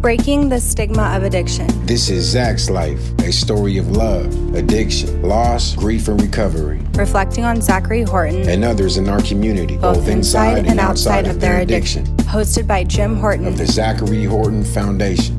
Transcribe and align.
Breaking 0.00 0.48
the 0.48 0.58
stigma 0.58 1.14
of 1.14 1.24
addiction. 1.24 1.66
This 1.84 2.08
is 2.08 2.24
Zach's 2.24 2.70
life, 2.70 3.12
a 3.18 3.30
story 3.30 3.76
of 3.76 3.90
love, 3.90 4.54
addiction, 4.54 5.20
loss, 5.20 5.74
grief, 5.74 6.08
and 6.08 6.18
recovery. 6.18 6.80
Reflecting 6.94 7.44
on 7.44 7.60
Zachary 7.60 8.00
Horton 8.00 8.48
and 8.48 8.64
others 8.64 8.96
in 8.96 9.10
our 9.10 9.20
community, 9.20 9.76
both, 9.76 9.98
both 9.98 10.08
inside, 10.08 10.60
inside, 10.60 10.70
and 10.70 10.80
outside, 10.80 11.26
of, 11.26 11.38
their 11.38 11.60
addiction. 11.60 12.04
addiction. 12.04 12.26
Hosted 12.28 12.66
by 12.66 12.82
Jim 12.82 13.16
Horton 13.16 13.46
of 13.46 13.58
the 13.58 13.66
Zachary 13.66 14.24
Horton 14.24 14.64
Foundation. 14.64 15.36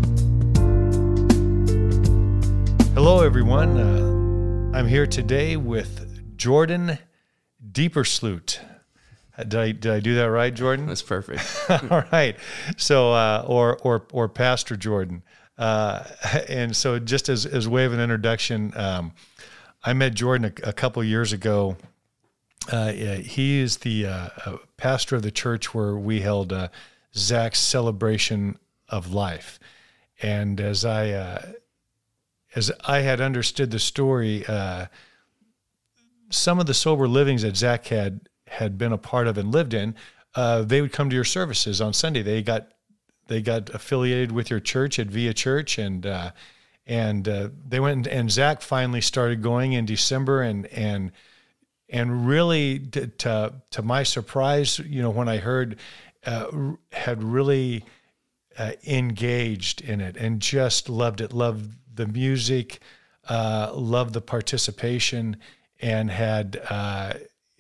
Hello, 2.93 3.23
everyone. 3.23 3.80
Uh, 3.80 4.78
I'm 4.78 4.88
here 4.88 5.07
today 5.07 5.57
with 5.57 6.38
Jordan 6.38 7.00
Deepersloot. 7.71 8.59
Did 9.49 9.59
I 9.59 9.71
did 9.71 9.91
I 9.91 9.99
do 9.99 10.15
that 10.15 10.29
right, 10.29 10.53
Jordan? 10.53 10.87
That's 10.87 11.01
perfect. 11.01 11.41
All 11.91 12.03
right. 12.11 12.35
So 12.77 13.13
uh, 13.13 13.45
or 13.47 13.77
or 13.79 14.05
or 14.11 14.29
Pastor 14.29 14.75
Jordan. 14.75 15.23
Uh, 15.57 16.04
and 16.49 16.75
so 16.75 16.99
just 16.99 17.29
as 17.29 17.46
as 17.46 17.68
way 17.68 17.85
of 17.85 17.93
an 17.93 17.99
introduction, 17.99 18.73
um, 18.75 19.13
I 19.83 19.93
met 19.93 20.13
Jordan 20.13 20.54
a, 20.63 20.69
a 20.69 20.73
couple 20.73 21.04
years 21.04 21.33
ago. 21.33 21.77
Uh, 22.71 22.91
he 22.91 23.59
is 23.59 23.77
the 23.77 24.05
uh, 24.05 24.29
uh, 24.46 24.57
pastor 24.77 25.15
of 25.15 25.23
the 25.23 25.32
church 25.32 25.73
where 25.73 25.96
we 25.96 26.21
held 26.21 26.54
uh, 26.54 26.68
Zach's 27.15 27.60
celebration 27.60 28.57
of 28.87 29.11
life, 29.11 29.60
and 30.21 30.61
as 30.61 30.85
I 30.85 31.55
as 32.53 32.71
I 32.85 32.99
had 32.99 33.21
understood 33.21 33.71
the 33.71 33.80
story, 33.80 34.44
some 36.30 36.59
of 36.59 36.66
the 36.66 36.73
sober 36.73 37.08
livings 37.08 37.41
that 37.41 37.58
Zach 37.58 37.88
had 37.88 38.21
had 38.52 38.78
been 38.78 38.91
a 38.91 38.97
part 38.97 39.28
of 39.28 39.38
and 39.38 39.52
lived 39.52 39.73
in, 39.73 39.95
uh, 40.36 40.61
they 40.61 40.81
would 40.81 40.91
come 40.91 41.09
to 41.09 41.16
your 41.16 41.23
services 41.23 41.81
on 41.81 41.94
Sunday. 41.94 42.22
They 42.22 42.41
got 42.41 42.72
they 43.27 43.41
got 43.41 43.69
affiliated 43.69 44.31
with 44.31 44.50
your 44.50 44.59
church 44.59 45.00
at 45.00 45.08
Via 45.08 45.33
Church, 45.33 45.77
and 45.77 46.05
uh, 46.05 46.31
and 46.85 47.27
uh, 47.27 47.49
they 47.67 47.79
went 47.79 48.07
and 48.07 48.29
Zach 48.29 48.61
finally 48.61 49.02
started 49.02 49.41
going 49.41 49.73
in 49.73 49.85
December, 49.85 50.41
and 50.41 50.67
and 50.67 51.11
and 51.89 52.27
really 52.27 52.79
to 52.79 53.07
to, 53.07 53.53
to 53.72 53.81
my 53.81 54.03
surprise, 54.03 54.79
you 54.79 55.02
know, 55.02 55.09
when 55.09 55.29
I 55.29 55.38
heard 55.38 55.77
uh, 56.25 56.73
had 56.91 57.23
really 57.23 57.85
uh, 58.57 58.73
engaged 58.85 59.81
in 59.81 60.02
it 60.02 60.17
and 60.17 60.41
just 60.41 60.89
loved 60.89 61.22
it, 61.22 61.33
loved 61.33 61.75
the 61.94 62.07
music, 62.07 62.79
uh, 63.29 63.72
loved 63.73 64.13
the 64.13 64.22
participation, 64.22 65.38
and 65.81 66.11
had 66.11 66.57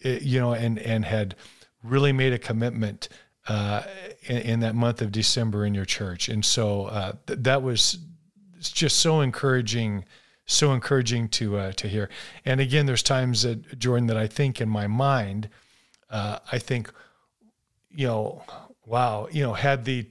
you 0.03 0.39
know, 0.39 0.53
and 0.53 0.79
and 0.79 1.05
had 1.05 1.35
really 1.83 2.11
made 2.11 2.33
a 2.33 2.39
commitment 2.39 3.09
uh, 3.47 3.83
in, 4.23 4.37
in, 4.37 4.59
that 4.59 4.75
month 4.75 5.01
of 5.01 5.11
December 5.11 5.65
in 5.65 5.73
your 5.73 5.85
church, 5.85 6.29
and 6.29 6.45
so 6.45 6.85
uh, 6.85 7.13
th- 7.25 7.39
that 7.41 7.63
was 7.63 7.97
just 8.59 8.97
so 8.97 9.21
encouraging, 9.21 10.05
so 10.45 10.73
encouraging 10.73 11.27
to 11.29 11.57
uh, 11.57 11.71
to 11.73 11.87
hear. 11.87 12.09
And 12.45 12.61
again, 12.61 12.85
there's 12.85 13.03
times 13.03 13.41
that 13.43 13.79
Jordan 13.79 14.07
that 14.07 14.17
I 14.17 14.27
think 14.27 14.61
in 14.61 14.69
my 14.69 14.87
mind, 14.87 15.49
uh, 16.09 16.39
I 16.51 16.59
think, 16.59 16.91
you 17.89 18.07
know, 18.07 18.43
wow, 18.85 19.27
you 19.31 19.43
know, 19.43 19.53
had 19.53 19.85
the 19.85 20.07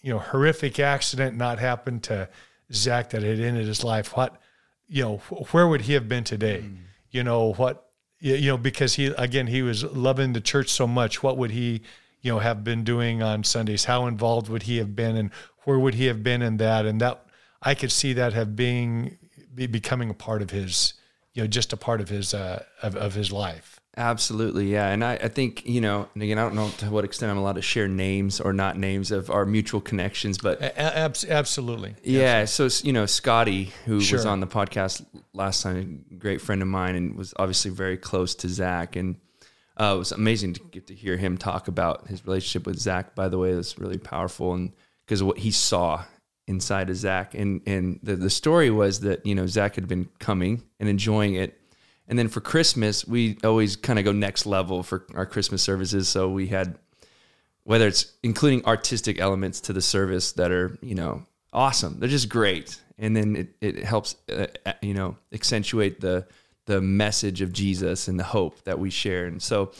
you 0.00 0.12
know 0.12 0.18
horrific 0.18 0.80
accident 0.80 1.36
not 1.36 1.58
happened 1.58 2.02
to 2.04 2.28
Zach 2.72 3.10
that 3.10 3.22
had 3.22 3.38
ended 3.38 3.66
his 3.66 3.84
life, 3.84 4.16
what 4.16 4.40
you 4.88 5.02
know, 5.02 5.16
where 5.52 5.68
would 5.68 5.82
he 5.82 5.92
have 5.92 6.08
been 6.08 6.24
today? 6.24 6.64
Mm. 6.64 6.76
You 7.10 7.22
know 7.22 7.52
what 7.52 7.91
you 8.22 8.52
know, 8.52 8.56
because 8.56 8.94
he 8.94 9.06
again 9.06 9.48
he 9.48 9.62
was 9.62 9.82
loving 9.82 10.32
the 10.32 10.40
church 10.40 10.68
so 10.70 10.86
much. 10.86 11.22
What 11.22 11.36
would 11.36 11.50
he, 11.50 11.82
you 12.20 12.32
know, 12.32 12.38
have 12.38 12.62
been 12.62 12.84
doing 12.84 13.20
on 13.22 13.42
Sundays? 13.42 13.86
How 13.86 14.06
involved 14.06 14.48
would 14.48 14.62
he 14.62 14.76
have 14.78 14.94
been, 14.94 15.16
and 15.16 15.30
where 15.64 15.78
would 15.78 15.94
he 15.94 16.06
have 16.06 16.22
been 16.22 16.40
in 16.40 16.56
that? 16.58 16.86
And 16.86 17.00
that 17.00 17.26
I 17.60 17.74
could 17.74 17.90
see 17.90 18.12
that 18.12 18.32
have 18.32 18.54
being 18.54 19.18
be 19.54 19.66
becoming 19.66 20.08
a 20.08 20.14
part 20.14 20.40
of 20.40 20.50
his, 20.50 20.94
you 21.34 21.42
know, 21.42 21.48
just 21.48 21.72
a 21.72 21.76
part 21.76 22.00
of 22.00 22.08
his 22.08 22.32
uh, 22.32 22.62
of, 22.80 22.94
of 22.94 23.14
his 23.14 23.32
life. 23.32 23.80
Absolutely, 23.94 24.72
yeah. 24.72 24.88
And 24.88 25.04
I, 25.04 25.14
I 25.14 25.28
think, 25.28 25.66
you 25.66 25.82
know, 25.82 26.08
and 26.14 26.22
again, 26.22 26.38
I 26.38 26.42
don't 26.42 26.54
know 26.54 26.70
to 26.78 26.90
what 26.90 27.04
extent 27.04 27.30
I'm 27.30 27.36
allowed 27.36 27.56
to 27.56 27.62
share 27.62 27.88
names 27.88 28.40
or 28.40 28.54
not 28.54 28.78
names 28.78 29.10
of 29.10 29.28
our 29.28 29.44
mutual 29.44 29.82
connections, 29.82 30.38
but 30.38 30.62
a- 30.62 30.80
absolutely. 30.80 31.94
Yeah. 32.02 32.36
Absolutely. 32.36 32.70
So, 32.70 32.86
you 32.86 32.94
know, 32.94 33.04
Scotty, 33.04 33.64
who 33.84 34.00
sure. 34.00 34.18
was 34.18 34.24
on 34.24 34.40
the 34.40 34.46
podcast 34.46 35.04
last 35.34 35.62
time, 35.62 36.06
a 36.10 36.14
great 36.14 36.40
friend 36.40 36.62
of 36.62 36.68
mine 36.68 36.96
and 36.96 37.16
was 37.16 37.34
obviously 37.38 37.70
very 37.70 37.98
close 37.98 38.34
to 38.36 38.48
Zach. 38.48 38.96
And 38.96 39.16
uh, 39.76 39.92
it 39.94 39.98
was 39.98 40.12
amazing 40.12 40.54
to 40.54 40.60
get 40.70 40.86
to 40.86 40.94
hear 40.94 41.18
him 41.18 41.36
talk 41.36 41.68
about 41.68 42.06
his 42.06 42.24
relationship 42.24 42.66
with 42.66 42.78
Zach, 42.78 43.14
by 43.14 43.28
the 43.28 43.36
way. 43.36 43.52
It 43.52 43.56
was 43.56 43.78
really 43.78 43.98
powerful. 43.98 44.54
And 44.54 44.72
because 45.04 45.20
of 45.20 45.26
what 45.26 45.38
he 45.38 45.50
saw 45.50 46.04
inside 46.46 46.88
of 46.88 46.96
Zach. 46.96 47.34
And, 47.34 47.60
and 47.66 48.00
the, 48.02 48.16
the 48.16 48.30
story 48.30 48.70
was 48.70 49.00
that, 49.00 49.26
you 49.26 49.34
know, 49.34 49.46
Zach 49.46 49.74
had 49.74 49.86
been 49.86 50.08
coming 50.18 50.62
and 50.80 50.88
enjoying 50.88 51.34
it 51.34 51.58
and 52.12 52.18
then 52.18 52.28
for 52.28 52.42
Christmas, 52.42 53.06
we 53.06 53.38
always 53.42 53.74
kind 53.74 53.98
of 53.98 54.04
go 54.04 54.12
next 54.12 54.44
level 54.44 54.82
for 54.82 55.06
our 55.14 55.24
Christmas 55.24 55.62
services. 55.62 56.10
So 56.10 56.28
we 56.28 56.46
had 56.48 56.78
whether 57.64 57.88
it's 57.88 58.12
including 58.22 58.66
artistic 58.66 59.18
elements 59.18 59.62
to 59.62 59.72
the 59.72 59.80
service 59.80 60.32
that 60.32 60.50
are, 60.52 60.76
you 60.82 60.94
know, 60.94 61.24
awesome. 61.54 61.98
They're 61.98 62.10
just 62.10 62.28
great. 62.28 62.78
And 62.98 63.16
then 63.16 63.34
it, 63.36 63.56
it 63.62 63.82
helps, 63.82 64.16
uh, 64.30 64.48
uh, 64.66 64.74
you 64.82 64.92
know, 64.92 65.16
accentuate 65.32 66.02
the, 66.02 66.26
the 66.66 66.82
message 66.82 67.40
of 67.40 67.50
Jesus 67.50 68.08
and 68.08 68.20
the 68.20 68.24
hope 68.24 68.62
that 68.64 68.78
we 68.78 68.90
share. 68.90 69.24
And 69.24 69.42
so, 69.42 69.72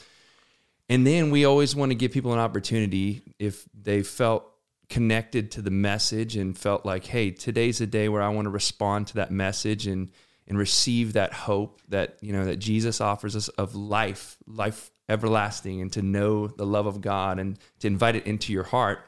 and 0.89 1.07
then 1.07 1.31
we 1.31 1.45
always 1.45 1.77
want 1.77 1.91
to 1.91 1.95
give 1.95 2.13
people 2.13 2.33
an 2.33 2.39
opportunity 2.39 3.35
if 3.39 3.67
they 3.79 4.03
felt 4.03 4.51
connected 4.89 5.51
to 5.51 5.61
the 5.61 5.71
message 5.71 6.35
and 6.37 6.57
felt 6.57 6.87
like, 6.87 7.05
hey, 7.05 7.31
today's 7.31 7.83
a 7.83 7.87
day 7.87 8.09
where 8.09 8.23
I 8.23 8.31
want 8.31 8.47
to 8.47 8.51
respond 8.51 9.09
to 9.09 9.15
that 9.17 9.31
message 9.31 9.87
and, 9.87 10.09
and 10.53 10.59
receive 10.59 11.15
that 11.15 11.33
hope 11.33 11.81
that 11.89 12.19
you 12.21 12.31
know 12.31 12.45
that 12.45 12.59
Jesus 12.59 13.01
offers 13.01 13.35
us 13.35 13.49
of 13.49 13.75
life, 13.75 14.37
life 14.47 14.91
everlasting, 15.09 15.81
and 15.81 15.91
to 15.95 16.03
know 16.03 16.47
the 16.47 16.67
love 16.67 16.85
of 16.85 17.01
God 17.01 17.39
and 17.39 17.59
to 17.79 17.87
invite 17.87 18.17
it 18.17 18.27
into 18.27 18.53
your 18.53 18.65
heart. 18.65 18.99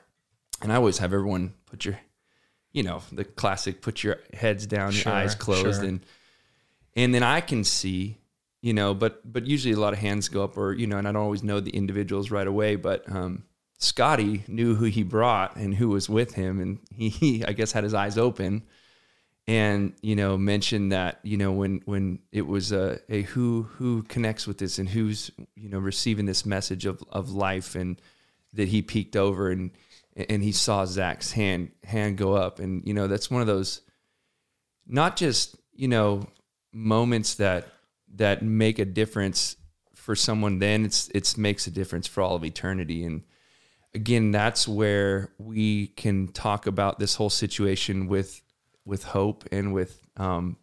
And 0.63 0.73
I 0.73 0.77
always 0.77 0.97
have 0.99 1.13
everyone 1.13 1.53
put 1.67 1.85
your, 1.85 2.01
you 2.73 2.83
know, 2.83 3.03
the 3.13 3.27
classic 3.27 3.83
put 3.83 4.03
your 4.03 4.21
heads 4.33 4.67
down, 4.67 4.93
sure, 4.93 5.13
your 5.13 5.21
eyes 5.21 5.35
closed, 5.35 5.81
sure. 5.81 5.85
and 5.85 6.01
and 6.97 7.15
then 7.15 7.23
I 7.23 7.43
can 7.43 7.63
see, 7.63 8.17
you 8.63 8.73
know, 8.73 8.95
but 8.95 9.21
but 9.31 9.47
usually 9.47 9.75
a 9.75 9.79
lot 9.79 9.93
of 9.93 9.99
hands 9.99 10.31
go 10.31 10.45
up, 10.45 10.57
or 10.57 10.73
you 10.73 10.87
know, 10.87 10.97
and 10.97 11.07
I 11.07 11.13
don't 11.13 11.23
always 11.23 11.43
know 11.43 11.61
the 11.61 11.77
individuals 11.77 12.31
right 12.31 12.47
away, 12.47 12.77
but 12.77 13.07
um, 13.13 13.45
Scotty 13.77 14.45
knew 14.49 14.77
who 14.77 14.87
he 14.87 15.03
brought 15.03 15.57
and 15.57 15.75
who 15.75 15.91
was 15.91 16.09
with 16.09 16.37
him, 16.37 16.59
and 16.59 16.79
he, 16.91 17.11
he 17.11 17.45
I 17.45 17.53
guess 17.53 17.73
had 17.73 17.85
his 17.85 17.93
eyes 17.93 18.17
open 18.17 18.63
and 19.47 19.93
you 20.03 20.17
know 20.17 20.39
mentioned 20.39 20.93
that 20.93 21.21
you 21.23 21.37
know 21.37 21.53
when 21.53 21.83
when 21.85 22.19
it 22.33 22.47
was 22.47 22.73
a, 22.73 22.99
a 23.09 23.23
who 23.23 23.63
who 23.63 24.03
connects 24.05 24.47
with 24.47 24.59
this 24.59 24.79
and 24.79 24.89
who's 24.89 25.31
you 25.55 25.69
know 25.69 25.79
receiving 25.79 26.27
this 26.27 26.47
message 26.47 26.87
of 26.87 27.03
of 27.11 27.31
life 27.31 27.75
and 27.75 28.01
that 28.55 28.69
he 28.69 28.83
peeked 28.83 29.17
over 29.17 29.51
and 29.51 29.71
and 30.17 30.43
he 30.43 30.53
saw 30.53 30.85
Zach's 30.85 31.33
hand 31.33 31.71
hand 31.83 32.17
go 32.17 32.35
up. 32.35 32.59
And 32.59 32.87
you 32.87 32.95
know 32.95 33.07
that's 33.07 33.31
one 33.31 33.41
of 33.41 33.47
those 33.47 33.81
not 34.87 35.17
just 35.17 35.57
you 35.75 35.89
know 35.89 36.27
moments 36.73 37.35
that 37.35 37.69
that 38.15 38.43
make 38.43 38.79
a 38.79 38.85
difference 38.85 39.57
for 39.95 40.15
someone 40.15 40.59
then 40.59 40.85
it's 40.85 41.09
it's 41.15 41.37
makes 41.37 41.67
a 41.67 41.71
difference 41.71 42.07
for 42.07 42.23
all 42.23 42.37
of 42.37 42.45
eternity. 42.45 43.05
And 43.05 43.23
again 43.95 44.31
that's 44.31 44.69
where 44.69 45.33
we 45.39 45.89
can 45.89 46.29
talk 46.29 46.67
about 46.67 46.99
this 46.99 47.17
whole 47.17 47.31
situation 47.31 48.07
with 48.07 48.41
with 48.85 49.05
hope 49.05 49.45
and 49.53 49.73
with 49.73 50.01
um, 50.17 50.57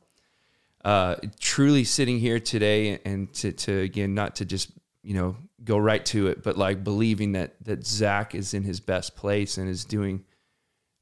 uh, 0.84 1.16
truly 1.40 1.84
sitting 1.84 2.20
here 2.20 2.40
today 2.40 3.00
and 3.06 3.32
to, 3.34 3.52
to 3.52 3.80
again 3.80 4.14
not 4.14 4.36
to 4.38 4.46
just 4.46 4.72
you 5.04 5.14
know 5.14 5.36
go 5.64 5.78
right 5.78 6.04
to 6.06 6.28
it, 6.28 6.44
but 6.44 6.58
like 6.58 6.84
believing 6.84 7.34
that 7.34 7.64
that 7.66 7.86
Zach 7.86 8.34
is 8.36 8.54
in 8.54 8.64
his 8.64 8.80
best 8.80 9.16
place 9.16 9.58
and 9.58 9.70
is 9.70 9.86
doing 9.86 10.24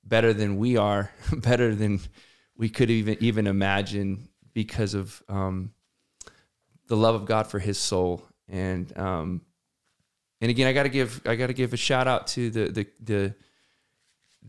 better 0.03 0.33
than 0.33 0.57
we 0.57 0.77
are, 0.77 1.11
better 1.33 1.75
than 1.75 1.99
we 2.57 2.69
could 2.69 2.89
even 2.89 3.17
even 3.21 3.47
imagine 3.47 4.29
because 4.53 4.93
of 4.93 5.23
um, 5.29 5.71
the 6.87 6.97
love 6.97 7.15
of 7.15 7.25
God 7.25 7.47
for 7.47 7.59
his 7.59 7.77
soul. 7.77 8.23
And 8.47 8.95
um, 8.97 9.41
and 10.41 10.51
again 10.51 10.67
I 10.67 10.73
got 10.73 10.83
to 10.83 10.89
give 10.89 11.21
I 11.25 11.35
got 11.35 11.47
to 11.47 11.53
give 11.53 11.73
a 11.73 11.77
shout 11.77 12.07
out 12.07 12.27
to 12.27 12.49
the 12.49 12.65
the 12.71 12.87
the 13.01 13.35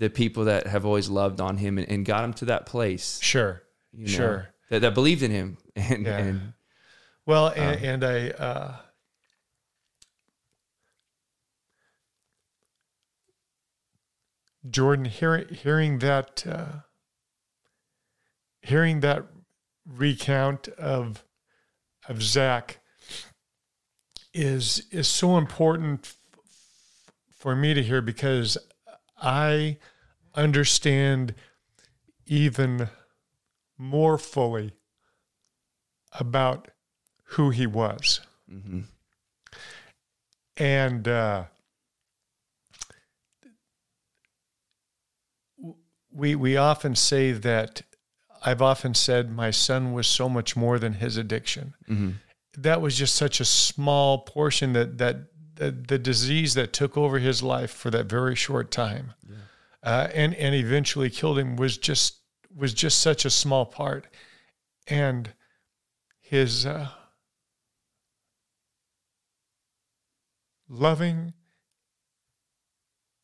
the 0.01 0.11
people 0.11 0.47
that 0.47 0.67
have 0.67 0.87
always 0.87 1.11
loved 1.11 1.41
on 1.41 1.59
him 1.59 1.77
and, 1.77 1.89
and 1.89 2.05
got 2.07 2.25
him 2.25 2.33
to 2.33 2.47
that 2.47 2.67
place. 2.67 3.21
Sure, 3.23 3.63
you 3.93 4.07
know, 4.07 4.11
sure. 4.11 4.49
That, 4.71 4.81
that 4.81 4.95
believed 4.95 5.23
in 5.23 5.31
him 5.31 5.59
and, 5.77 6.07
yeah. 6.07 6.17
and 6.17 6.53
well, 7.27 7.49
and, 7.49 7.77
um, 7.77 7.85
and 7.85 8.05
I. 8.05 8.31
Uh, 8.31 8.77
Jordan, 14.69 15.07
hearing 15.07 15.49
hearing 15.49 15.99
that, 16.01 16.47
uh, 16.47 16.81
hearing 18.61 19.01
that 19.01 19.25
recount 19.87 20.69
of 20.69 21.25
of 22.09 22.23
Zach 22.23 22.79
is 24.35 24.87
is 24.91 25.09
so 25.09 25.39
important 25.39 26.01
f- 26.05 26.17
for 27.39 27.57
me 27.57 27.73
to 27.75 27.83
hear 27.83 28.03
because 28.03 28.59
I 29.21 29.79
understand 30.35 31.35
even 32.27 32.89
more 33.77 34.19
fully 34.19 34.73
about 36.19 36.69
who 37.25 37.51
he 37.51 37.67
was. 37.67 38.21
Mm-hmm. 38.51 38.81
And 40.57 41.09
uh, 41.09 41.45
we 46.13 46.35
we 46.35 46.57
often 46.57 46.95
say 46.95 47.33
that 47.33 47.83
I've 48.45 48.63
often 48.63 48.95
said 48.95 49.31
my 49.31 49.51
son 49.51 49.93
was 49.93 50.07
so 50.07 50.29
much 50.29 50.57
more 50.57 50.79
than 50.79 50.95
his 50.95 51.17
addiction. 51.17 51.75
Mm-hmm. 51.89 52.11
That 52.59 52.81
was 52.81 52.97
just 52.97 53.15
such 53.15 53.41
a 53.41 53.45
small 53.45 54.19
portion 54.19 54.73
that 54.73 54.99
that 54.99 55.17
the, 55.55 55.71
the, 55.71 55.99
disease 55.99 56.55
that 56.55 56.73
took 56.73 56.97
over 56.97 57.19
his 57.19 57.43
life 57.43 57.71
for 57.71 57.91
that 57.91 58.07
very 58.07 58.35
short 58.35 58.71
time, 58.71 59.13
yeah. 59.29 59.37
Uh, 59.83 60.09
and 60.15 60.35
and 60.35 60.55
eventually 60.55 61.11
killed 61.11 61.39
him 61.39 61.57
was 61.57 61.79
just 61.79 62.19
was 62.55 62.75
just 62.75 62.99
such 62.99 63.25
a 63.25 63.31
small 63.31 63.65
part, 63.65 64.07
and 64.87 65.33
his 66.21 66.67
uh, 66.67 66.89
loving 70.69 71.33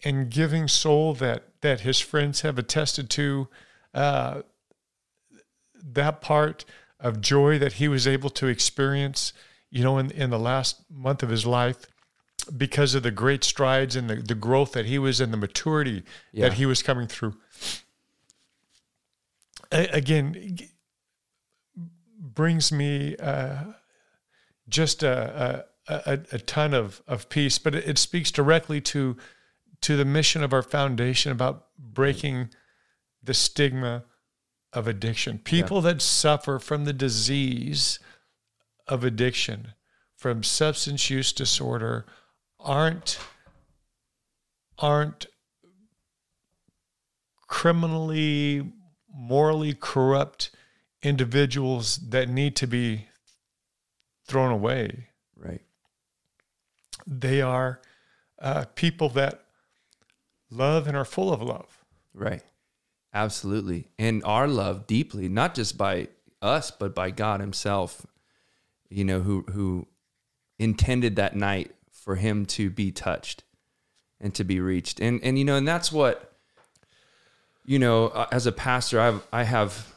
and 0.05 0.31
giving 0.31 0.69
soul 0.69 1.14
that 1.14 1.44
that 1.61 1.81
his 1.81 2.00
friends 2.00 2.41
have 2.43 2.58
attested 2.58 3.11
to 3.11 3.49
uh, 3.94 4.43
that 5.82 6.20
part 6.20 6.64
of 6.99 7.20
joy 7.20 7.58
that 7.58 7.75
he 7.75 7.88
was 7.88 8.06
able 8.06 8.31
to 8.31 8.47
experience 8.47 9.32
you 9.70 9.82
know 9.82 9.99
in, 9.99 10.11
in 10.11 10.31
the 10.31 10.38
last 10.38 10.85
month 10.91 11.23
of 11.23 11.29
his 11.29 11.47
life 11.47 11.87
because 12.56 12.94
of 12.94 13.02
the 13.02 13.10
great 13.10 13.44
strides 13.44 13.96
and 13.96 14.08
the, 14.08 14.16
the 14.16 14.34
growth 14.34 14.72
that 14.72 14.87
he 14.87 14.98
was 14.98 15.20
and 15.20 15.32
the 15.32 15.37
maturity 15.37 16.02
yeah. 16.32 16.48
that 16.48 16.54
he 16.54 16.66
was 16.66 16.82
coming 16.82 17.06
through 17.06 17.34
a- 19.72 19.88
again 19.88 20.58
brings 22.19 22.70
me 22.70 23.16
uh, 23.16 23.64
just 24.69 25.02
a, 25.02 25.64
a, 25.88 26.19
a, 26.32 26.38
ton 26.38 26.75
of, 26.75 27.02
of 27.08 27.28
peace 27.28 27.58
but 27.58 27.75
it, 27.75 27.88
it 27.88 27.98
speaks 27.98 28.31
directly 28.31 28.81
to 28.81 29.16
to 29.81 29.96
the 29.96 30.04
mission 30.04 30.43
of 30.43 30.52
our 30.52 30.62
foundation 30.62 31.32
about 31.32 31.66
breaking 31.78 32.50
the 33.22 33.34
stigma 33.34 34.04
of 34.72 34.87
addiction. 34.87 35.38
People 35.38 35.78
yeah. 35.78 35.93
that 35.93 36.02
suffer 36.02 36.58
from 36.58 36.84
the 36.84 36.93
disease 36.93 37.98
of 38.87 39.04
addiction, 39.04 39.75
from 40.16 40.43
substance 40.43 41.10
use 41.10 41.32
disorder, 41.32 42.06
aren't 42.67 43.19
aren't 44.79 45.27
criminally 47.47 48.71
morally 49.09 49.73
corrupt 49.73 50.51
individuals 51.03 51.97
that 52.09 52.29
need 52.29 52.57
to 52.57 52.67
be 52.67 53.07
thrown 54.27 54.51
away. 54.51 55.09
Right. 55.37 55.63
They 57.07 57.41
are 57.41 57.81
uh, 58.41 58.65
people 58.75 59.09
that 59.11 59.45
love 60.51 60.89
and 60.89 60.97
are 60.97 61.05
full 61.05 61.33
of 61.33 61.41
love. 61.41 61.85
Right. 62.13 62.43
Absolutely. 63.15 63.89
And 63.99 64.23
are 64.25 64.49
loved 64.49 64.89
deeply, 64.89 65.29
not 65.29 65.55
just 65.55 65.79
by 65.79 66.09
us, 66.43 66.71
but 66.71 66.95
by 66.95 67.11
God 67.13 67.41
Himself, 67.41 68.05
you 68.91 69.05
know, 69.05 69.21
who 69.21 69.45
who 69.53 69.87
intended 70.59 71.17
that 71.17 71.37
night 71.37 71.75
for 72.06 72.14
him 72.14 72.47
to 72.47 72.70
be 72.70 72.93
touched 72.93 73.43
and 74.20 74.32
to 74.37 74.44
be 74.44 74.61
reached. 74.61 75.00
And 75.00 75.23
and 75.23 75.38
you 75.38 75.44
know, 75.44 75.56
and 75.56 75.69
that's 75.69 75.93
what 75.93 76.32
you 77.67 77.79
know, 77.79 78.06
uh, 78.06 78.29
as 78.32 78.47
a 78.47 78.53
pastor, 78.53 78.99
I've 78.99 79.26
I 79.32 79.43
have 79.43 79.94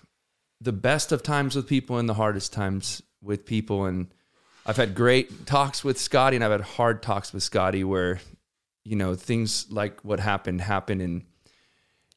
the 0.59 0.73
best 0.73 1.13
of 1.13 1.23
times 1.23 1.55
with 1.55 1.67
people 1.67 1.97
and 1.97 2.09
the 2.09 2.15
hardest 2.15 2.51
times 2.51 3.01
with 3.21 3.45
people 3.45 3.85
and 3.85 4.07
I've 4.65 4.75
had 4.75 4.93
great 4.93 5.45
talks 5.45 5.83
with 5.83 5.97
Scotty 5.97 6.35
and 6.35 6.43
I've 6.43 6.51
had 6.51 6.61
hard 6.61 7.01
talks 7.01 7.31
with 7.31 7.43
Scotty 7.43 7.83
where 7.83 8.19
you 8.83 8.95
know, 8.95 9.13
things 9.13 9.67
like 9.69 10.01
what 10.01 10.19
happened 10.19 10.61
happened 10.61 11.01
and 11.01 11.23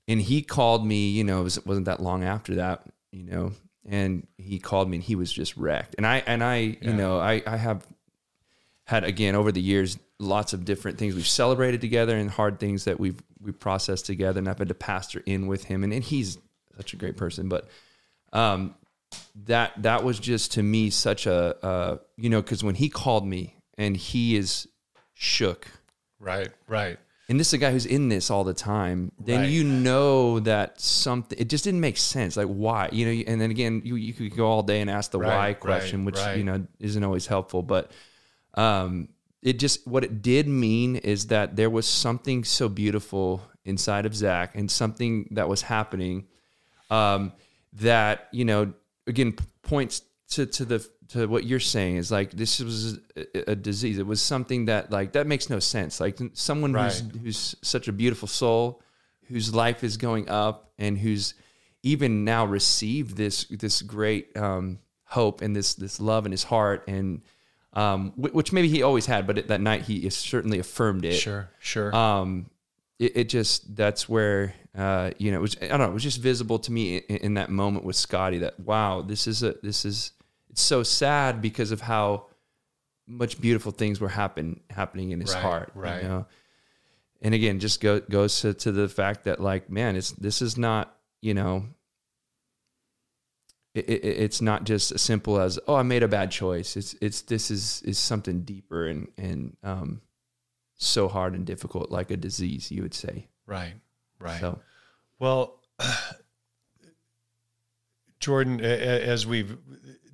and 0.08 0.20
he 0.20 0.42
called 0.42 0.86
me, 0.86 1.10
you 1.10 1.22
know, 1.22 1.44
it 1.44 1.58
wasn't 1.66 1.84
that 1.84 2.00
long 2.00 2.24
after 2.24 2.56
that, 2.56 2.82
you 3.12 3.24
know, 3.24 3.52
and 3.86 4.26
he 4.38 4.58
called 4.58 4.88
me 4.88 4.96
and 4.96 5.04
he 5.04 5.14
was 5.14 5.30
just 5.30 5.56
wrecked. 5.56 5.96
And 5.98 6.06
I 6.06 6.22
and 6.26 6.42
I, 6.42 6.56
yeah. 6.56 6.76
you 6.80 6.92
know, 6.94 7.20
I 7.20 7.42
I 7.46 7.56
have 7.58 7.86
had 8.92 9.04
again 9.04 9.34
over 9.34 9.50
the 9.50 9.60
years 9.60 9.98
lots 10.18 10.52
of 10.52 10.64
different 10.64 10.98
things 10.98 11.14
we've 11.14 11.26
celebrated 11.26 11.80
together 11.80 12.16
and 12.16 12.30
hard 12.30 12.60
things 12.60 12.84
that 12.84 13.00
we've 13.00 13.20
we 13.40 13.52
processed 13.52 14.06
together 14.06 14.38
and 14.38 14.48
I've 14.48 14.58
had 14.58 14.68
to 14.68 14.74
pastor 14.74 15.22
in 15.26 15.46
with 15.46 15.64
him 15.64 15.82
and, 15.82 15.92
and 15.92 16.04
he's 16.04 16.38
such 16.76 16.92
a 16.94 16.96
great 16.96 17.16
person 17.16 17.48
but 17.48 17.68
um 18.32 18.74
that 19.44 19.72
that 19.82 20.04
was 20.04 20.18
just 20.18 20.52
to 20.52 20.62
me 20.62 20.90
such 20.90 21.26
a 21.26 21.64
uh 21.64 21.98
you 22.16 22.30
know 22.30 22.42
cuz 22.42 22.62
when 22.62 22.74
he 22.74 22.88
called 22.88 23.26
me 23.26 23.56
and 23.76 23.96
he 23.96 24.36
is 24.36 24.68
shook 25.14 25.66
Right, 26.22 26.48
right. 26.68 26.98
And 27.28 27.38
this 27.40 27.48
is 27.48 27.54
a 27.54 27.58
guy 27.58 27.72
who's 27.72 27.86
in 27.86 28.08
this 28.08 28.30
all 28.30 28.44
the 28.44 28.54
time. 28.54 29.10
Then 29.18 29.40
right. 29.40 29.48
you 29.48 29.64
know 29.64 30.40
that 30.40 30.80
something 30.80 31.38
it 31.38 31.48
just 31.48 31.64
didn't 31.64 31.80
make 31.80 31.96
sense. 31.96 32.36
Like 32.36 32.46
why, 32.46 32.88
you 32.92 33.06
know? 33.06 33.22
And 33.26 33.40
then 33.40 33.50
again, 33.50 33.82
you 33.84 33.96
you 33.96 34.12
could 34.12 34.36
go 34.36 34.46
all 34.46 34.62
day 34.62 34.80
and 34.80 34.90
ask 34.90 35.10
the 35.10 35.18
right, 35.18 35.36
why 35.36 35.52
question, 35.54 36.00
right, 36.00 36.06
which 36.06 36.36
you 36.36 36.44
know 36.44 36.66
isn't 36.78 37.02
always 37.02 37.26
helpful. 37.26 37.62
But 37.62 37.90
um, 38.54 39.08
it 39.42 39.58
just 39.58 39.86
what 39.86 40.04
it 40.04 40.22
did 40.22 40.46
mean 40.46 40.96
is 40.96 41.28
that 41.28 41.56
there 41.56 41.70
was 41.70 41.86
something 41.86 42.44
so 42.44 42.68
beautiful 42.68 43.42
inside 43.64 44.06
of 44.06 44.14
Zach 44.14 44.54
and 44.54 44.70
something 44.70 45.28
that 45.32 45.48
was 45.48 45.62
happening 45.62 46.26
um, 46.90 47.32
that 47.74 48.28
you 48.32 48.44
know 48.44 48.72
again 49.06 49.34
points 49.62 50.02
to 50.30 50.46
to 50.46 50.64
the 50.64 50.88
to 51.08 51.26
what 51.26 51.44
you're 51.44 51.60
saying 51.60 51.96
is 51.96 52.10
like 52.10 52.30
this 52.30 52.60
was 52.60 52.98
a, 53.16 53.50
a, 53.50 53.56
disease. 53.56 53.98
It 53.98 54.06
was 54.06 54.20
something 54.22 54.66
that 54.66 54.90
like 54.90 55.12
that 55.12 55.26
makes 55.26 55.50
no 55.50 55.58
sense. 55.58 56.00
Like 56.00 56.18
someone 56.32 56.72
right. 56.72 56.92
who's 56.92 57.22
who's 57.22 57.56
such 57.62 57.88
a 57.88 57.92
beautiful 57.92 58.28
soul, 58.28 58.82
whose 59.28 59.54
life 59.54 59.84
is 59.84 59.96
going 59.96 60.28
up, 60.28 60.72
and 60.78 60.96
who's 60.96 61.34
even 61.82 62.24
now 62.24 62.44
received 62.46 63.16
this 63.16 63.44
this 63.44 63.82
great 63.82 64.34
um, 64.36 64.78
hope 65.04 65.42
and 65.42 65.54
this 65.54 65.74
this 65.74 66.00
love 66.00 66.24
in 66.24 66.32
his 66.32 66.44
heart, 66.44 66.84
and 66.88 67.22
um, 67.72 68.12
which 68.16 68.52
maybe 68.52 68.68
he 68.68 68.82
always 68.82 69.06
had, 69.06 69.26
but 69.26 69.48
that 69.48 69.60
night 69.60 69.82
he 69.82 70.08
certainly 70.10 70.58
affirmed 70.58 71.04
it. 71.04 71.14
Sure, 71.14 71.50
sure. 71.58 71.94
Um, 71.94 72.50
it, 72.98 73.16
it 73.16 73.28
just 73.28 73.74
that's 73.74 74.08
where 74.08 74.54
uh, 74.76 75.10
you 75.18 75.30
know 75.30 75.38
it 75.38 75.42
was. 75.42 75.56
I 75.60 75.68
don't 75.68 75.80
know. 75.80 75.90
It 75.90 75.94
was 75.94 76.02
just 76.02 76.20
visible 76.20 76.58
to 76.60 76.72
me 76.72 76.98
in, 76.98 77.16
in 77.16 77.34
that 77.34 77.50
moment 77.50 77.84
with 77.84 77.96
Scotty 77.96 78.38
that 78.38 78.60
wow, 78.60 79.02
this 79.02 79.26
is 79.26 79.42
a 79.42 79.54
this 79.62 79.84
is 79.84 80.12
it's 80.50 80.62
so 80.62 80.82
sad 80.82 81.40
because 81.40 81.72
of 81.72 81.80
how 81.80 82.26
much 83.06 83.40
beautiful 83.40 83.72
things 83.72 84.00
were 84.00 84.08
happen 84.08 84.60
happening 84.70 85.10
in 85.10 85.20
his 85.20 85.34
right, 85.34 85.42
heart. 85.42 85.72
Right. 85.74 86.02
You 86.02 86.08
know? 86.08 86.26
And 87.20 87.34
again, 87.34 87.60
just 87.60 87.80
go, 87.80 88.00
goes 88.00 88.40
to, 88.40 88.52
to 88.54 88.72
the 88.72 88.88
fact 88.88 89.24
that 89.24 89.40
like, 89.40 89.70
man, 89.70 89.96
it's 89.96 90.10
this 90.12 90.42
is 90.42 90.58
not, 90.58 90.96
you 91.20 91.34
know, 91.34 91.66
it, 93.74 93.88
it, 93.88 94.04
it's 94.04 94.40
not 94.40 94.64
just 94.64 94.92
as 94.92 95.02
simple 95.02 95.40
as 95.40 95.58
oh, 95.66 95.74
I 95.74 95.82
made 95.82 96.02
a 96.02 96.08
bad 96.08 96.30
choice. 96.30 96.76
It's 96.76 96.94
it's 97.00 97.22
this 97.22 97.50
is 97.50 97.82
is 97.82 97.98
something 97.98 98.42
deeper 98.42 98.86
and 98.86 99.08
and 99.16 99.56
um, 99.62 100.02
so 100.76 101.08
hard 101.08 101.34
and 101.34 101.46
difficult, 101.46 101.90
like 101.90 102.10
a 102.10 102.16
disease, 102.16 102.70
you 102.70 102.82
would 102.82 102.94
say. 102.94 103.28
Right. 103.46 103.74
Right. 104.18 104.40
So, 104.40 104.60
well, 105.18 105.60
Jordan, 108.20 108.60
as 108.60 109.26
we've 109.26 109.58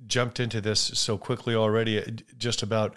jumped 0.07 0.39
into 0.39 0.61
this 0.61 0.79
so 0.79 1.17
quickly 1.17 1.53
already, 1.53 1.99
uh, 1.99 2.05
just 2.37 2.63
about 2.63 2.95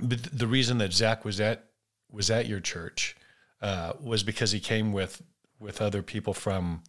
the 0.00 0.46
reason 0.46 0.78
that 0.78 0.92
Zach 0.92 1.24
was 1.24 1.40
at 1.40 1.64
was 2.10 2.30
at 2.30 2.46
your 2.46 2.60
church 2.60 3.16
uh, 3.60 3.92
was 4.00 4.22
because 4.22 4.52
he 4.52 4.60
came 4.60 4.92
with 4.92 5.22
with 5.58 5.82
other 5.82 6.02
people 6.02 6.32
from 6.32 6.84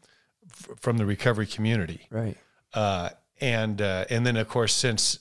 from 0.77 0.97
the 0.97 1.05
recovery 1.05 1.47
community, 1.47 2.07
right? 2.11 2.37
Uh, 2.73 3.09
and 3.41 3.81
uh, 3.81 4.05
and 4.09 4.25
then 4.25 4.37
of 4.37 4.47
course 4.47 4.73
since 4.73 5.19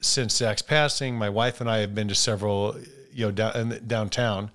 since 0.00 0.36
Zach's 0.36 0.62
passing, 0.62 1.16
my 1.16 1.28
wife 1.28 1.60
and 1.60 1.70
I 1.70 1.78
have 1.78 1.94
been 1.94 2.08
to 2.08 2.14
several 2.14 2.76
you 3.12 3.26
know 3.26 3.30
down, 3.32 3.80
downtown, 3.86 4.50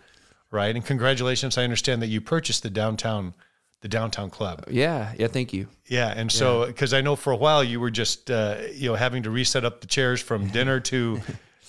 right? 0.51 0.75
And 0.75 0.85
congratulations! 0.85 1.57
I 1.57 1.63
understand 1.63 2.01
that 2.01 2.07
you 2.07 2.21
purchased 2.21 2.63
the 2.63 2.69
downtown 2.69 3.33
the 3.81 3.87
downtown 3.87 4.29
club. 4.29 4.63
Yeah, 4.69 5.13
yeah, 5.17 5.27
thank 5.27 5.53
you. 5.53 5.67
Yeah, 5.87 6.13
and 6.15 6.31
so 6.31 6.67
because 6.67 6.93
yeah. 6.93 6.99
I 6.99 7.01
know 7.01 7.15
for 7.15 7.33
a 7.33 7.35
while 7.35 7.63
you 7.63 7.79
were 7.79 7.91
just 7.91 8.29
uh, 8.29 8.57
you 8.73 8.89
know 8.89 8.95
having 8.95 9.23
to 9.23 9.31
reset 9.31 9.65
up 9.65 9.81
the 9.81 9.87
chairs 9.87 10.21
from 10.21 10.47
dinner 10.51 10.79
to 10.81 11.19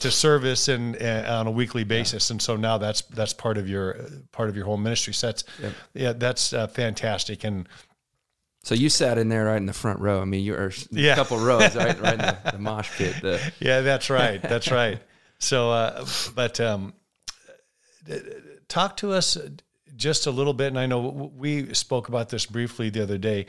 to 0.01 0.11
service 0.11 0.69
and, 0.69 0.97
and, 0.97 1.27
on 1.27 1.47
a 1.47 1.51
weekly 1.51 1.85
basis, 1.85 2.29
yeah. 2.29 2.35
and 2.35 2.43
so 2.43 2.57
now 2.57 2.77
that's 2.79 3.03
that's 3.03 3.33
part 3.33 3.57
of 3.57 3.69
your 3.69 3.97
part 4.31 4.49
of 4.49 4.57
your 4.57 4.67
whole 4.67 4.77
ministry. 4.77 5.15
So 5.15 5.29
that's 5.29 5.45
yep. 5.61 5.73
yeah, 5.95 6.13
that's 6.13 6.53
uh, 6.53 6.67
fantastic. 6.67 7.45
And 7.45 7.67
so 8.63 8.75
you 8.75 8.89
sat 8.89 9.19
in 9.19 9.29
there 9.29 9.47
right 9.47 9.57
in 9.57 9.67
the 9.67 9.73
front 9.73 10.01
row. 10.01 10.21
I 10.21 10.25
mean, 10.25 10.45
you 10.45 10.53
were 10.53 10.73
yeah. 10.91 11.13
a 11.13 11.17
couple 11.17 11.39
rows 11.39 11.75
right, 11.75 12.01
right 12.01 12.13
in 12.13 12.19
the, 12.19 12.39
the 12.53 12.59
mosh 12.59 12.91
pit. 12.97 13.17
The... 13.21 13.53
Yeah, 13.59 13.81
that's 13.81 14.09
right. 14.09 14.41
That's 14.41 14.71
right. 14.71 15.01
So, 15.39 15.73
uh, 15.73 16.07
but 16.37 16.61
um, 16.61 16.95
talk 18.69 18.97
to 18.99 19.13
us 19.13 19.37
just 19.97 20.27
a 20.27 20.31
little 20.31 20.55
bit, 20.55 20.69
and 20.69 20.79
I 20.79 20.87
know 20.87 21.33
we 21.37 21.75
spoke 21.75 22.09
about 22.09 22.29
this 22.29 22.47
briefly 22.47 22.91
the 22.91 23.03
other 23.03 23.19
day. 23.19 23.47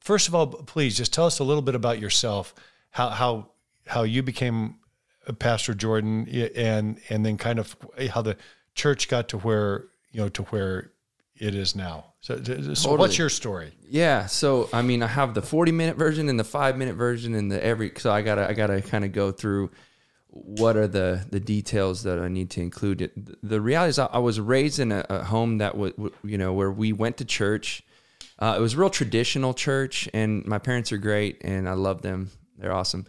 First 0.00 0.28
of 0.28 0.34
all, 0.34 0.46
please 0.46 0.96
just 0.96 1.12
tell 1.12 1.26
us 1.26 1.38
a 1.38 1.44
little 1.44 1.62
bit 1.62 1.74
about 1.74 2.00
yourself, 2.00 2.54
how 2.90 3.10
how 3.10 3.50
how 3.86 4.02
you 4.04 4.22
became 4.22 4.76
Pastor 5.38 5.74
Jordan, 5.74 6.26
and 6.56 6.98
and 7.10 7.24
then 7.24 7.36
kind 7.36 7.58
of 7.58 7.76
how 8.10 8.22
the 8.22 8.36
church 8.74 9.08
got 9.08 9.28
to 9.28 9.38
where 9.38 9.84
you 10.10 10.20
know 10.20 10.30
to 10.30 10.42
where 10.44 10.92
it 11.36 11.54
is 11.54 11.76
now. 11.76 12.07
So, 12.20 12.36
so 12.42 12.42
totally. 12.42 12.98
what's 12.98 13.18
your 13.18 13.28
story? 13.28 13.72
Yeah. 13.88 14.26
So, 14.26 14.68
I 14.72 14.82
mean, 14.82 15.02
I 15.02 15.06
have 15.06 15.34
the 15.34 15.42
40 15.42 15.72
minute 15.72 15.96
version 15.96 16.28
and 16.28 16.38
the 16.38 16.44
five 16.44 16.76
minute 16.76 16.96
version 16.96 17.34
and 17.34 17.50
the 17.50 17.64
every, 17.64 17.92
so 17.96 18.10
I 18.10 18.22
gotta, 18.22 18.48
I 18.48 18.54
gotta 18.54 18.82
kind 18.82 19.04
of 19.04 19.12
go 19.12 19.30
through 19.30 19.70
what 20.28 20.76
are 20.76 20.86
the, 20.86 21.24
the 21.30 21.40
details 21.40 22.02
that 22.02 22.18
I 22.18 22.28
need 22.28 22.50
to 22.50 22.60
include. 22.60 23.38
The 23.42 23.60
reality 23.60 23.90
is 23.90 23.98
I 23.98 24.18
was 24.18 24.40
raised 24.40 24.78
in 24.78 24.92
a, 24.92 25.06
a 25.08 25.24
home 25.24 25.58
that 25.58 25.76
was, 25.76 25.92
you 26.24 26.38
know, 26.38 26.52
where 26.52 26.70
we 26.70 26.92
went 26.92 27.18
to 27.18 27.24
church. 27.24 27.82
Uh, 28.38 28.54
it 28.58 28.60
was 28.60 28.74
a 28.74 28.76
real 28.76 28.90
traditional 28.90 29.54
church 29.54 30.08
and 30.12 30.44
my 30.44 30.58
parents 30.58 30.92
are 30.92 30.98
great 30.98 31.38
and 31.42 31.68
I 31.68 31.72
love 31.72 32.02
them. 32.02 32.30
They're 32.56 32.74
awesome. 32.74 33.06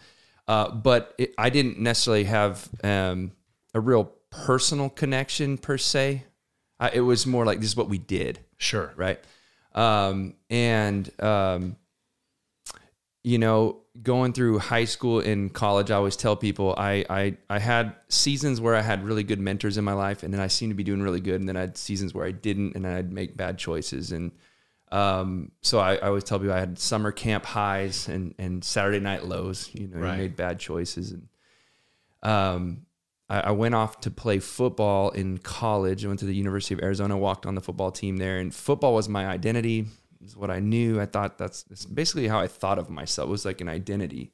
Uh, 0.47 0.71
but 0.71 1.13
it, 1.17 1.33
I 1.37 1.49
didn't 1.49 1.79
necessarily 1.79 2.23
have 2.23 2.67
um, 2.83 3.31
a 3.73 3.79
real 3.79 4.11
personal 4.31 4.89
connection 4.89 5.57
per 5.57 5.77
se 5.77 6.23
I, 6.79 6.91
it 6.93 7.01
was 7.01 7.27
more 7.27 7.45
like 7.45 7.59
this 7.59 7.69
is 7.69 7.77
what 7.77 7.89
we 7.89 7.97
did. 7.97 8.39
Sure. 8.57 8.93
Right. 8.95 9.19
Um, 9.73 10.35
and, 10.49 11.09
um, 11.21 11.75
you 13.23 13.37
know, 13.37 13.81
going 14.01 14.33
through 14.33 14.59
high 14.59 14.85
school 14.85 15.19
and 15.19 15.53
college, 15.53 15.91
I 15.91 15.95
always 15.95 16.15
tell 16.15 16.35
people 16.35 16.73
I, 16.77 17.05
I, 17.09 17.37
I 17.49 17.59
had 17.59 17.95
seasons 18.07 18.61
where 18.61 18.75
I 18.75 18.81
had 18.81 19.03
really 19.03 19.23
good 19.23 19.39
mentors 19.39 19.77
in 19.77 19.83
my 19.83 19.93
life 19.93 20.23
and 20.23 20.33
then 20.33 20.39
I 20.41 20.47
seemed 20.47 20.71
to 20.71 20.75
be 20.75 20.83
doing 20.83 21.01
really 21.01 21.19
good. 21.19 21.39
And 21.39 21.47
then 21.47 21.57
I 21.57 21.61
had 21.61 21.77
seasons 21.77 22.13
where 22.13 22.25
I 22.25 22.31
didn't 22.31 22.75
and 22.75 22.87
I'd 22.87 23.11
make 23.11 23.35
bad 23.35 23.57
choices. 23.57 24.11
And, 24.11 24.31
um, 24.91 25.51
so 25.61 25.79
I, 25.79 25.95
I, 25.95 26.07
always 26.07 26.23
tell 26.23 26.39
people 26.39 26.55
I 26.55 26.59
had 26.59 26.79
summer 26.79 27.11
camp 27.11 27.45
highs 27.45 28.07
and, 28.07 28.33
and 28.39 28.63
Saturday 28.63 28.99
night 28.99 29.23
lows, 29.23 29.69
you 29.73 29.87
know, 29.87 29.99
right. 29.99 30.13
you 30.13 30.17
made 30.23 30.35
bad 30.35 30.59
choices. 30.59 31.11
And, 31.11 31.27
um, 32.23 32.85
I, 33.29 33.51
went 33.51 33.75
off 33.75 34.01
to 34.01 34.11
play 34.11 34.39
football 34.39 35.11
in 35.11 35.37
college. 35.37 36.03
I 36.03 36.07
went 36.07 36.19
to 36.21 36.25
the 36.25 36.33
University 36.33 36.73
of 36.73 36.81
Arizona, 36.81 37.17
walked 37.17 37.45
on 37.45 37.53
the 37.53 37.61
football 37.61 37.91
team 37.91 38.17
there, 38.17 38.39
and 38.39 38.53
football 38.53 38.95
was 38.95 39.07
my 39.07 39.27
identity. 39.27 39.85
Is 40.25 40.35
what 40.35 40.49
I 40.49 40.59
knew. 40.59 40.99
I 40.99 41.05
thought 41.05 41.37
that's, 41.37 41.63
that's 41.63 41.85
basically 41.85 42.27
how 42.27 42.39
I 42.39 42.47
thought 42.47 42.79
of 42.79 42.89
myself. 42.89 43.27
It 43.27 43.31
was 43.31 43.45
like 43.45 43.61
an 43.61 43.69
identity. 43.69 44.33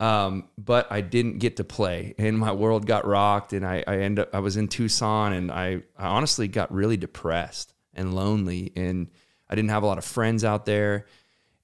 Um, 0.00 0.48
but 0.58 0.90
I 0.90 1.00
didn't 1.00 1.38
get 1.38 1.56
to 1.58 1.64
play, 1.64 2.14
and 2.18 2.36
my 2.36 2.50
world 2.50 2.86
got 2.86 3.06
rocked. 3.06 3.52
And 3.52 3.64
I, 3.64 3.84
I 3.86 3.98
end 3.98 4.18
up 4.18 4.34
I 4.34 4.40
was 4.40 4.56
in 4.56 4.66
Tucson, 4.66 5.32
and 5.32 5.52
I, 5.52 5.82
I 5.96 6.06
honestly 6.06 6.48
got 6.48 6.72
really 6.74 6.96
depressed 6.96 7.72
and 7.94 8.14
lonely, 8.14 8.72
and 8.74 9.08
I 9.48 9.54
didn't 9.54 9.70
have 9.70 9.84
a 9.84 9.86
lot 9.86 9.98
of 9.98 10.04
friends 10.04 10.44
out 10.44 10.66
there. 10.66 11.06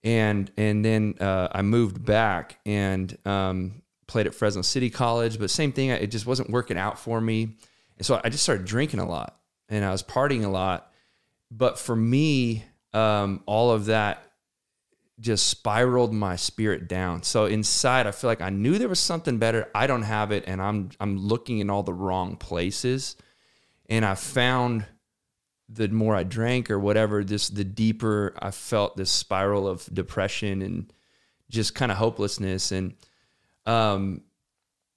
And 0.04 0.50
and 0.56 0.84
then 0.84 1.16
uh, 1.20 1.48
I 1.50 1.62
moved 1.62 2.04
back, 2.04 2.60
and 2.64 3.14
um, 3.26 3.82
played 4.08 4.26
at 4.26 4.34
Fresno 4.34 4.62
City 4.62 4.90
College, 4.90 5.38
but 5.38 5.50
same 5.50 5.70
thing. 5.70 5.90
It 5.90 6.10
just 6.10 6.26
wasn't 6.26 6.50
working 6.50 6.76
out 6.76 6.98
for 6.98 7.20
me. 7.20 7.56
And 7.96 8.04
so 8.04 8.20
I 8.24 8.28
just 8.28 8.42
started 8.42 8.66
drinking 8.66 9.00
a 9.00 9.08
lot 9.08 9.38
and 9.68 9.84
I 9.84 9.92
was 9.92 10.02
partying 10.02 10.44
a 10.44 10.48
lot. 10.48 10.92
But 11.50 11.78
for 11.78 11.94
me, 11.94 12.64
um, 12.92 13.42
all 13.46 13.70
of 13.70 13.86
that 13.86 14.24
just 15.20 15.48
spiraled 15.48 16.12
my 16.12 16.36
spirit 16.36 16.88
down. 16.88 17.22
So 17.22 17.46
inside, 17.46 18.06
I 18.06 18.12
feel 18.12 18.28
like 18.28 18.40
I 18.40 18.50
knew 18.50 18.78
there 18.78 18.88
was 18.88 19.00
something 19.00 19.38
better. 19.38 19.68
I 19.74 19.86
don't 19.86 20.02
have 20.02 20.30
it, 20.30 20.44
and 20.46 20.62
I'm 20.62 20.90
I'm 21.00 21.18
looking 21.18 21.58
in 21.58 21.70
all 21.70 21.82
the 21.82 21.92
wrong 21.92 22.36
places. 22.36 23.16
And 23.86 24.04
I 24.04 24.14
found 24.14 24.84
the 25.68 25.88
more 25.88 26.14
I 26.14 26.22
drank 26.22 26.70
or 26.70 26.78
whatever, 26.78 27.24
this 27.24 27.48
the 27.48 27.64
deeper 27.64 28.34
I 28.38 28.50
felt 28.50 28.96
this 28.96 29.10
spiral 29.10 29.66
of 29.66 29.88
depression 29.92 30.62
and 30.62 30.92
just 31.50 31.74
kind 31.74 31.90
of 31.90 31.98
hopelessness. 31.98 32.70
And 32.70 32.94
um, 33.68 34.22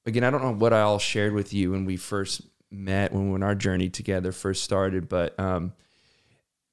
again, 0.05 0.23
I 0.23 0.29
don't 0.29 0.41
know 0.41 0.53
what 0.53 0.73
I 0.73 0.81
all 0.81 0.99
shared 0.99 1.33
with 1.33 1.53
you 1.53 1.71
when 1.71 1.85
we 1.85 1.97
first 1.97 2.41
met, 2.71 3.13
when, 3.13 3.31
when 3.31 3.43
our 3.43 3.55
journey 3.55 3.89
together 3.89 4.31
first 4.31 4.63
started, 4.63 5.09
but 5.09 5.37
um, 5.39 5.73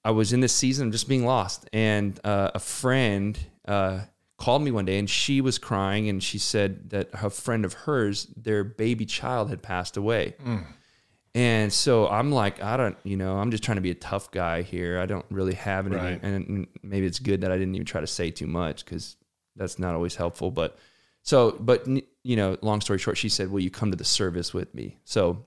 I 0.04 0.12
was 0.12 0.32
in 0.32 0.40
this 0.40 0.52
season 0.52 0.86
of 0.86 0.92
just 0.92 1.08
being 1.08 1.26
lost. 1.26 1.68
And 1.72 2.18
uh, 2.24 2.52
a 2.54 2.60
friend 2.60 3.38
uh, 3.66 4.00
called 4.38 4.62
me 4.62 4.70
one 4.70 4.84
day 4.84 4.98
and 4.98 5.10
she 5.10 5.40
was 5.40 5.58
crying 5.58 6.08
and 6.08 6.22
she 6.22 6.38
said 6.38 6.90
that 6.90 7.10
a 7.12 7.30
friend 7.30 7.64
of 7.64 7.72
hers, 7.72 8.26
their 8.36 8.62
baby 8.64 9.04
child 9.04 9.50
had 9.50 9.62
passed 9.62 9.96
away. 9.96 10.36
Mm. 10.44 10.64
And 11.34 11.72
so 11.72 12.08
I'm 12.08 12.32
like, 12.32 12.62
I 12.62 12.76
don't, 12.76 12.96
you 13.04 13.16
know, 13.16 13.36
I'm 13.36 13.50
just 13.50 13.62
trying 13.62 13.76
to 13.76 13.82
be 13.82 13.90
a 13.90 13.94
tough 13.96 14.30
guy 14.30 14.62
here. 14.62 14.98
I 14.98 15.06
don't 15.06 15.26
really 15.30 15.54
have 15.54 15.86
it. 15.86 15.92
Right. 15.92 16.22
And 16.22 16.66
maybe 16.82 17.06
it's 17.06 17.18
good 17.18 17.42
that 17.42 17.52
I 17.52 17.58
didn't 17.58 17.74
even 17.74 17.84
try 17.86 18.00
to 18.00 18.06
say 18.06 18.30
too 18.30 18.46
much 18.46 18.84
because 18.84 19.16
that's 19.54 19.78
not 19.78 19.94
always 19.94 20.16
helpful. 20.16 20.50
But 20.50 20.78
so, 21.28 21.54
but 21.60 21.86
you 21.86 22.36
know, 22.36 22.56
long 22.62 22.80
story 22.80 22.98
short, 22.98 23.18
she 23.18 23.28
said, 23.28 23.50
"Will 23.50 23.60
you 23.60 23.70
come 23.70 23.90
to 23.90 23.98
the 23.98 24.02
service 24.02 24.54
with 24.54 24.74
me?" 24.74 24.96
So 25.04 25.44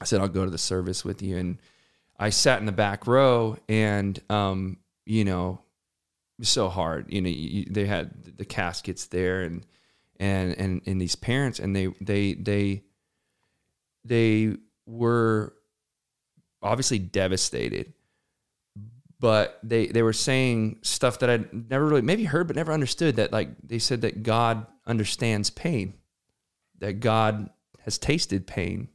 I 0.00 0.04
said, 0.04 0.20
"I'll 0.20 0.28
go 0.28 0.44
to 0.44 0.50
the 0.50 0.58
service 0.58 1.04
with 1.04 1.22
you." 1.22 1.36
And 1.36 1.58
I 2.20 2.30
sat 2.30 2.60
in 2.60 2.66
the 2.66 2.70
back 2.70 3.08
row, 3.08 3.56
and 3.68 4.16
um, 4.30 4.76
you 5.04 5.24
know, 5.24 5.60
so 6.40 6.68
hard. 6.68 7.12
You 7.12 7.20
know, 7.20 7.30
you, 7.30 7.64
they 7.68 7.86
had 7.86 8.12
the 8.38 8.44
caskets 8.44 9.06
there, 9.06 9.42
and 9.42 9.66
and 10.20 10.56
and 10.56 10.82
and 10.86 11.00
these 11.00 11.16
parents, 11.16 11.58
and 11.58 11.74
they 11.74 11.88
they 12.00 12.34
they 12.34 12.84
they 14.04 14.54
were 14.86 15.52
obviously 16.62 17.00
devastated 17.00 17.92
but 19.18 19.60
they 19.62 19.86
they 19.86 20.02
were 20.02 20.12
saying 20.12 20.78
stuff 20.82 21.20
that 21.20 21.30
I'd 21.30 21.70
never 21.70 21.86
really 21.86 22.02
maybe 22.02 22.24
heard 22.24 22.46
but 22.46 22.56
never 22.56 22.72
understood 22.72 23.16
that 23.16 23.32
like 23.32 23.48
they 23.64 23.78
said 23.78 24.02
that 24.02 24.22
God 24.22 24.66
understands 24.86 25.50
pain 25.50 25.94
that 26.78 27.00
God 27.00 27.50
has 27.80 27.98
tasted 27.98 28.46
pain 28.46 28.88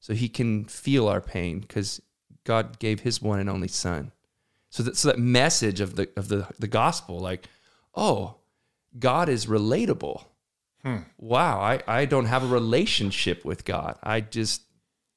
so 0.00 0.14
he 0.14 0.28
can 0.28 0.64
feel 0.64 1.08
our 1.08 1.20
pain 1.20 1.64
cuz 1.64 2.00
God 2.44 2.78
gave 2.78 3.00
his 3.00 3.22
one 3.22 3.40
and 3.40 3.50
only 3.50 3.68
son 3.68 4.12
so 4.70 4.82
that 4.82 4.96
so 4.96 5.08
that 5.08 5.18
message 5.18 5.80
of 5.80 5.96
the 5.96 6.08
of 6.16 6.28
the 6.28 6.48
the 6.58 6.68
gospel 6.68 7.18
like 7.18 7.48
oh 7.94 8.36
God 8.98 9.28
is 9.28 9.46
relatable 9.46 10.24
hmm. 10.82 10.98
wow 11.18 11.60
I 11.60 11.82
I 11.86 12.04
don't 12.04 12.26
have 12.26 12.44
a 12.44 12.48
relationship 12.48 13.44
with 13.44 13.64
God 13.64 13.98
I 14.02 14.20
just 14.20 14.62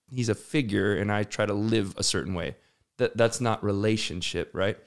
he's 0.10 0.30
a 0.30 0.36
figure 0.36 0.96
and 0.96 1.12
I 1.12 1.24
try 1.24 1.46
to 1.46 1.54
live 1.54 1.94
a 1.98 2.04
certain 2.04 2.34
way 2.34 2.56
that 2.98 3.16
that's 3.16 3.40
not 3.40 3.64
relationship, 3.64 4.50
right? 4.54 4.78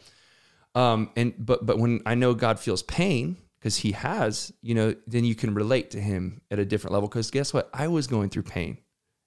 Um, 0.74 1.10
and 1.16 1.34
but 1.38 1.66
but 1.66 1.78
when 1.78 2.00
I 2.06 2.14
know 2.14 2.34
God 2.34 2.60
feels 2.60 2.82
pain 2.82 3.36
because 3.60 3.76
He 3.76 3.92
has, 3.92 4.52
you 4.62 4.74
know, 4.74 4.94
then 5.06 5.24
you 5.24 5.34
can 5.34 5.54
relate 5.54 5.90
to 5.92 6.00
Him 6.00 6.40
at 6.50 6.58
a 6.58 6.64
different 6.64 6.94
level. 6.94 7.08
Because 7.08 7.30
guess 7.30 7.54
what? 7.54 7.70
I 7.72 7.88
was 7.88 8.06
going 8.06 8.30
through 8.30 8.44
pain, 8.44 8.78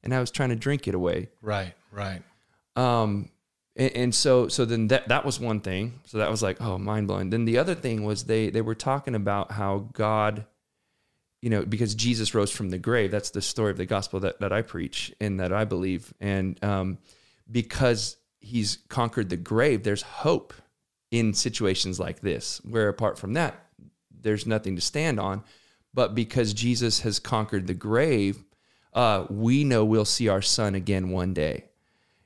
and 0.01 0.13
I 0.13 0.19
was 0.19 0.31
trying 0.31 0.49
to 0.49 0.55
drink 0.55 0.87
it 0.87 0.95
away. 0.95 1.29
Right, 1.41 1.73
right. 1.91 2.21
Um, 2.75 3.29
and, 3.75 3.95
and 3.95 4.15
so 4.15 4.47
so 4.47 4.65
then 4.65 4.87
that 4.87 5.07
that 5.07 5.25
was 5.25 5.39
one 5.39 5.59
thing. 5.59 6.01
So 6.05 6.17
that 6.17 6.29
was 6.29 6.41
like 6.41 6.61
oh 6.61 6.77
mind 6.77 7.07
blowing. 7.07 7.29
Then 7.29 7.45
the 7.45 7.57
other 7.57 7.75
thing 7.75 8.03
was 8.03 8.25
they 8.25 8.49
they 8.49 8.61
were 8.61 8.75
talking 8.75 9.15
about 9.15 9.51
how 9.51 9.89
God 9.93 10.45
you 11.43 11.49
know, 11.49 11.65
because 11.65 11.93
Jesus 11.93 12.33
rose 12.33 12.51
from 12.51 12.69
the 12.69 12.77
grave. 12.77 13.11
That's 13.11 13.31
the 13.31 13.41
story 13.41 13.69
of 13.69 13.75
the 13.75 13.85
gospel 13.85 14.21
that, 14.21 14.39
that 14.39 14.53
I 14.53 14.61
preach 14.61 15.13
and 15.19 15.41
that 15.41 15.51
I 15.51 15.65
believe. 15.65 16.13
And 16.21 16.57
um, 16.63 16.99
because 17.51 18.15
he's 18.39 18.77
conquered 18.87 19.29
the 19.29 19.35
grave, 19.35 19.83
there's 19.83 20.03
hope 20.03 20.53
in 21.11 21.33
situations 21.33 21.99
like 21.99 22.21
this, 22.21 22.61
where 22.63 22.87
apart 22.87 23.19
from 23.19 23.33
that, 23.33 23.62
there's 24.23 24.47
nothing 24.47 24.75
to 24.75 24.81
stand 24.81 25.19
on. 25.19 25.43
But 25.93 26.15
because 26.15 26.53
Jesus 26.53 27.01
has 27.01 27.19
conquered 27.19 27.67
the 27.67 27.73
grave, 27.73 28.43
uh, 28.93 29.25
we 29.29 29.63
know 29.63 29.85
we'll 29.85 30.05
see 30.05 30.27
our 30.27 30.41
son 30.41 30.75
again 30.75 31.09
one 31.09 31.33
day. 31.33 31.65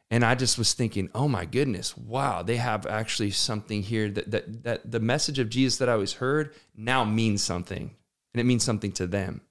And 0.09 0.23
I 0.23 0.35
just 0.35 0.57
was 0.57 0.73
thinking, 0.73 1.09
oh 1.13 1.27
my 1.27 1.43
goodness, 1.43 1.97
wow, 1.97 2.41
they 2.41 2.55
have 2.55 2.85
actually 2.85 3.31
something 3.31 3.81
here 3.81 4.09
that 4.09 4.31
that 4.31 4.63
that 4.63 4.91
the 4.91 5.01
message 5.01 5.37
of 5.37 5.49
Jesus 5.49 5.79
that 5.79 5.89
I 5.89 5.93
always 5.93 6.13
heard 6.13 6.55
now 6.75 7.03
means 7.03 7.43
something. 7.43 7.93
And 8.33 8.41
it 8.41 8.45
means 8.45 8.63
something 8.63 8.93
to 8.93 9.07
them. 9.07 9.41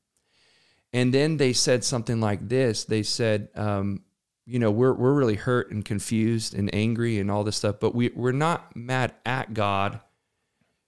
And 0.95 1.13
then 1.13 1.37
they 1.37 1.53
said 1.53 1.85
something 1.85 2.21
like 2.21 2.49
this. 2.49 2.85
They 2.85 3.03
said, 3.03 3.49
um, 3.55 4.03
you 4.47 4.61
know 4.61 4.71
we're 4.71 4.95
we're 4.95 5.13
really 5.13 5.35
hurt 5.35 5.71
and 5.71 5.85
confused 5.85 6.55
and 6.55 6.73
angry 6.75 7.19
and 7.19 7.31
all 7.31 7.45
this 7.45 7.57
stuff 7.57 7.77
but 7.81 7.95
we 7.95 8.11
we're 8.15 8.33
not 8.33 8.75
mad 8.75 9.13
at 9.27 9.53
God 9.53 10.01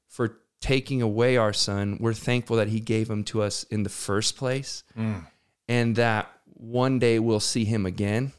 for 0.08 0.38
taking 0.60 1.02
away 1.02 1.36
our 1.36 1.52
son 1.52 1.96
we're 2.00 2.12
thankful 2.12 2.56
that 2.56 2.68
he 2.68 2.80
gave 2.80 3.08
him 3.08 3.22
to 3.22 3.42
us 3.42 3.64
in 3.64 3.82
the 3.82 3.88
first 3.88 4.36
place 4.36 4.82
mm. 4.96 5.24
and 5.68 5.96
that 5.96 6.30
one 6.58 6.98
day 6.98 7.18
we'll 7.18 7.40
see 7.40 7.64
him 7.64 7.86
again. 7.86 8.32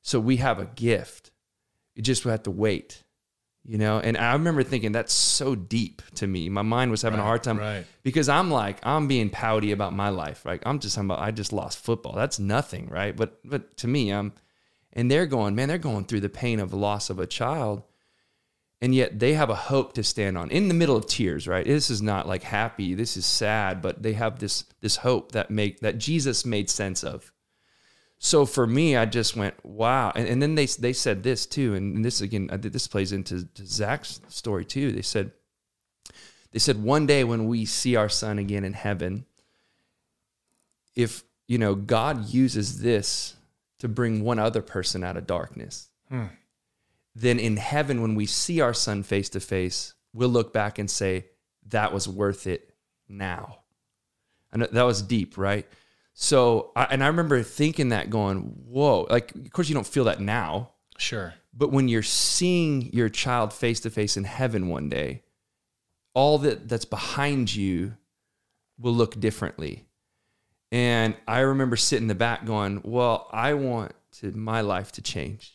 So 0.00 0.20
we 0.20 0.36
have 0.36 0.58
a 0.58 0.66
gift. 0.66 1.32
You 1.94 2.02
just 2.02 2.24
have 2.24 2.44
to 2.44 2.50
wait 2.50 3.02
you 3.66 3.78
know? 3.78 3.98
And 3.98 4.18
i 4.18 4.34
remember 4.34 4.62
thinking 4.62 4.92
that's 4.92 5.14
so 5.14 5.54
deep 5.54 6.02
to 6.16 6.26
me. 6.26 6.50
My 6.50 6.60
mind 6.60 6.90
was 6.90 7.00
having 7.00 7.18
right, 7.18 7.24
a 7.24 7.26
hard 7.26 7.42
time 7.42 7.58
right. 7.58 7.86
because 8.02 8.28
i'm 8.28 8.50
like 8.50 8.78
i'm 8.82 9.08
being 9.08 9.30
pouty 9.30 9.72
about 9.72 9.94
my 9.94 10.10
life. 10.10 10.44
Right 10.44 10.62
i'm 10.66 10.78
just 10.78 10.94
talking 10.94 11.08
about 11.08 11.20
i 11.20 11.30
just 11.30 11.52
lost 11.52 11.78
football. 11.78 12.12
That's 12.12 12.38
nothing 12.38 12.88
right? 12.88 13.16
But 13.16 13.38
but 13.44 13.76
to 13.78 13.88
me 13.88 14.12
i'm 14.12 14.32
and 14.96 15.10
they're 15.10 15.26
going, 15.26 15.56
man, 15.56 15.68
they're 15.68 15.78
going 15.78 16.04
through 16.04 16.20
the 16.20 16.28
pain 16.28 16.60
of 16.60 16.72
loss 16.72 17.10
of 17.10 17.18
a 17.18 17.26
child. 17.26 17.82
And 18.84 18.94
yet 18.94 19.18
they 19.18 19.32
have 19.32 19.48
a 19.48 19.54
hope 19.54 19.94
to 19.94 20.04
stand 20.04 20.36
on 20.36 20.50
in 20.50 20.68
the 20.68 20.74
middle 20.74 20.94
of 20.94 21.06
tears, 21.06 21.48
right? 21.48 21.64
This 21.64 21.88
is 21.88 22.02
not 22.02 22.28
like 22.28 22.42
happy, 22.42 22.92
this 22.92 23.16
is 23.16 23.24
sad, 23.24 23.80
but 23.80 24.02
they 24.02 24.12
have 24.12 24.40
this 24.40 24.66
this 24.82 24.96
hope 24.96 25.32
that 25.32 25.50
make 25.50 25.80
that 25.80 25.96
Jesus 25.96 26.44
made 26.44 26.68
sense 26.68 27.02
of. 27.02 27.32
So 28.18 28.44
for 28.44 28.66
me, 28.66 28.94
I 28.94 29.06
just 29.06 29.36
went, 29.36 29.54
wow. 29.64 30.12
And, 30.14 30.28
and 30.28 30.42
then 30.42 30.54
they 30.54 30.66
they 30.66 30.92
said 30.92 31.22
this 31.22 31.46
too, 31.46 31.72
and 31.72 32.04
this 32.04 32.20
again, 32.20 32.50
this 32.52 32.86
plays 32.86 33.12
into 33.12 33.48
Zach's 33.56 34.20
story 34.28 34.66
too. 34.66 34.92
They 34.92 35.00
said, 35.00 35.30
they 36.52 36.58
said 36.58 36.82
one 36.82 37.06
day 37.06 37.24
when 37.24 37.46
we 37.46 37.64
see 37.64 37.96
our 37.96 38.10
son 38.10 38.38
again 38.38 38.64
in 38.64 38.74
heaven, 38.74 39.24
if 40.94 41.24
you 41.46 41.56
know 41.56 41.74
God 41.74 42.28
uses 42.28 42.82
this 42.82 43.34
to 43.78 43.88
bring 43.88 44.22
one 44.22 44.38
other 44.38 44.60
person 44.60 45.02
out 45.02 45.16
of 45.16 45.26
darkness, 45.26 45.88
hmm. 46.10 46.26
Then 47.14 47.38
in 47.38 47.56
heaven 47.56 48.02
when 48.02 48.14
we 48.14 48.26
see 48.26 48.60
our 48.60 48.74
son 48.74 49.02
face 49.02 49.28
to 49.30 49.40
face, 49.40 49.94
we'll 50.12 50.28
look 50.28 50.52
back 50.52 50.78
and 50.78 50.90
say 50.90 51.26
that 51.68 51.92
was 51.92 52.08
worth 52.08 52.46
it 52.46 52.72
now. 53.08 53.60
And 54.52 54.62
that 54.62 54.82
was 54.82 55.02
deep, 55.02 55.36
right? 55.36 55.66
So, 56.12 56.70
I, 56.76 56.84
and 56.84 57.02
I 57.02 57.08
remember 57.08 57.42
thinking 57.42 57.88
that 57.88 58.08
going, 58.08 58.40
whoa, 58.66 59.06
like, 59.10 59.34
of 59.34 59.52
course, 59.52 59.68
you 59.68 59.74
don't 59.74 59.86
feel 59.86 60.04
that 60.04 60.20
now. 60.20 60.70
Sure. 60.96 61.34
But 61.52 61.72
when 61.72 61.88
you're 61.88 62.02
seeing 62.02 62.92
your 62.92 63.08
child 63.08 63.52
face 63.52 63.80
to 63.80 63.90
face 63.90 64.16
in 64.16 64.24
heaven 64.24 64.68
one 64.68 64.88
day, 64.88 65.22
all 66.14 66.38
that 66.38 66.68
that's 66.68 66.84
behind 66.84 67.54
you 67.54 67.96
will 68.78 68.92
look 68.92 69.18
differently. 69.18 69.86
And 70.70 71.16
I 71.26 71.40
remember 71.40 71.76
sitting 71.76 72.04
in 72.04 72.08
the 72.08 72.14
back 72.14 72.44
going, 72.44 72.80
well, 72.84 73.28
I 73.32 73.54
want 73.54 73.92
to, 74.20 74.32
my 74.32 74.60
life 74.60 74.92
to 74.92 75.02
change. 75.02 75.53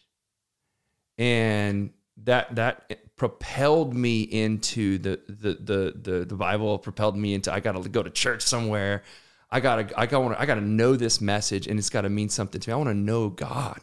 And 1.20 1.92
that, 2.24 2.56
that 2.56 3.16
propelled 3.16 3.94
me 3.94 4.22
into 4.22 4.98
the, 4.98 5.20
the, 5.28 5.54
the, 5.54 5.94
the, 6.02 6.26
the 6.26 6.36
Bible 6.36 6.80
propelled 6.80 7.16
me 7.16 7.36
into, 7.36 7.54
I 7.54 7.60
got 7.60 7.74
to 7.74 7.88
go 7.88 8.02
to 8.02 8.10
church 8.10 8.42
somewhere. 8.42 9.04
I 9.52 9.60
gotta, 9.60 10.00
I 10.00 10.06
gotta, 10.06 10.40
I 10.40 10.46
gotta 10.46 10.62
know 10.62 10.96
this 10.96 11.22
message, 11.22 11.66
and 11.66 11.80
it's 11.80 11.90
got 11.90 12.02
to 12.02 12.10
mean 12.10 12.30
something 12.30 12.62
to 12.62 12.70
me. 12.70 12.74
I 12.74 12.78
want 12.78 12.90
to 12.90 12.94
know 12.94 13.30
God, 13.30 13.80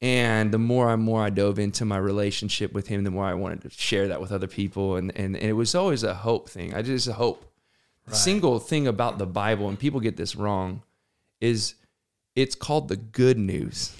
and 0.00 0.50
the 0.50 0.58
more 0.58 0.88
I 0.88 0.96
more 0.96 1.22
I 1.22 1.28
dove 1.28 1.58
into 1.58 1.84
my 1.84 1.98
relationship 1.98 2.72
with 2.72 2.86
Him, 2.86 3.04
the 3.04 3.10
more 3.10 3.26
I 3.26 3.34
wanted 3.34 3.60
to 3.62 3.70
share 3.70 4.08
that 4.08 4.22
with 4.22 4.32
other 4.32 4.46
people, 4.46 4.96
and 4.96 5.14
and, 5.14 5.36
and 5.36 5.50
it 5.50 5.52
was 5.52 5.74
always 5.74 6.02
a 6.02 6.14
hope 6.14 6.48
thing. 6.48 6.74
I 6.74 6.80
just 6.80 7.08
hope. 7.10 7.42
Right. 8.06 8.12
The 8.12 8.16
single 8.16 8.58
thing 8.58 8.86
about 8.86 9.18
the 9.18 9.26
Bible, 9.26 9.68
and 9.68 9.78
people 9.78 10.00
get 10.00 10.16
this 10.16 10.34
wrong, 10.34 10.82
is 11.42 11.74
it's 12.34 12.54
called 12.54 12.88
the 12.88 12.96
good 12.96 13.36
news, 13.36 13.94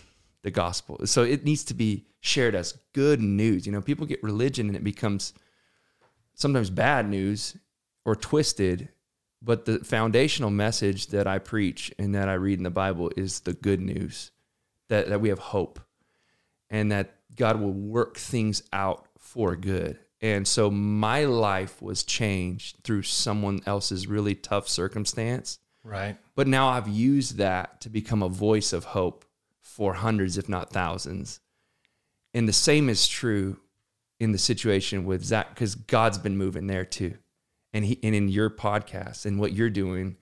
the 0.46 0.50
gospel. 0.50 1.06
So 1.06 1.22
it 1.22 1.44
needs 1.44 1.64
to 1.64 1.74
be 1.74 2.06
shared 2.20 2.54
as 2.54 2.78
good 2.94 3.20
news. 3.20 3.66
You 3.66 3.72
know, 3.72 3.82
people 3.82 4.06
get 4.06 4.22
religion 4.22 4.68
and 4.68 4.76
it 4.76 4.84
becomes 4.84 5.34
sometimes 6.34 6.70
bad 6.70 7.08
news 7.08 7.56
or 8.04 8.16
twisted 8.16 8.88
but 9.42 9.64
the 9.64 9.78
foundational 9.80 10.50
message 10.50 11.08
that 11.08 11.26
I 11.26 11.38
preach 11.38 11.92
and 11.98 12.14
that 12.14 12.28
I 12.28 12.34
read 12.34 12.58
in 12.58 12.64
the 12.64 12.70
Bible 12.70 13.10
is 13.16 13.40
the 13.40 13.52
good 13.52 13.80
news 13.80 14.30
that, 14.88 15.08
that 15.08 15.20
we 15.20 15.28
have 15.28 15.38
hope 15.38 15.78
and 16.70 16.90
that 16.90 17.14
God 17.36 17.60
will 17.60 17.72
work 17.72 18.16
things 18.16 18.62
out 18.72 19.06
for 19.18 19.54
good. 19.54 19.98
And 20.22 20.48
so 20.48 20.70
my 20.70 21.24
life 21.24 21.82
was 21.82 22.02
changed 22.02 22.78
through 22.82 23.02
someone 23.02 23.60
else's 23.66 24.06
really 24.06 24.34
tough 24.34 24.68
circumstance. 24.68 25.58
Right. 25.84 26.16
But 26.34 26.48
now 26.48 26.68
I've 26.70 26.88
used 26.88 27.36
that 27.36 27.82
to 27.82 27.90
become 27.90 28.22
a 28.22 28.28
voice 28.28 28.72
of 28.72 28.84
hope 28.84 29.25
for 29.76 29.92
hundreds, 29.94 30.38
if 30.38 30.48
not 30.48 30.70
thousands. 30.70 31.40
And 32.32 32.48
the 32.48 32.52
same 32.52 32.88
is 32.88 33.06
true 33.06 33.58
in 34.18 34.32
the 34.32 34.38
situation 34.38 35.04
with 35.04 35.22
Zach, 35.22 35.50
because 35.50 35.74
God's 35.74 36.16
been 36.16 36.38
moving 36.38 36.66
there 36.66 36.86
too. 36.86 37.18
And 37.74 37.84
he 37.84 37.98
and 38.02 38.14
in 38.14 38.28
your 38.28 38.48
podcast 38.48 39.26
and 39.26 39.38
what 39.38 39.52
you're 39.52 39.70
doing 39.70 40.16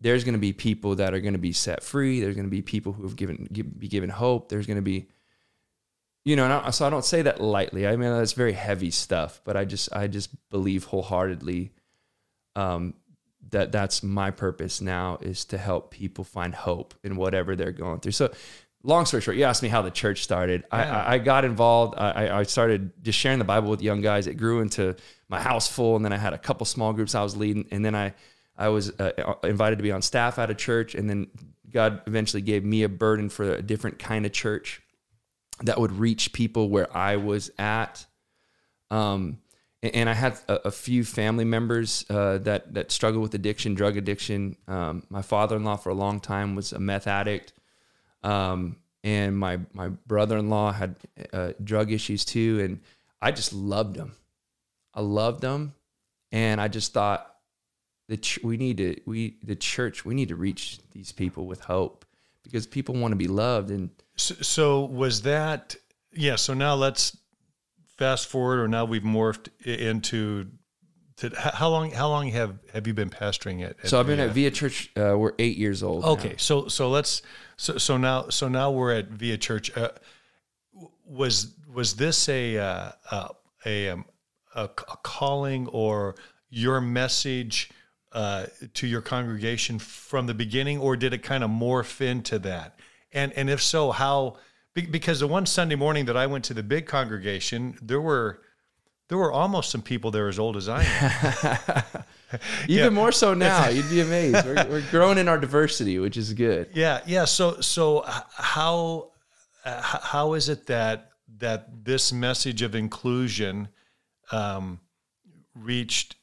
there's 0.00 0.22
going 0.22 0.34
to 0.34 0.38
be 0.38 0.52
people 0.52 0.94
that 0.94 1.12
are 1.12 1.18
going 1.18 1.32
to 1.32 1.40
be 1.40 1.52
set 1.52 1.82
free. 1.82 2.20
There's 2.20 2.36
going 2.36 2.46
to 2.46 2.50
be 2.50 2.62
people 2.62 2.92
who 2.92 3.02
have 3.02 3.16
given 3.16 3.48
give, 3.52 3.80
be 3.80 3.88
given 3.88 4.08
hope. 4.08 4.48
There's 4.48 4.66
going 4.66 4.76
to 4.76 4.82
be 4.82 5.08
you 6.24 6.36
know 6.36 6.62
I 6.64 6.70
so 6.70 6.86
i 6.86 6.90
don't 6.90 7.04
say 7.04 7.22
that 7.22 7.40
lightly. 7.40 7.86
I 7.86 7.96
mean 7.96 8.10
that's 8.10 8.32
very 8.32 8.52
heavy 8.52 8.90
stuff 8.90 9.40
but 9.44 9.56
i 9.56 9.64
just 9.64 9.92
i 9.92 10.06
just 10.06 10.30
believe 10.50 10.84
wholeheartedly 10.84 11.72
um, 12.56 12.94
that 13.50 13.72
that's 13.72 14.02
my 14.02 14.30
purpose 14.30 14.80
now 14.80 15.18
is 15.20 15.44
to 15.46 15.58
help 15.58 15.90
people 15.90 16.24
find 16.24 16.54
hope 16.54 16.94
in 17.02 17.16
whatever 17.16 17.56
they're 17.56 17.72
going 17.72 18.00
through. 18.00 18.12
So 18.12 18.32
long 18.82 19.06
story 19.06 19.20
short, 19.20 19.36
you 19.36 19.44
asked 19.44 19.62
me 19.62 19.68
how 19.68 19.82
the 19.82 19.90
church 19.90 20.22
started. 20.22 20.64
Yeah. 20.72 21.04
I, 21.04 21.14
I, 21.14 21.18
got 21.18 21.44
involved. 21.44 21.94
I, 21.98 22.38
I, 22.38 22.42
started 22.44 22.92
just 23.02 23.18
sharing 23.18 23.38
the 23.38 23.44
Bible 23.44 23.70
with 23.70 23.82
young 23.82 24.00
guys. 24.00 24.26
It 24.26 24.34
grew 24.34 24.60
into 24.60 24.96
my 25.28 25.40
house 25.40 25.68
full, 25.68 25.96
and 25.96 26.04
then 26.04 26.12
I 26.12 26.16
had 26.16 26.32
a 26.32 26.38
couple 26.38 26.64
small 26.64 26.92
groups 26.92 27.14
I 27.14 27.22
was 27.22 27.36
leading, 27.36 27.66
and 27.70 27.84
then 27.84 27.94
I 27.94 28.14
I 28.56 28.68
was 28.68 28.90
uh, 28.98 29.34
invited 29.44 29.76
to 29.76 29.82
be 29.82 29.92
on 29.92 30.02
staff 30.02 30.38
at 30.38 30.50
a 30.50 30.54
church, 30.54 30.94
and 30.94 31.08
then 31.08 31.28
God 31.70 32.02
eventually 32.06 32.42
gave 32.42 32.64
me 32.64 32.82
a 32.82 32.88
burden 32.88 33.28
for 33.28 33.52
a 33.52 33.62
different 33.62 33.98
kind 33.98 34.26
of 34.26 34.32
church 34.32 34.80
that 35.62 35.78
would 35.78 35.92
reach 35.92 36.32
people 36.32 36.68
where 36.68 36.94
I 36.96 37.16
was 37.16 37.50
at. 37.58 38.04
Um, 38.90 39.38
and 39.82 40.08
I 40.08 40.14
had 40.14 40.38
a, 40.48 40.68
a 40.68 40.70
few 40.70 41.04
family 41.04 41.44
members 41.44 42.04
uh, 42.10 42.38
that 42.38 42.74
that 42.74 42.90
struggled 42.90 43.22
with 43.22 43.34
addiction, 43.34 43.74
drug 43.74 43.96
addiction. 43.96 44.56
Um, 44.66 45.04
my 45.08 45.22
father-in-law 45.22 45.76
for 45.76 45.90
a 45.90 45.94
long 45.94 46.20
time 46.20 46.54
was 46.54 46.72
a 46.72 46.80
meth 46.80 47.06
addict. 47.06 47.52
Um, 48.22 48.76
and 49.04 49.36
my 49.38 49.60
my 49.72 49.88
brother-in-law 49.88 50.72
had 50.72 50.96
uh, 51.32 51.52
drug 51.62 51.92
issues 51.92 52.24
too, 52.24 52.60
and 52.60 52.80
I 53.22 53.30
just 53.30 53.52
loved 53.52 53.94
them. 53.94 54.12
I 54.94 55.00
loved 55.00 55.40
them, 55.40 55.74
and 56.32 56.60
I 56.60 56.68
just 56.68 56.92
thought 56.92 57.34
that 58.08 58.22
ch- 58.22 58.40
we 58.42 58.56
need 58.56 58.78
to 58.78 59.00
we 59.06 59.36
the 59.42 59.56
church 59.56 60.04
we 60.04 60.14
need 60.14 60.28
to 60.28 60.36
reach 60.36 60.80
these 60.92 61.12
people 61.12 61.46
with 61.46 61.60
hope 61.60 62.04
because 62.42 62.66
people 62.66 62.94
want 62.94 63.12
to 63.12 63.16
be 63.16 63.28
loved. 63.28 63.70
And 63.70 63.90
so, 64.16 64.34
so 64.36 64.84
was 64.84 65.22
that 65.22 65.76
yeah? 66.12 66.36
So 66.36 66.54
now 66.54 66.74
let's 66.74 67.16
fast 67.96 68.28
forward, 68.28 68.60
or 68.60 68.68
now 68.68 68.84
we've 68.84 69.02
morphed 69.02 69.48
into 69.64 70.48
to, 71.18 71.30
how 71.36 71.68
long? 71.68 71.90
How 71.90 72.08
long 72.08 72.28
have 72.28 72.58
have 72.72 72.86
you 72.86 72.94
been 72.94 73.10
pastoring 73.10 73.60
it? 73.60 73.76
So 73.84 73.98
I've 73.98 74.06
been 74.06 74.20
at 74.20 74.30
Via 74.30 74.52
Church. 74.52 74.90
Uh, 74.96 75.16
we're 75.18 75.32
eight 75.40 75.56
years 75.56 75.82
old. 75.82 76.04
Okay, 76.04 76.30
now. 76.30 76.34
so 76.36 76.68
so 76.68 76.88
let's 76.88 77.22
so 77.56 77.76
so 77.76 77.96
now 77.96 78.28
so 78.28 78.46
now 78.46 78.70
we're 78.70 78.92
at 78.92 79.08
Via 79.08 79.36
Church. 79.36 79.76
Uh, 79.76 79.90
was 81.04 81.54
was 81.72 81.96
this 81.96 82.28
a 82.28 82.58
uh, 82.58 82.92
uh 83.10 83.28
a, 83.66 83.88
um, 83.90 84.04
a, 84.54 84.64
a 84.64 84.96
calling 85.02 85.66
or 85.68 86.14
your 86.50 86.80
message 86.80 87.70
uh, 88.12 88.46
to 88.74 88.86
your 88.86 89.00
congregation 89.00 89.80
from 89.80 90.26
the 90.26 90.34
beginning, 90.34 90.78
or 90.78 90.96
did 90.96 91.12
it 91.12 91.24
kind 91.24 91.42
of 91.42 91.50
morph 91.50 92.00
into 92.00 92.38
that? 92.38 92.78
And 93.12 93.32
and 93.32 93.50
if 93.50 93.60
so, 93.60 93.90
how? 93.90 94.36
Because 94.72 95.18
the 95.18 95.26
one 95.26 95.46
Sunday 95.46 95.74
morning 95.74 96.04
that 96.04 96.16
I 96.16 96.26
went 96.26 96.44
to 96.44 96.54
the 96.54 96.62
big 96.62 96.86
congregation, 96.86 97.76
there 97.82 98.00
were 98.00 98.42
there 99.08 99.18
were 99.18 99.32
almost 99.32 99.70
some 99.70 99.82
people 99.82 100.10
there 100.10 100.28
as 100.28 100.38
old 100.38 100.56
as 100.56 100.68
I 100.68 100.84
am. 100.84 102.04
Even 102.68 102.84
yeah. 102.84 102.88
more 102.90 103.10
so 103.10 103.34
now. 103.48 103.68
You'd 103.68 103.88
be 103.88 104.00
amazed. 104.00 104.44
We're, 104.44 104.66
we're, 104.68 104.90
growing 104.90 105.18
in 105.18 105.28
our 105.28 105.38
diversity, 105.38 105.98
which 105.98 106.16
is 106.16 106.32
good. 106.34 106.68
Yeah, 106.74 107.00
yeah. 107.06 107.24
So, 107.24 107.60
so 107.60 108.04
how 108.06 109.12
uh, 109.64 109.80
how 109.82 110.34
is 110.34 110.48
it 110.48 110.66
that 110.66 111.12
that 111.38 111.84
this 111.84 112.12
message 112.12 112.62
of 112.62 112.74
inclusion 112.74 113.68
um, 114.30 114.80
reached? 115.54 116.16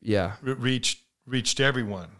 Yeah, 0.00 0.34
re- 0.42 0.54
reached 0.54 1.02
reached 1.26 1.58
everyone. 1.58 2.10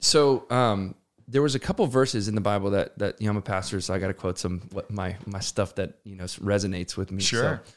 So, 0.00 0.46
um, 0.50 0.96
there 1.28 1.42
was 1.42 1.54
a 1.54 1.60
couple 1.60 1.86
verses 1.86 2.28
in 2.28 2.34
the 2.34 2.40
Bible 2.40 2.70
that 2.70 2.98
that 2.98 3.20
you 3.20 3.26
know, 3.26 3.32
I'm 3.32 3.36
a 3.36 3.42
pastor, 3.42 3.80
so 3.82 3.92
I 3.92 3.98
got 3.98 4.08
to 4.08 4.14
quote 4.14 4.38
some 4.38 4.62
what 4.72 4.90
my 4.90 5.16
my 5.26 5.40
stuff 5.40 5.74
that 5.74 5.98
you 6.04 6.16
know 6.16 6.24
resonates 6.24 6.96
with 6.96 7.12
me. 7.12 7.22
Sure. 7.22 7.62
So, 7.64 7.72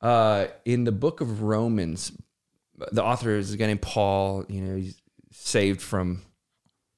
uh, 0.00 0.46
in 0.64 0.84
the 0.84 0.92
book 0.92 1.20
of 1.20 1.42
Romans, 1.42 2.12
the 2.92 3.02
author 3.02 3.36
is 3.36 3.52
a 3.52 3.56
guy 3.56 3.66
named 3.66 3.82
Paul. 3.82 4.44
You 4.48 4.60
know, 4.60 4.76
he's 4.76 5.00
saved 5.32 5.80
from 5.80 6.22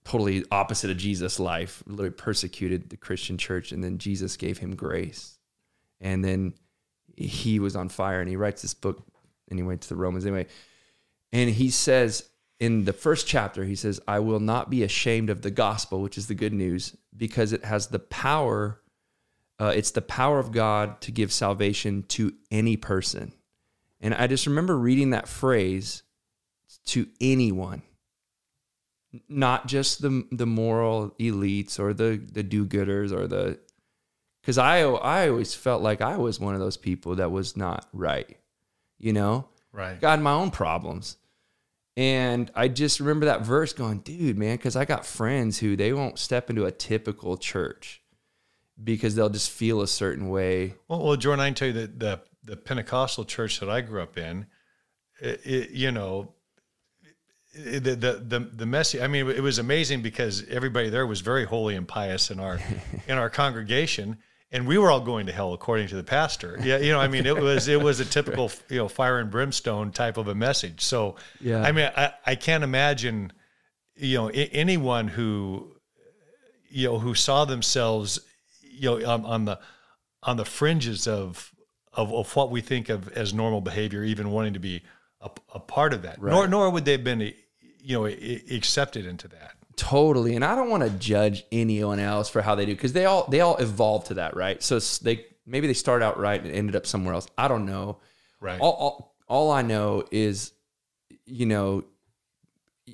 totally 0.04 0.44
opposite 0.50 0.90
of 0.90 0.96
Jesus' 0.96 1.38
life, 1.38 1.82
literally 1.86 2.10
persecuted 2.10 2.90
the 2.90 2.96
Christian 2.96 3.36
church, 3.36 3.72
and 3.72 3.84
then 3.84 3.98
Jesus 3.98 4.36
gave 4.36 4.58
him 4.58 4.74
grace. 4.74 5.38
And 6.00 6.24
then 6.24 6.54
he 7.16 7.58
was 7.58 7.76
on 7.76 7.88
fire, 7.88 8.20
and 8.20 8.28
he 8.28 8.36
writes 8.36 8.62
this 8.62 8.74
book 8.74 9.02
anyway 9.50 9.76
to 9.76 9.88
the 9.88 9.96
Romans 9.96 10.24
anyway. 10.24 10.46
And 11.32 11.50
he 11.50 11.70
says 11.70 12.28
in 12.60 12.84
the 12.84 12.92
first 12.92 13.26
chapter, 13.26 13.64
he 13.64 13.76
says, 13.76 14.00
I 14.08 14.18
will 14.20 14.40
not 14.40 14.70
be 14.70 14.82
ashamed 14.82 15.30
of 15.30 15.42
the 15.42 15.50
gospel, 15.50 16.00
which 16.00 16.18
is 16.18 16.26
the 16.26 16.34
good 16.34 16.52
news, 16.52 16.96
because 17.16 17.52
it 17.52 17.64
has 17.64 17.88
the 17.88 17.98
power 17.98 18.80
uh, 19.58 19.72
it's 19.74 19.90
the 19.90 20.02
power 20.02 20.38
of 20.38 20.52
God 20.52 21.00
to 21.02 21.10
give 21.10 21.32
salvation 21.32 22.04
to 22.08 22.34
any 22.50 22.76
person. 22.76 23.32
And 24.00 24.14
I 24.14 24.26
just 24.26 24.46
remember 24.46 24.78
reading 24.78 25.10
that 25.10 25.28
phrase 25.28 26.04
to 26.86 27.08
anyone, 27.20 27.82
not 29.28 29.66
just 29.66 30.00
the, 30.00 30.26
the 30.30 30.46
moral 30.46 31.10
elites 31.18 31.80
or 31.80 31.92
the, 31.92 32.22
the 32.32 32.42
do 32.42 32.64
gooders 32.64 33.12
or 33.12 33.26
the 33.26 33.58
because 34.40 34.56
I 34.56 34.80
I 34.80 35.28
always 35.28 35.54
felt 35.54 35.82
like 35.82 36.00
I 36.00 36.16
was 36.16 36.40
one 36.40 36.54
of 36.54 36.60
those 36.60 36.78
people 36.78 37.16
that 37.16 37.30
was 37.30 37.54
not 37.54 37.86
right, 37.92 38.38
you 38.98 39.12
know. 39.12 39.48
Right. 39.72 40.00
Got 40.00 40.22
my 40.22 40.32
own 40.32 40.50
problems, 40.50 41.18
and 41.98 42.50
I 42.54 42.68
just 42.68 42.98
remember 42.98 43.26
that 43.26 43.42
verse 43.42 43.74
going, 43.74 43.98
dude, 43.98 44.38
man, 44.38 44.56
because 44.56 44.74
I 44.74 44.86
got 44.86 45.04
friends 45.04 45.58
who 45.58 45.76
they 45.76 45.92
won't 45.92 46.18
step 46.18 46.48
into 46.48 46.64
a 46.64 46.72
typical 46.72 47.36
church 47.36 48.00
because 48.82 49.14
they'll 49.14 49.28
just 49.28 49.50
feel 49.50 49.82
a 49.82 49.88
certain 49.88 50.28
way. 50.28 50.74
Well, 50.88 51.04
well 51.04 51.16
Jordan, 51.16 51.40
I 51.40 51.48
can 51.48 51.54
tell 51.54 51.68
you 51.68 51.74
that 51.74 51.98
the 51.98 52.20
the 52.44 52.56
Pentecostal 52.56 53.24
church 53.24 53.60
that 53.60 53.68
I 53.68 53.82
grew 53.82 54.02
up 54.02 54.16
in, 54.16 54.46
it, 55.20 55.40
it, 55.44 55.70
you 55.70 55.92
know, 55.92 56.32
the 57.54 57.78
the 57.80 58.24
the, 58.24 58.50
the 58.52 58.66
message. 58.66 59.00
I 59.00 59.06
mean, 59.06 59.28
it 59.28 59.42
was 59.42 59.58
amazing 59.58 60.02
because 60.02 60.44
everybody 60.48 60.90
there 60.90 61.06
was 61.06 61.20
very 61.20 61.44
holy 61.44 61.74
and 61.74 61.86
pious 61.86 62.30
in 62.30 62.40
our 62.40 62.58
in 63.08 63.18
our 63.18 63.30
congregation, 63.30 64.18
and 64.52 64.66
we 64.66 64.78
were 64.78 64.90
all 64.90 65.00
going 65.00 65.26
to 65.26 65.32
hell 65.32 65.52
according 65.52 65.88
to 65.88 65.96
the 65.96 66.04
pastor. 66.04 66.58
Yeah, 66.62 66.78
you 66.78 66.92
know, 66.92 67.00
I 67.00 67.08
mean, 67.08 67.26
it 67.26 67.36
was 67.36 67.68
it 67.68 67.80
was 67.80 68.00
a 68.00 68.04
typical 68.04 68.50
you 68.68 68.78
know 68.78 68.88
fire 68.88 69.18
and 69.18 69.30
brimstone 69.30 69.92
type 69.92 70.16
of 70.16 70.28
a 70.28 70.34
message. 70.34 70.80
So, 70.82 71.16
Yeah. 71.40 71.62
I 71.62 71.72
mean, 71.72 71.90
I 71.96 72.12
I 72.24 72.34
can't 72.34 72.64
imagine, 72.64 73.32
you 73.96 74.18
know, 74.18 74.28
anyone 74.28 75.08
who, 75.08 75.74
you 76.70 76.88
know, 76.88 76.98
who 76.98 77.14
saw 77.14 77.44
themselves, 77.44 78.20
you 78.78 78.98
know, 78.98 79.08
on, 79.08 79.24
on 79.24 79.44
the 79.44 79.58
on 80.22 80.36
the 80.36 80.44
fringes 80.44 81.06
of, 81.06 81.52
of 81.92 82.12
of 82.12 82.36
what 82.36 82.50
we 82.50 82.60
think 82.60 82.88
of 82.88 83.08
as 83.12 83.32
normal 83.32 83.60
behavior, 83.60 84.04
even 84.04 84.30
wanting 84.30 84.54
to 84.54 84.58
be 84.58 84.82
a, 85.20 85.30
a 85.54 85.60
part 85.60 85.92
of 85.92 86.02
that. 86.02 86.20
Nor 86.20 86.48
nor 86.48 86.70
would 86.70 86.84
they 86.84 86.92
have 86.92 87.04
been, 87.04 87.20
you 87.20 87.98
know, 87.98 88.06
accepted 88.06 89.06
into 89.06 89.28
that. 89.28 89.52
Totally, 89.76 90.34
and 90.34 90.44
I 90.44 90.56
don't 90.56 90.70
want 90.70 90.82
to 90.82 90.90
judge 90.90 91.44
anyone 91.52 92.00
else 92.00 92.28
for 92.28 92.42
how 92.42 92.54
they 92.56 92.66
do 92.66 92.74
because 92.74 92.92
they 92.92 93.04
all 93.04 93.26
they 93.28 93.40
all 93.40 93.56
evolve 93.56 94.04
to 94.04 94.14
that, 94.14 94.36
right? 94.36 94.62
So 94.62 94.78
they 94.78 95.24
maybe 95.46 95.66
they 95.66 95.74
start 95.74 96.02
out 96.02 96.18
right 96.18 96.42
and 96.42 96.52
ended 96.52 96.74
up 96.74 96.86
somewhere 96.86 97.14
else. 97.14 97.28
I 97.38 97.48
don't 97.48 97.64
know. 97.64 97.98
Right. 98.40 98.60
All 98.60 98.72
all, 98.72 99.14
all 99.28 99.50
I 99.52 99.62
know 99.62 100.04
is, 100.10 100.52
you 101.26 101.46
know, 101.46 101.84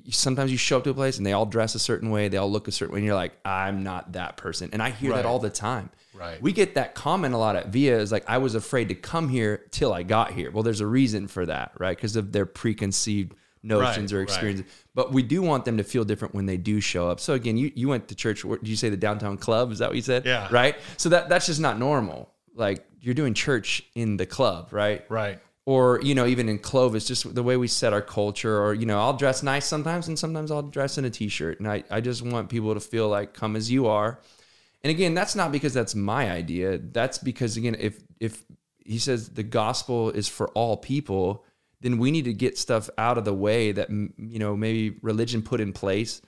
sometimes 0.09 0.51
you 0.51 0.57
show 0.57 0.77
up 0.77 0.83
to 0.85 0.89
a 0.89 0.93
place 0.93 1.17
and 1.17 1.25
they 1.25 1.33
all 1.33 1.45
dress 1.45 1.75
a 1.75 1.79
certain 1.79 2.09
way, 2.09 2.27
they 2.27 2.37
all 2.37 2.51
look 2.51 2.67
a 2.67 2.71
certain 2.71 2.93
way, 2.93 2.99
and 2.99 3.05
you're 3.05 3.15
like, 3.15 3.33
I'm 3.45 3.83
not 3.83 4.13
that 4.13 4.37
person, 4.37 4.69
and 4.73 4.81
I 4.81 4.89
hear 4.91 5.11
Right. 5.11 5.17
that 5.17 5.25
all 5.25 5.39
the 5.39 5.49
time. 5.49 5.89
Right. 6.13 6.41
We 6.41 6.53
get 6.53 6.75
that 6.75 6.95
comment 6.95 7.33
a 7.33 7.37
lot 7.37 7.55
at 7.57 7.67
Via 7.69 7.97
is 7.99 8.11
like, 8.11 8.23
I 8.29 8.37
was 8.37 8.55
afraid 8.55 8.87
to 8.89 8.95
come 8.95 9.27
here 9.27 9.65
till 9.71 9.91
I 9.93 10.03
got 10.03 10.31
here. 10.31 10.49
Well, 10.51 10.63
there's 10.63 10.79
a 10.81 10.87
reason 10.87 11.27
for 11.27 11.45
that, 11.45 11.73
right? 11.77 11.95
Because 11.97 12.15
of 12.15 12.31
their 12.31 12.45
preconceived 12.45 13.33
notions 13.63 14.13
Right, 14.13 14.17
or 14.17 14.19
right. 14.21 14.23
experiences. 14.29 14.65
But 14.93 15.11
we 15.11 15.23
do 15.23 15.41
want 15.41 15.65
them 15.65 15.75
to 15.77 15.83
feel 15.83 16.03
different 16.05 16.33
when 16.33 16.45
they 16.45 16.55
do 16.55 16.79
show 16.79 17.09
up. 17.09 17.19
So 17.19 17.33
again, 17.33 17.57
you, 17.57 17.71
you 17.75 17.89
went 17.89 18.07
to 18.09 18.15
church. 18.15 18.43
Did 18.43 18.67
you 18.67 18.75
say 18.77 18.89
the 18.89 18.95
downtown 18.97 19.37
club? 19.37 19.71
Is 19.71 19.79
that 19.79 19.89
what 19.89 19.95
you 19.97 20.01
said? 20.03 20.25
Yeah. 20.25 20.47
Right. 20.51 20.75
So 20.97 21.09
that 21.09 21.27
that's 21.29 21.47
just 21.47 21.59
not 21.59 21.79
normal. 21.79 22.29
Like 22.53 22.85
you're 23.01 23.13
doing 23.15 23.33
church 23.33 23.83
in 23.95 24.15
the 24.17 24.25
club, 24.25 24.69
right? 24.71 25.03
Right. 25.09 25.39
Or 25.65 25.99
you 26.03 26.13
know, 26.13 26.27
even 26.27 26.47
in 26.47 26.59
Clovis, 26.59 27.07
just 27.07 27.33
the 27.33 27.41
way 27.41 27.57
we 27.57 27.67
set 27.67 27.93
our 27.93 28.01
culture. 28.01 28.61
Or 28.61 28.73
you 28.73 28.85
know, 28.85 28.99
I'll 28.99 29.17
dress 29.17 29.41
nice 29.41 29.65
sometimes, 29.65 30.07
and 30.07 30.17
sometimes 30.17 30.51
I'll 30.51 30.61
dress 30.61 30.97
in 30.97 31.05
a 31.05 31.09
t-shirt. 31.09 31.59
And 31.59 31.67
I 31.67 31.83
I 31.89 32.01
just 32.01 32.21
want 32.21 32.49
people 32.49 32.73
to 32.73 32.79
feel 32.79 33.09
like 33.09 33.33
come 33.33 33.55
as 33.55 33.71
you 33.71 33.87
are. 33.87 34.19
And 34.83 34.91
again, 34.91 35.15
that's 35.15 35.35
not 35.35 35.51
because 35.51 35.73
that's 35.73 35.95
my 35.95 36.29
idea. 36.29 36.77
That's 36.77 37.17
because 37.17 37.57
again, 37.57 37.75
if 37.79 37.99
if 38.19 38.43
he 38.85 38.99
says 38.99 39.29
the 39.29 39.43
gospel 39.43 40.11
is 40.11 40.27
for 40.27 40.49
all 40.49 40.77
people, 40.77 41.43
then 41.81 41.97
we 41.97 42.11
need 42.11 42.25
to 42.25 42.33
get 42.33 42.57
stuff 42.57 42.89
out 42.97 43.17
of 43.17 43.25
the 43.25 43.33
way 43.33 43.71
that 43.71 43.89
you 43.89 44.39
know 44.39 44.55
maybe 44.55 44.97
religion 45.01 45.41
put 45.41 45.59
in 45.59 45.73
place 45.73 46.21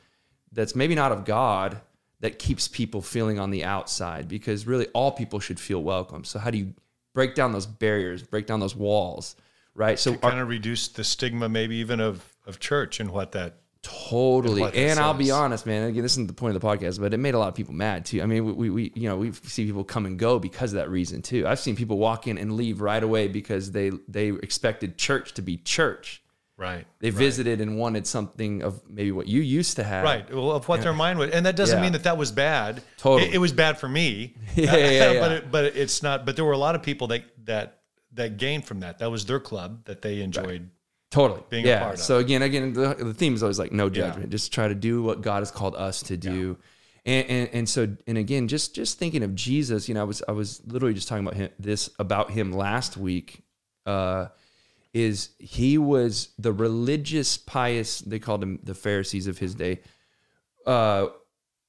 that's 0.52 0.76
maybe 0.76 0.96
not 0.96 1.12
of 1.12 1.26
God 1.26 1.82
that 2.20 2.40
keeps 2.40 2.68
people 2.68 3.02
feeling 3.02 3.40
on 3.40 3.52
the 3.52 3.64
outside 3.64 4.28
because 4.28 4.66
really 4.66 4.88
all 4.88 5.12
people 5.12 5.40
should 5.40 5.60
feel 5.60 5.84
welcome. 5.84 6.24
So 6.24 6.40
how 6.40 6.50
do 6.50 6.58
you 6.58 6.74
break 7.18 7.34
down 7.34 7.52
those 7.52 7.66
barriers, 7.66 8.22
break 8.22 8.46
down 8.46 8.60
those 8.60 8.76
walls, 8.76 9.36
right? 9.74 9.98
So 9.98 10.14
kind 10.14 10.40
of 10.40 10.48
reduce 10.48 10.90
the 10.90 11.04
stigma, 11.04 11.50
maybe 11.50 11.78
even 11.78 12.00
of 12.00 12.24
of 12.46 12.60
church 12.60 13.00
and 13.00 13.10
what 13.10 13.32
that. 13.32 13.56
Totally. 13.82 14.62
what 14.62 14.76
And 14.76 15.00
I'll 15.00 15.16
be 15.16 15.32
honest, 15.32 15.66
man. 15.66 15.90
Again, 15.90 16.04
this 16.04 16.12
isn't 16.12 16.28
the 16.28 16.34
point 16.34 16.56
of 16.56 16.62
the 16.62 16.68
podcast, 16.68 17.00
but 17.00 17.16
it 17.16 17.18
made 17.18 17.34
a 17.34 17.40
lot 17.40 17.48
of 17.48 17.56
people 17.56 17.74
mad 17.74 18.06
too. 18.06 18.22
I 18.22 18.28
mean, 18.28 18.46
we, 18.46 18.52
we, 18.52 18.70
we 18.70 18.92
you 18.94 19.10
know, 19.10 19.18
we 19.18 19.32
see 19.32 19.66
people 19.66 19.84
come 19.84 20.06
and 20.06 20.20
go 20.20 20.38
because 20.38 20.74
of 20.74 20.78
that 20.78 20.92
reason 20.92 21.24
too. 21.24 21.48
I've 21.48 21.60
seen 21.60 21.76
people 21.76 21.98
walk 21.98 22.28
in 22.28 22.38
and 22.38 22.54
leave 22.54 22.82
right 22.82 23.02
away 23.02 23.28
because 23.28 23.72
they 23.72 23.90
they 24.08 24.28
expected 24.28 25.00
church 25.00 25.34
to 25.34 25.42
be 25.42 25.58
church. 25.58 26.22
Right. 26.58 26.88
They 27.00 27.12
visited 27.12 27.62
and 27.62 27.78
wanted 27.78 28.08
something 28.08 28.64
of 28.64 28.82
maybe 28.90 29.12
what 29.12 29.28
you 29.28 29.42
used 29.42 29.76
to 29.76 29.84
have. 29.84 30.04
Right. 30.04 30.34
Well, 30.34 30.52
of 30.54 30.68
what 30.68 30.82
their 30.82 30.94
mind 30.94 31.20
was, 31.20 31.30
and 31.30 31.46
that 31.46 31.56
doesn't 31.56 31.78
Yeah. 31.78 31.84
mean 31.84 31.92
that 31.92 32.04
that 32.06 32.18
was 32.18 32.32
bad. 32.32 32.82
Totally. 32.98 33.30
It, 33.30 33.36
it 33.36 33.38
was 33.38 33.54
bad 33.54 33.78
for 33.78 33.88
me. 33.88 34.36
Yeah, 34.56 34.76
yeah, 34.76 34.90
yeah. 35.14 35.20
but 35.20 35.32
it, 35.32 35.52
but 35.52 35.66
it's 35.66 36.02
not. 36.02 36.26
But 36.26 36.36
there 36.36 36.46
were 36.46 36.54
a 36.54 36.58
lot 36.58 36.74
of 36.74 36.82
people 36.82 37.08
that 37.08 37.24
that 37.46 37.82
that 38.14 38.38
gained 38.38 38.66
from 38.66 38.80
that. 38.80 38.98
That 39.00 39.12
was 39.12 39.26
their 39.26 39.40
club 39.40 39.86
that 39.86 40.02
they 40.02 40.22
enjoyed. 40.22 40.70
Totally. 41.12 41.42
being 41.50 41.68
a 41.68 41.78
part 41.78 41.94
of. 41.94 42.00
So 42.02 42.18
again, 42.18 42.42
again, 42.42 42.74
the, 42.74 42.94
the 42.96 43.14
theme 43.14 43.34
is 43.34 43.42
always 43.44 43.60
like 43.60 43.72
no 43.72 43.90
judgment. 43.90 44.30
Just 44.30 44.52
try 44.52 44.68
to 44.68 44.76
do 44.76 45.02
what 45.04 45.22
God 45.22 45.40
has 45.40 45.52
called 45.52 45.76
us 45.76 46.02
to 46.04 46.18
do. 46.18 46.58
And, 47.06 47.30
and 47.30 47.50
and 47.54 47.70
so 47.70 47.96
and 48.08 48.18
again, 48.18 48.48
just 48.50 48.74
just 48.76 48.98
thinking 49.00 49.22
of 49.24 49.34
Jesus, 49.36 49.88
you 49.88 49.94
know, 49.94 50.02
I 50.02 50.06
was 50.06 50.22
I 50.28 50.32
was 50.34 50.62
literally 50.66 50.96
just 50.96 51.08
talking 51.08 51.26
about 51.26 51.38
him 51.38 51.50
this 51.60 51.90
about 52.00 52.32
him 52.32 52.52
last 52.52 52.98
week. 52.98 53.44
Uh, 53.86 54.28
is 54.94 55.30
he 55.40 55.78
was 55.78 56.30
the 56.38 56.52
religious 56.52 57.38
pious 57.38 58.00
they 58.00 58.20
called 58.20 58.44
him 58.44 58.60
the 58.64 58.76
Pharisees 58.76 59.28
of 59.28 59.38
his 59.38 59.56
day. 59.56 59.80
Uh, 60.66 61.08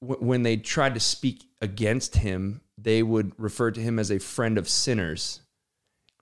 w- 0.01 0.25
when 0.25 0.43
they 0.43 0.57
tried 0.57 0.93
to 0.93 0.99
speak 0.99 1.43
against 1.61 2.17
him, 2.17 2.61
they 2.77 3.03
would 3.03 3.33
refer 3.37 3.71
to 3.71 3.81
him 3.81 3.99
as 3.99 4.09
a 4.11 4.19
friend 4.19 4.57
of 4.57 4.67
sinners, 4.69 5.41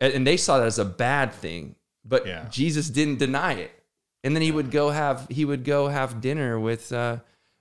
and, 0.01 0.13
and 0.13 0.27
they 0.27 0.37
saw 0.37 0.57
that 0.59 0.67
as 0.67 0.79
a 0.79 0.85
bad 0.85 1.33
thing. 1.33 1.75
But 2.03 2.25
Yeah. 2.25 2.47
Jesus 2.49 2.89
didn't 2.89 3.19
deny 3.19 3.53
it, 3.53 3.71
and 4.23 4.35
then 4.35 4.41
he 4.41 4.51
would 4.51 4.71
go 4.71 4.89
have 4.89 5.27
he 5.29 5.45
would 5.45 5.63
go 5.63 5.87
have 5.87 6.21
dinner 6.21 6.59
with 6.59 6.91
uh, 6.91 7.17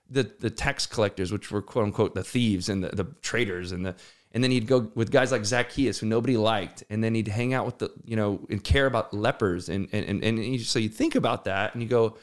the 0.09 0.23
the 0.39 0.49
tax 0.49 0.85
collectors, 0.85 1.31
which 1.31 1.51
were 1.51 1.61
quote 1.61 1.85
unquote 1.85 2.15
the 2.15 2.23
thieves 2.23 2.69
and 2.69 2.83
the, 2.83 2.89
the 2.89 3.05
traitors, 3.21 3.71
and 3.71 3.85
the 3.85 3.95
and 4.31 4.43
then 4.43 4.51
he'd 4.51 4.67
go 4.67 4.91
with 4.95 5.11
guys 5.11 5.31
like 5.31 5.45
Zacchaeus, 5.45 5.99
who 5.99 6.05
nobody 6.05 6.37
liked, 6.37 6.83
and 6.89 7.03
then 7.03 7.15
he'd 7.15 7.27
hang 7.27 7.53
out 7.53 7.65
with 7.65 7.79
the 7.79 7.91
you 8.05 8.15
know 8.15 8.45
and 8.49 8.63
care 8.63 8.85
about 8.85 9.13
lepers, 9.13 9.69
and 9.69 9.87
and 9.91 10.23
and, 10.23 10.39
and 10.39 10.61
so 10.61 10.79
you 10.79 10.89
think 10.89 11.15
about 11.15 11.45
that, 11.45 11.73
and 11.73 11.81
you 11.81 11.89
go, 11.89 12.17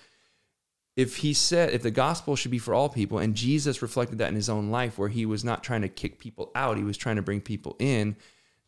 if 0.96 1.16
he 1.16 1.32
said 1.34 1.70
if 1.70 1.82
the 1.82 1.90
gospel 1.90 2.36
should 2.36 2.50
be 2.50 2.58
for 2.58 2.72
all 2.72 2.88
people 2.88 3.18
and 3.18 3.34
jesus 3.34 3.82
reflected 3.82 4.18
that 4.18 4.28
in 4.28 4.36
his 4.36 4.48
own 4.48 4.70
life 4.70 4.96
where 4.96 5.08
he 5.08 5.26
was 5.26 5.44
not 5.44 5.64
trying 5.64 5.82
to 5.82 5.88
kick 5.88 6.20
people 6.20 6.52
out 6.54 6.76
he 6.76 6.84
was 6.84 6.96
trying 6.96 7.16
to 7.16 7.22
bring 7.22 7.40
people 7.40 7.74
in 7.80 8.14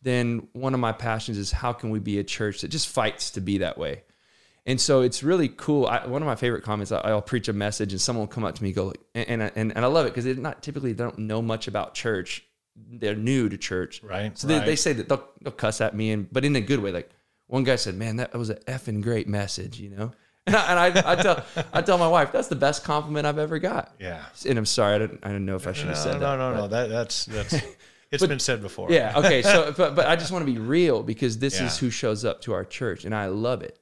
then 0.07 0.47
one 0.53 0.73
of 0.73 0.79
my 0.79 0.93
passions 0.93 1.37
is 1.37 1.51
how 1.51 1.73
can 1.73 1.91
we 1.91 1.99
be 1.99 2.19
a 2.21 2.25
church 2.25 2.61
that 2.61 2.69
just 2.69 2.89
fights 2.89 3.31
to 3.33 3.41
be 3.41 3.59
that 3.59 3.77
way? 3.77 4.05
And 4.65 4.81
so 4.81 5.03
it's 5.03 5.23
really 5.25 5.49
cool. 5.49 5.87
I, 5.87 6.07
one 6.07 6.23
of 6.23 6.27
my 6.27 6.37
favorite 6.37 6.63
comments 6.63 6.93
I, 6.93 6.99
i'll 6.99 7.23
preach 7.23 7.49
a 7.49 7.53
message 7.53 7.93
and 7.93 8.01
someone 8.01 8.23
will 8.23 8.33
come 8.33 8.45
up 8.45 8.55
to 8.55 8.63
me 8.63 8.71
and 8.71 8.77
go 8.77 8.93
and 9.15 9.43
and, 9.43 9.53
and, 9.57 9.77
and 9.77 9.85
i 9.85 9.87
love 9.87 10.07
it 10.07 10.11
because 10.11 10.25
they're 10.25 10.35
not 10.35 10.63
typically 10.63 10.93
they 10.93 11.05
don't 11.05 11.19
know 11.19 11.43
much 11.43 11.69
about 11.69 11.95
church 11.95 12.45
they're 12.93 13.15
new 13.17 13.49
to 13.49 13.57
church 13.59 14.03
Right, 14.03 14.37
so 14.39 14.47
they, 14.47 14.59
they 14.61 14.77
say 14.77 14.93
that 14.95 15.09
they'll, 15.09 15.27
they'll 15.43 15.53
cuss 15.53 15.81
at 15.81 15.95
me 15.95 16.13
and 16.13 16.31
but 16.33 16.45
in 16.45 16.55
a 16.57 16.61
good 16.61 16.81
way 16.81 16.93
like 16.93 17.11
one 17.47 17.65
guy 17.65 17.77
said 17.77 17.95
man 17.95 18.17
that 18.17 18.35
was 18.35 18.51
an 18.51 18.59
effing 18.67 19.03
great 19.03 19.29
message 19.29 19.79
you 19.81 19.91
know 19.91 20.13
and 20.47 20.57
I, 20.57 20.87
and 20.89 20.99
I, 20.99 21.13
I 21.13 21.17
tell 21.17 21.45
I 21.73 21.83
tell 21.83 21.99
my 21.99 22.07
wife 22.07 22.31
that's 22.31 22.47
the 22.49 22.55
best 22.55 22.85
compliment 22.85 23.27
I've 23.27 23.39
ever 23.39 23.59
got. 23.59 23.97
Yeah. 23.99 24.25
And 24.49 24.57
I'm 24.57 24.65
sorry, 24.65 24.95
I 24.95 24.99
didn't 24.99 25.19
I 25.25 25.29
didn't 25.29 25.45
know 25.45 25.57
if 25.57 25.67
I 25.67 25.73
should 25.73 25.87
No, 25.87 25.95
have 25.95 25.99
said 25.99 26.21
no, 26.21 26.21
that. 26.21 26.37
no, 26.37 26.51
but- 26.53 26.57
no. 26.61 26.69
That 26.69 26.89
that's 26.89 27.25
that's. 27.25 27.57
It's 28.13 28.25
been 28.25 28.39
said 28.39 28.63
before. 28.63 28.93
Yeah. 28.93 29.13
Okay. 29.17 29.43
So, 29.43 29.75
but 29.77 29.97
but 29.97 30.07
I 30.07 30.15
just 30.15 30.31
want 30.31 30.47
to 30.47 30.53
be 30.53 30.61
real 30.61 31.03
because 31.03 31.39
this 31.41 31.59
Yeah. 31.59 31.67
is 31.67 31.79
who 31.79 31.91
shows 31.91 32.25
up 32.25 32.41
to 32.43 32.53
our 32.53 32.65
church, 32.65 33.05
and 33.05 33.13
I 33.13 33.27
love 33.27 33.63
it. 33.63 33.77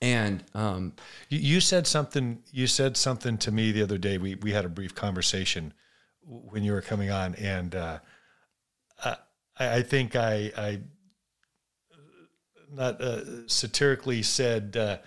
And 0.00 0.42
um, 0.54 0.94
You, 1.28 1.38
you 1.38 1.60
said 1.60 1.86
something. 1.86 2.42
You 2.50 2.66
said 2.66 2.96
something 2.96 3.38
to 3.38 3.52
me 3.52 3.70
the 3.72 3.82
other 3.82 3.98
day. 3.98 4.18
We 4.18 4.34
we 4.34 4.50
had 4.52 4.64
a 4.64 4.68
brief 4.68 4.96
conversation 4.96 5.72
when 6.24 6.62
you 6.62 6.72
were 6.72 6.82
coming 6.82 7.10
on, 7.10 7.34
and 7.34 7.74
uh, 7.74 7.98
I 9.04 9.16
I 9.58 9.82
think 9.82 10.16
I 10.16 10.52
I 10.56 10.80
not 12.72 13.00
uh, 13.00 13.46
satirically 13.48 14.22
said 14.22 14.76
uh, 14.76 14.98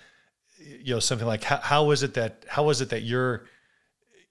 you 0.60 0.94
know 0.94 1.00
something 1.00 1.28
like 1.28 1.44
how, 1.44 1.92
is 1.92 2.04
it 2.04 2.14
that 2.14 2.46
how 2.48 2.70
is 2.70 2.82
it 2.82 2.90
that 2.90 3.04
you're 3.04 3.46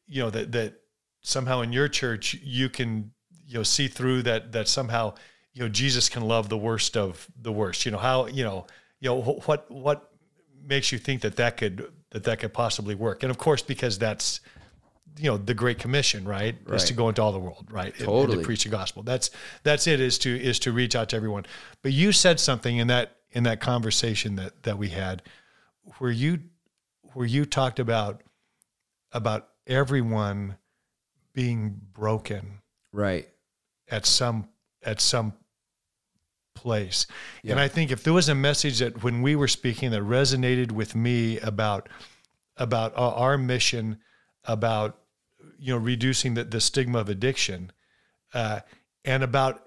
you 0.06 0.22
know 0.22 0.30
that 0.30 0.52
that 0.52 0.74
somehow 1.20 1.60
in 1.60 1.72
your 1.72 1.88
church 1.88 2.34
you 2.42 2.68
can 2.68 3.10
you 3.46 3.54
know 3.54 3.62
see 3.62 3.88
through 3.88 4.22
that 4.22 4.52
that 4.52 4.68
somehow 4.68 5.14
you 5.52 5.62
know 5.62 5.68
Jesus 5.68 6.08
can 6.08 6.22
love 6.22 6.48
the 6.48 6.58
worst 6.58 6.96
of 6.96 7.28
the 7.40 7.52
worst? 7.52 7.84
You 7.84 7.92
know 7.92 7.98
how 7.98 8.26
you 8.26 8.44
know 8.44 8.66
you 9.00 9.10
know 9.10 9.20
what 9.46 9.70
what 9.70 10.10
makes 10.64 10.92
you 10.92 10.98
think 10.98 11.22
that 11.22 11.36
that 11.36 11.56
could 11.56 11.92
that 12.10 12.24
that 12.24 12.38
could 12.38 12.52
possibly 12.52 12.94
work? 12.94 13.22
And 13.22 13.30
of 13.30 13.38
course 13.38 13.62
because 13.62 13.98
that's 13.98 14.40
you 15.18 15.30
know 15.30 15.36
the 15.36 15.54
great 15.54 15.78
commission 15.78 16.24
right, 16.24 16.56
is 16.68 16.84
to 16.84 16.92
go 16.92 17.08
into 17.08 17.22
all 17.22 17.32
the 17.32 17.38
world 17.38 17.66
right 17.70 17.92
and- 17.92 18.00
and, 18.00 18.06
Totally. 18.06 18.38
to 18.38 18.44
preach 18.44 18.64
the 18.64 18.70
gospel 18.70 19.02
that's 19.02 19.30
that's 19.62 19.86
it 19.86 20.00
is 20.00 20.18
to 20.18 20.40
is 20.40 20.58
to 20.60 20.72
reach 20.72 20.96
out 20.96 21.10
to 21.10 21.16
everyone 21.16 21.46
but 21.82 21.92
you 21.92 22.10
said 22.12 22.40
something 22.40 22.76
in 22.78 22.88
that 22.88 23.16
in 23.30 23.44
that 23.44 23.60
conversation 23.60 24.36
that 24.36 24.62
that 24.64 24.78
we 24.78 24.88
had 24.88 25.22
where 25.98 26.10
you 26.10 26.40
where 27.12 27.26
you 27.26 27.44
talked 27.44 27.78
about 27.78 28.22
about 29.12 29.48
everyone 29.66 30.56
being 31.32 31.80
broken 31.92 32.58
right, 32.92 33.28
at 33.88 34.06
some 34.06 34.48
at 34.82 35.00
some 35.00 35.32
place. 36.54 37.06
Yeah. 37.42 37.52
And 37.52 37.60
I 37.60 37.68
think 37.68 37.90
if 37.90 38.02
there 38.04 38.12
was 38.12 38.28
a 38.28 38.34
message 38.34 38.78
that 38.78 39.02
when 39.02 39.22
we 39.22 39.34
were 39.36 39.48
speaking 39.48 39.90
that 39.90 40.02
resonated 40.02 40.72
with 40.72 40.94
me 40.94 41.38
about 41.40 41.88
about 42.56 42.92
our 42.96 43.36
mission 43.36 43.98
about 44.44 44.98
you 45.58 45.72
know 45.72 45.78
reducing 45.78 46.34
the, 46.34 46.44
the 46.44 46.60
stigma 46.60 46.98
of 46.98 47.08
addiction 47.08 47.72
uh, 48.32 48.60
and 49.04 49.22
about 49.22 49.62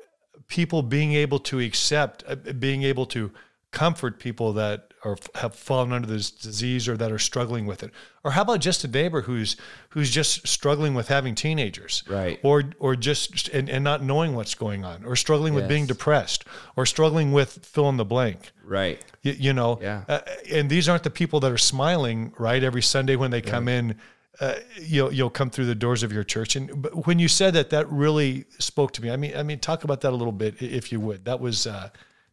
people 0.48 0.82
being 0.82 1.14
able 1.14 1.40
to 1.40 1.60
accept 1.60 2.24
uh, 2.28 2.36
being 2.36 2.84
able 2.84 3.06
to 3.06 3.32
comfort 3.72 4.20
people 4.20 4.54
that 4.54 4.94
are 5.04 5.18
have 5.36 5.54
fallen 5.54 5.92
under 5.92 6.08
this 6.08 6.32
disease 6.32 6.88
or 6.88 6.98
that 6.98 7.12
are 7.12 7.20
struggling 7.20 7.66
with 7.66 7.84
it 7.84 7.92
or 8.24 8.32
how 8.32 8.42
about 8.42 8.60
just 8.60 8.84
a 8.84 8.88
neighbor 8.88 9.22
who's 9.22 9.58
who's 9.90 10.10
just 10.10 10.48
struggling 10.48 10.94
with 10.94 11.10
having 11.10 11.36
teenagers 11.36 12.04
right 12.08 12.40
or 12.44 12.64
or 12.80 12.96
just 12.96 13.50
and, 13.50 13.70
and 13.70 13.84
not 13.84 14.02
knowing 14.02 14.36
what's 14.36 14.56
going 14.56 14.84
on 14.86 15.04
or 15.04 15.16
struggling 15.16 15.54
yes. 15.54 15.62
with 15.62 15.70
being 15.70 15.86
depressed 15.86 16.46
or 16.76 16.86
struggling 16.86 17.32
with 17.32 17.66
fill 17.66 17.90
in 17.90 17.98
the 17.98 18.06
blank 18.06 18.52
right 18.64 19.04
you, 19.22 19.34
you 19.34 19.54
know 19.54 19.78
yeah. 19.82 20.04
Uh, 20.08 20.20
and 20.52 20.70
these 20.70 20.88
aren't 20.90 21.04
the 21.04 21.10
people 21.10 21.40
that 21.40 21.52
are 21.52 21.58
smiling 21.58 22.34
right 22.40 22.64
every 22.64 22.82
sunday 22.82 23.16
when 23.16 23.32
they 23.32 23.38
right. 23.38 23.46
come 23.46 23.68
in 23.68 23.96
uh, 24.40 24.56
you'll 24.80 25.12
you'll 25.12 25.30
come 25.30 25.50
through 25.50 25.66
the 25.66 25.76
doors 25.76 26.04
of 26.04 26.12
your 26.12 26.24
church. 26.24 26.56
And 26.56 26.82
but 26.82 27.08
when 27.08 27.20
you 27.20 27.28
said 27.28 27.54
that, 27.56 27.72
that 27.72 27.90
really 27.92 28.46
spoke 28.60 28.92
to 28.94 29.02
me. 29.02 29.12
I 29.12 29.18
mean, 29.18 29.36
I 29.36 29.44
mean, 29.44 29.60
talk 29.60 29.84
about 29.84 30.02
that 30.02 30.12
a 30.12 30.16
little 30.16 30.32
bit, 30.32 30.62
if 30.62 30.92
you 30.92 31.00
would. 31.00 31.26
That 31.26 31.40
was 31.40 31.66
uh, 31.66 31.90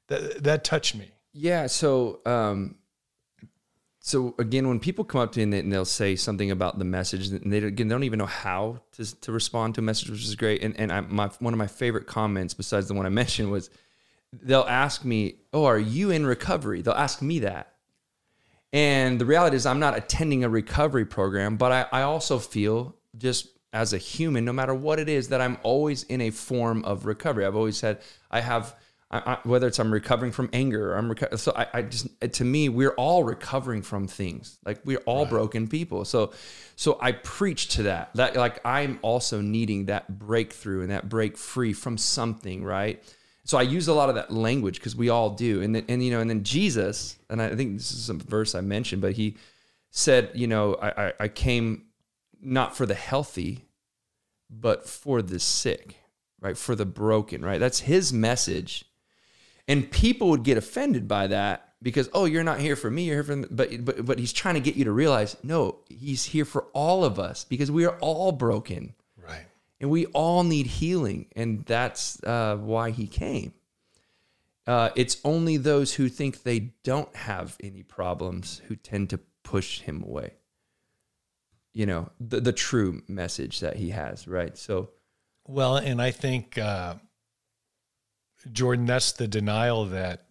that 0.08 0.42
that 0.44 0.64
touched 0.64 0.94
me. 0.94 1.12
Yeah. 1.32 1.66
So, 1.66 2.20
um, 2.26 2.76
so 4.00 4.34
again, 4.38 4.68
when 4.68 4.80
people 4.80 5.04
come 5.04 5.22
up 5.22 5.32
to 5.32 5.44
me 5.44 5.58
and 5.58 5.72
they'll 5.72 5.84
say 5.86 6.14
something 6.14 6.50
about 6.50 6.78
the 6.78 6.84
message, 6.84 7.28
and 7.28 7.52
they 7.52 7.58
again 7.58 7.88
they 7.88 7.94
don't 7.94 8.04
even 8.04 8.18
know 8.18 8.26
how 8.26 8.80
to 8.92 9.20
to 9.22 9.32
respond 9.32 9.74
to 9.76 9.80
a 9.80 9.84
message, 9.84 10.10
which 10.10 10.24
is 10.24 10.34
great. 10.34 10.62
And 10.62 10.78
and 10.78 10.92
I, 10.92 11.00
my 11.00 11.28
one 11.38 11.54
of 11.54 11.58
my 11.58 11.66
favorite 11.66 12.06
comments, 12.06 12.52
besides 12.52 12.86
the 12.88 12.94
one 12.94 13.06
I 13.06 13.08
mentioned, 13.10 13.50
was 13.50 13.70
they'll 14.30 14.60
ask 14.62 15.04
me, 15.04 15.36
"Oh, 15.54 15.64
are 15.64 15.78
you 15.78 16.10
in 16.10 16.26
recovery?" 16.26 16.82
They'll 16.82 16.94
ask 16.94 17.22
me 17.22 17.38
that. 17.40 17.73
And 18.74 19.20
the 19.20 19.24
reality 19.24 19.54
is, 19.54 19.66
I'm 19.66 19.78
not 19.78 19.96
attending 19.96 20.42
a 20.42 20.48
recovery 20.48 21.04
program, 21.04 21.56
but 21.56 21.70
I, 21.70 22.00
I 22.00 22.02
also 22.02 22.40
feel 22.40 22.96
just 23.16 23.46
as 23.72 23.92
a 23.92 23.98
human, 23.98 24.44
no 24.44 24.52
matter 24.52 24.74
what 24.74 24.98
it 24.98 25.08
is, 25.08 25.28
that 25.28 25.40
I'm 25.40 25.58
always 25.62 26.02
in 26.02 26.20
a 26.20 26.30
form 26.30 26.84
of 26.84 27.06
recovery. 27.06 27.46
I've 27.46 27.54
always 27.54 27.76
said 27.76 28.00
I 28.32 28.40
have, 28.40 28.74
I, 29.12 29.18
I, 29.18 29.38
whether 29.44 29.68
it's 29.68 29.78
I'm 29.78 29.92
recovering 29.92 30.32
from 30.32 30.50
anger, 30.52 30.92
or 30.92 30.96
I'm 30.96 31.08
reco- 31.08 31.38
so 31.38 31.52
I, 31.54 31.66
I, 31.72 31.82
just 31.82 32.08
to 32.20 32.44
me 32.44 32.68
we're 32.68 32.94
all 32.94 33.22
recovering 33.22 33.82
from 33.82 34.08
things. 34.08 34.58
Like 34.66 34.80
we're 34.84 34.98
all 35.06 35.22
right. 35.22 35.30
broken 35.30 35.68
people. 35.68 36.04
So, 36.04 36.32
so 36.74 36.98
I 37.00 37.12
preach 37.12 37.68
to 37.76 37.84
that. 37.84 38.10
That 38.16 38.34
like 38.34 38.60
I'm 38.64 38.98
also 39.02 39.40
needing 39.40 39.86
that 39.86 40.18
breakthrough 40.18 40.82
and 40.82 40.90
that 40.90 41.08
break 41.08 41.36
free 41.36 41.74
from 41.74 41.96
something, 41.96 42.64
right? 42.64 43.00
So 43.44 43.58
I 43.58 43.62
use 43.62 43.88
a 43.88 43.94
lot 43.94 44.08
of 44.08 44.14
that 44.14 44.32
language 44.32 44.76
because 44.76 44.96
we 44.96 45.10
all 45.10 45.30
do. 45.30 45.60
And 45.60 45.74
then, 45.74 45.84
and 45.88 46.02
you 46.02 46.10
know, 46.10 46.20
and 46.20 46.30
then 46.30 46.44
Jesus, 46.44 47.18
and 47.28 47.42
I 47.42 47.54
think 47.54 47.76
this 47.76 47.92
is 47.92 48.08
a 48.08 48.14
verse 48.14 48.54
I 48.54 48.62
mentioned, 48.62 49.02
but 49.02 49.12
he 49.12 49.36
said, 49.90 50.30
you 50.34 50.46
know, 50.46 50.74
I, 50.74 51.06
I, 51.06 51.12
I 51.20 51.28
came 51.28 51.84
not 52.40 52.76
for 52.76 52.86
the 52.86 52.94
healthy, 52.94 53.66
but 54.48 54.88
for 54.88 55.20
the 55.20 55.38
sick, 55.38 55.96
right? 56.40 56.56
For 56.56 56.74
the 56.74 56.86
broken, 56.86 57.44
right? 57.44 57.60
That's 57.60 57.80
his 57.80 58.12
message. 58.12 58.86
And 59.68 59.90
people 59.90 60.30
would 60.30 60.42
get 60.42 60.56
offended 60.56 61.06
by 61.06 61.26
that 61.26 61.74
because, 61.82 62.08
oh, 62.14 62.24
you're 62.24 62.44
not 62.44 62.60
here 62.60 62.76
for 62.76 62.90
me, 62.90 63.04
you're 63.04 63.16
here 63.16 63.24
for 63.24 63.36
me. 63.36 63.46
But, 63.50 63.84
but, 63.84 64.06
but 64.06 64.18
he's 64.18 64.32
trying 64.32 64.54
to 64.54 64.60
get 64.60 64.76
you 64.76 64.84
to 64.84 64.92
realize, 64.92 65.36
no, 65.42 65.80
he's 65.90 66.24
here 66.24 66.46
for 66.46 66.64
all 66.72 67.04
of 67.04 67.18
us 67.18 67.44
because 67.44 67.70
we 67.70 67.84
are 67.84 67.98
all 68.00 68.32
broken 68.32 68.94
and 69.84 69.90
we 69.90 70.06
all 70.06 70.44
need 70.44 70.66
healing, 70.66 71.26
and 71.36 71.62
that's 71.66 72.24
uh, 72.24 72.56
why 72.56 72.88
he 72.88 73.06
came. 73.06 73.52
Uh, 74.66 74.88
it's 74.96 75.18
only 75.26 75.58
those 75.58 75.92
who 75.92 76.08
think 76.08 76.42
they 76.42 76.72
don't 76.84 77.14
have 77.14 77.58
any 77.62 77.82
problems 77.82 78.62
who 78.66 78.76
tend 78.76 79.10
to 79.10 79.20
push 79.42 79.80
him 79.80 80.02
away. 80.02 80.32
You 81.74 81.84
know, 81.84 82.08
the, 82.18 82.40
the 82.40 82.52
true 82.54 83.02
message 83.08 83.60
that 83.60 83.76
he 83.76 83.90
has, 83.90 84.26
right? 84.26 84.56
So, 84.56 84.88
well, 85.46 85.76
and 85.76 86.00
I 86.00 86.12
think, 86.12 86.56
uh, 86.56 86.94
Jordan, 88.50 88.86
that's 88.86 89.12
the 89.12 89.28
denial 89.28 89.84
that 89.84 90.24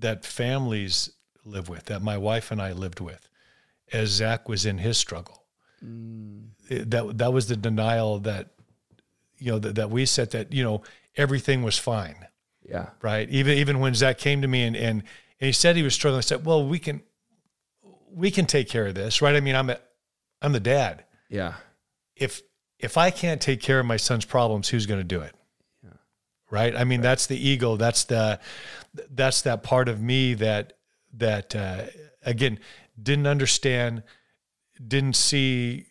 that 0.00 0.24
families 0.24 1.10
live 1.44 1.68
with, 1.68 1.84
that 1.84 2.02
my 2.02 2.18
wife 2.18 2.50
and 2.50 2.60
I 2.60 2.72
lived 2.72 2.98
with, 2.98 3.28
as 3.92 4.08
Zach 4.08 4.48
was 4.48 4.66
in 4.66 4.78
his 4.78 4.98
struggle. 4.98 5.44
Mm. 5.80 6.53
That 6.68 7.18
that 7.18 7.32
was 7.32 7.48
the 7.48 7.56
denial 7.56 8.18
that 8.20 8.48
you 9.38 9.52
know 9.52 9.58
that, 9.58 9.74
that 9.74 9.90
we 9.90 10.06
said 10.06 10.30
that 10.30 10.52
you 10.52 10.64
know 10.64 10.82
everything 11.16 11.62
was 11.62 11.78
fine. 11.78 12.26
Yeah. 12.68 12.90
Right. 13.02 13.28
Even 13.30 13.58
even 13.58 13.80
when 13.80 13.94
Zach 13.94 14.18
came 14.18 14.42
to 14.42 14.48
me 14.48 14.64
and 14.64 14.76
and, 14.76 15.02
and 15.40 15.46
he 15.46 15.52
said 15.52 15.76
he 15.76 15.82
was 15.82 15.94
struggling, 15.94 16.18
I 16.18 16.22
said, 16.22 16.46
"Well, 16.46 16.66
we 16.66 16.78
can 16.78 17.02
we 18.14 18.30
can 18.30 18.46
take 18.46 18.68
care 18.68 18.86
of 18.86 18.94
this, 18.94 19.20
right? 19.20 19.34
I 19.34 19.40
mean, 19.40 19.56
I'm 19.56 19.70
a, 19.70 19.78
I'm 20.40 20.52
the 20.52 20.60
dad. 20.60 21.04
Yeah. 21.28 21.54
If 22.16 22.42
if 22.78 22.96
I 22.96 23.10
can't 23.10 23.40
take 23.40 23.60
care 23.60 23.80
of 23.80 23.86
my 23.86 23.96
son's 23.96 24.24
problems, 24.24 24.68
who's 24.68 24.86
going 24.86 25.00
to 25.00 25.04
do 25.04 25.20
it? 25.20 25.34
Yeah. 25.82 25.90
Right. 26.50 26.76
I 26.76 26.84
mean, 26.84 27.00
right. 27.00 27.04
that's 27.04 27.26
the 27.26 27.36
ego. 27.36 27.76
That's 27.76 28.04
the 28.04 28.40
that's 29.10 29.42
that 29.42 29.62
part 29.62 29.88
of 29.88 30.00
me 30.00 30.34
that 30.34 30.74
that 31.14 31.54
uh, 31.54 31.84
again 32.24 32.60
didn't 33.00 33.26
understand 33.26 34.02
didn't 34.86 35.16
see 35.16 35.86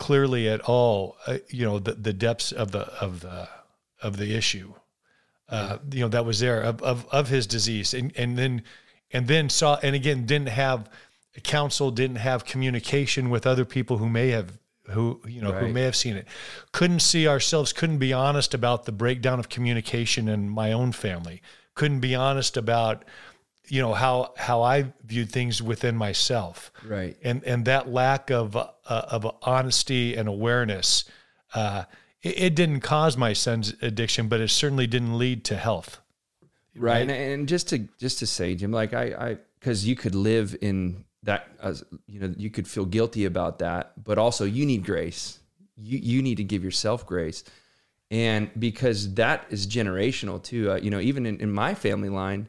clearly 0.00 0.48
at 0.48 0.62
all, 0.62 1.18
uh, 1.26 1.36
you 1.50 1.64
know, 1.64 1.78
the, 1.78 1.92
the 1.92 2.12
depths 2.12 2.50
of 2.50 2.72
the 2.72 2.86
of 3.00 3.20
the 3.20 3.48
of 4.02 4.16
the 4.16 4.34
issue, 4.34 4.72
uh, 5.50 5.76
you 5.92 6.00
know, 6.00 6.08
that 6.08 6.24
was 6.24 6.40
there 6.40 6.62
of, 6.62 6.82
of 6.82 7.06
of 7.12 7.28
his 7.28 7.46
disease, 7.46 7.94
and 7.94 8.10
and 8.16 8.36
then 8.36 8.62
and 9.12 9.28
then 9.28 9.48
saw 9.48 9.78
and 9.82 9.94
again 9.94 10.26
didn't 10.26 10.48
have 10.48 10.88
counsel, 11.44 11.90
didn't 11.90 12.16
have 12.16 12.44
communication 12.44 13.30
with 13.30 13.46
other 13.46 13.64
people 13.64 13.98
who 13.98 14.08
may 14.08 14.30
have 14.30 14.58
who 14.88 15.20
you 15.26 15.40
know 15.42 15.52
right. 15.52 15.62
who 15.62 15.68
may 15.68 15.82
have 15.82 15.94
seen 15.94 16.16
it. 16.16 16.26
Couldn't 16.72 17.00
see 17.00 17.28
ourselves 17.28 17.72
couldn't 17.72 17.98
be 17.98 18.12
honest 18.12 18.54
about 18.54 18.86
the 18.86 18.92
breakdown 18.92 19.38
of 19.38 19.50
communication 19.50 20.28
in 20.28 20.48
my 20.48 20.72
own 20.72 20.92
family. 20.92 21.42
Couldn't 21.74 22.00
be 22.00 22.14
honest 22.14 22.56
about 22.56 23.04
you 23.70 23.80
know 23.80 23.94
how 23.94 24.32
how 24.36 24.62
I 24.62 24.92
viewed 25.04 25.30
things 25.30 25.62
within 25.62 25.96
myself, 25.96 26.72
right? 26.84 27.16
And 27.22 27.44
and 27.44 27.64
that 27.66 27.88
lack 27.88 28.30
of 28.30 28.56
uh, 28.56 28.66
of 28.86 29.26
honesty 29.42 30.16
and 30.16 30.28
awareness, 30.28 31.04
uh, 31.54 31.84
it, 32.22 32.40
it, 32.40 32.54
didn't 32.54 32.80
cause 32.80 33.16
my 33.16 33.32
son's 33.32 33.74
addiction, 33.80 34.28
but 34.28 34.40
it 34.40 34.48
certainly 34.48 34.86
didn't 34.86 35.16
lead 35.16 35.44
to 35.44 35.56
health, 35.56 36.00
right? 36.74 36.92
right? 36.92 37.00
And, 37.02 37.10
and, 37.10 37.48
just 37.48 37.68
to 37.68 37.78
just 37.98 38.18
to 38.18 38.26
say, 38.26 38.54
Jim, 38.56 38.72
like 38.72 38.92
I 38.92 39.04
I 39.04 39.38
because 39.58 39.86
you 39.86 39.94
could 39.94 40.14
live 40.14 40.56
in 40.60 41.04
that 41.22 41.48
as 41.62 41.84
you 42.06 42.20
know 42.20 42.34
you 42.36 42.50
could 42.50 42.66
feel 42.66 42.84
guilty 42.84 43.24
about 43.24 43.60
that, 43.60 43.92
but 44.02 44.18
also 44.18 44.44
you 44.44 44.66
need 44.66 44.84
grace. 44.84 45.38
You 45.76 45.98
you 45.98 46.22
need 46.22 46.36
to 46.36 46.44
give 46.44 46.64
yourself 46.64 47.06
grace. 47.06 47.44
And 48.10 48.50
because 48.58 49.14
that 49.14 49.46
is 49.50 49.68
generational 49.68 50.42
too, 50.42 50.72
uh, 50.72 50.76
you 50.76 50.90
know, 50.90 50.98
even 50.98 51.26
in, 51.26 51.38
in 51.38 51.52
my 51.52 51.74
family 51.74 52.08
line, 52.08 52.48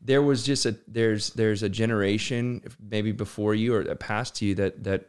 there 0.00 0.22
was 0.22 0.42
just 0.44 0.66
a 0.66 0.76
there's 0.88 1.30
there's 1.30 1.62
a 1.62 1.68
generation 1.68 2.62
maybe 2.80 3.12
before 3.12 3.54
you 3.54 3.74
or 3.74 3.84
past 3.96 4.40
you 4.40 4.54
that 4.54 4.82
that 4.84 5.08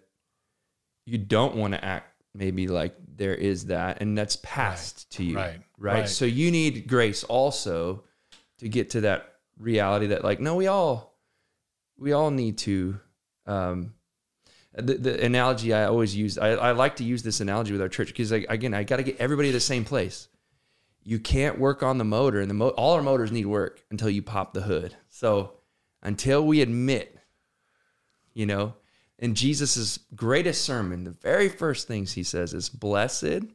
you 1.05 1.17
don't 1.17 1.55
want 1.55 1.73
to 1.73 1.83
act 1.83 2.07
maybe 2.33 2.67
like 2.67 2.95
there 3.15 3.35
is 3.35 3.65
that 3.65 4.01
and 4.01 4.17
that's 4.17 4.37
passed 4.37 5.07
right. 5.11 5.17
to 5.17 5.23
you 5.23 5.35
right. 5.35 5.59
right 5.77 5.99
right 5.99 6.09
so 6.09 6.25
you 6.25 6.51
need 6.51 6.87
grace 6.87 7.23
also 7.23 8.03
to 8.57 8.69
get 8.69 8.91
to 8.91 9.01
that 9.01 9.35
reality 9.57 10.07
that 10.07 10.23
like 10.23 10.39
no 10.39 10.55
we 10.55 10.67
all 10.67 11.17
we 11.97 12.11
all 12.11 12.31
need 12.31 12.57
to 12.57 12.99
um 13.45 13.93
the, 14.73 14.93
the 14.93 15.25
analogy 15.25 15.73
I 15.73 15.83
always 15.83 16.15
use, 16.15 16.37
I, 16.37 16.51
I 16.51 16.71
like 16.71 16.95
to 16.97 17.03
use 17.03 17.23
this 17.23 17.41
analogy 17.41 17.73
with 17.73 17.81
our 17.81 17.89
church 17.89 18.07
because, 18.07 18.31
like, 18.31 18.45
again, 18.47 18.73
I 18.73 18.83
got 18.83 18.97
to 18.97 19.03
get 19.03 19.17
everybody 19.19 19.49
to 19.49 19.53
the 19.53 19.59
same 19.59 19.83
place 19.83 20.29
you 21.03 21.19
can't 21.19 21.59
work 21.59 21.83
on 21.83 21.97
the 21.97 22.03
motor 22.03 22.39
and 22.39 22.49
the 22.49 22.55
mo- 22.55 22.69
all 22.69 22.93
our 22.93 23.01
motors 23.01 23.31
need 23.31 23.45
work 23.45 23.83
until 23.89 24.09
you 24.09 24.21
pop 24.21 24.53
the 24.53 24.61
hood. 24.61 24.95
So 25.09 25.53
until 26.01 26.45
we 26.45 26.61
admit, 26.61 27.17
you 28.33 28.45
know, 28.45 28.75
in 29.17 29.35
Jesus's 29.35 29.99
greatest 30.15 30.63
sermon, 30.63 31.03
the 31.03 31.11
very 31.11 31.49
first 31.49 31.87
things 31.87 32.13
he 32.13 32.23
says 32.23 32.53
is 32.53 32.69
blessed 32.69 33.45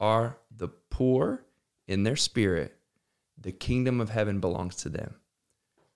are 0.00 0.38
the 0.56 0.68
poor 0.68 1.44
in 1.86 2.02
their 2.02 2.16
spirit. 2.16 2.76
The 3.38 3.52
kingdom 3.52 4.00
of 4.00 4.10
heaven 4.10 4.40
belongs 4.40 4.76
to 4.76 4.88
them. 4.88 5.14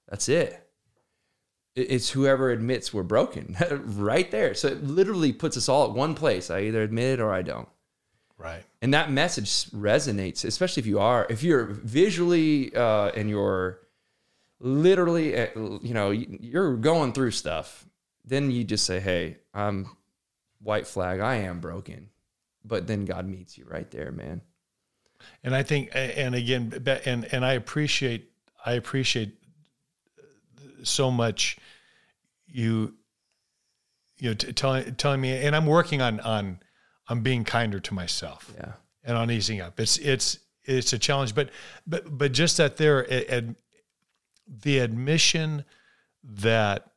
That's 0.08 0.28
it. 0.28 0.62
It's 1.74 2.10
whoever 2.10 2.50
admits 2.50 2.94
we're 2.94 3.02
broken 3.02 3.56
right 3.84 4.30
there. 4.30 4.54
So 4.54 4.68
it 4.68 4.82
literally 4.82 5.32
puts 5.32 5.56
us 5.56 5.68
all 5.68 5.84
at 5.84 5.96
one 5.96 6.14
place. 6.14 6.50
I 6.50 6.62
either 6.62 6.82
admit 6.82 7.18
it 7.18 7.20
or 7.20 7.32
I 7.32 7.42
don't. 7.42 7.68
Right. 8.38 8.64
And 8.82 8.92
that 8.92 9.10
message 9.10 9.70
resonates, 9.70 10.44
especially 10.44 10.82
if 10.82 10.86
you 10.86 10.98
are, 10.98 11.26
if 11.30 11.42
you're 11.42 11.64
visually 11.64 12.74
uh, 12.74 13.08
and 13.16 13.30
you're 13.30 13.80
literally, 14.60 15.36
uh, 15.38 15.46
you 15.82 15.94
know, 15.94 16.10
you're 16.10 16.76
going 16.76 17.12
through 17.12 17.30
stuff, 17.30 17.86
then 18.24 18.50
you 18.50 18.64
just 18.64 18.84
say, 18.84 19.00
hey, 19.00 19.38
I'm 19.54 19.96
white 20.62 20.86
flag, 20.86 21.20
I 21.20 21.36
am 21.36 21.60
broken. 21.60 22.10
But 22.64 22.86
then 22.86 23.04
God 23.04 23.26
meets 23.26 23.56
you 23.56 23.64
right 23.64 23.90
there, 23.90 24.10
man. 24.12 24.42
and 25.44 25.54
I 25.54 25.62
think, 25.62 25.90
and 25.94 26.34
again, 26.34 26.72
and 27.04 27.24
and 27.32 27.44
I 27.44 27.52
appreciate, 27.52 28.30
I 28.64 28.72
appreciate 28.72 29.34
so 30.82 31.10
much 31.10 31.58
you, 32.48 32.94
you 34.18 34.30
know, 34.30 34.34
t- 34.34 34.52
telling 34.52 34.94
telling 34.96 35.20
me, 35.20 35.32
and 35.32 35.54
I'm 35.54 35.66
working 35.66 36.02
on 36.02 36.20
on 36.20 36.58
on 37.08 37.20
being 37.22 37.44
kinder 37.44 37.80
to 37.80 37.94
myself, 37.94 38.52
Yeah. 38.56 38.72
and 39.04 39.16
on 39.16 39.30
easing 39.30 39.60
up. 39.60 39.78
It's 39.80 39.98
it's 39.98 40.38
it's 40.64 40.92
a 40.92 40.98
challenge, 40.98 41.34
but 41.34 41.50
but 41.86 42.16
but 42.18 42.32
just 42.32 42.56
that 42.56 42.76
there, 42.76 43.06
ad, 43.30 43.54
the 44.48 44.78
admission 44.78 45.64
that 46.24 46.90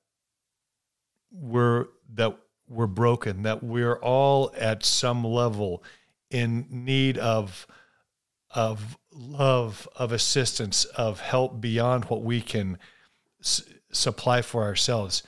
we're 1.31 1.85
that 2.13 2.37
we're 2.67 2.87
broken, 2.87 3.43
that 3.43 3.63
we're 3.63 3.97
all 3.99 4.51
at 4.57 4.83
some 4.85 5.23
level 5.23 5.83
in 6.29 6.67
need 6.69 7.17
of 7.17 7.67
of 8.51 8.97
love, 9.11 9.87
of 9.95 10.11
assistance, 10.11 10.85
of 10.85 11.19
help 11.19 11.61
beyond 11.61 12.05
what 12.05 12.23
we 12.23 12.41
can 12.41 12.79
s- 13.41 13.61
supply 13.91 14.41
for 14.41 14.63
ourselves 14.63 15.21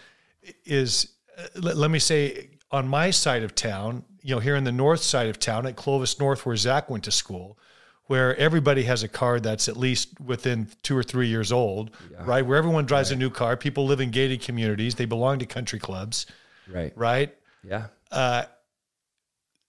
is 0.66 1.14
uh, 1.38 1.44
let, 1.56 1.78
let 1.78 1.92
me 1.92 2.00
say 2.00 2.50
on 2.72 2.88
my 2.88 3.10
side 3.12 3.44
of 3.44 3.54
town, 3.56 4.04
you 4.22 4.34
know, 4.36 4.40
here 4.40 4.56
in 4.56 4.64
the 4.64 4.72
north 4.72 5.02
side 5.02 5.28
of 5.28 5.40
town 5.40 5.66
at 5.66 5.76
Clovis 5.76 6.20
North 6.20 6.46
where 6.46 6.56
Zach 6.56 6.90
went 6.90 7.04
to 7.06 7.12
school, 7.12 7.58
where 8.06 8.36
everybody 8.38 8.84
has 8.84 9.04
a 9.04 9.08
car 9.08 9.40
that's 9.40 9.68
at 9.68 9.78
least 9.78 10.20
within 10.22 10.68
two 10.84 10.96
or 10.98 11.04
three 11.04 11.28
years 11.28 11.52
old, 11.52 11.92
right? 12.24 12.46
Where 12.46 12.58
everyone 12.58 12.86
drives 12.86 13.12
a 13.12 13.16
new 13.16 13.30
car. 13.30 13.58
People 13.58 13.86
live 13.86 14.00
in 14.02 14.12
gated 14.12 14.42
communities. 14.42 14.96
They 14.96 15.06
belong 15.06 15.40
to 15.40 15.46
country 15.46 15.80
clubs, 15.80 16.26
Right. 16.68 16.94
right? 16.96 17.34
Yeah. 17.64 17.88
Uh, 18.12 18.44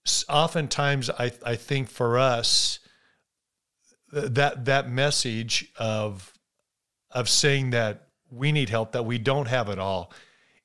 s- 0.06 0.24
oftentimes 0.28 1.10
I, 1.10 1.32
I 1.44 1.56
think 1.56 1.88
for 1.90 2.18
us 2.18 2.78
that 4.12 4.64
that 4.66 4.90
message 4.90 5.72
of 5.78 6.32
of 7.10 7.28
saying 7.28 7.70
that 7.70 8.08
we 8.30 8.52
need 8.52 8.68
help 8.68 8.92
that 8.92 9.04
we 9.04 9.18
don't 9.18 9.46
have 9.48 9.68
it 9.68 9.78
all 9.78 10.12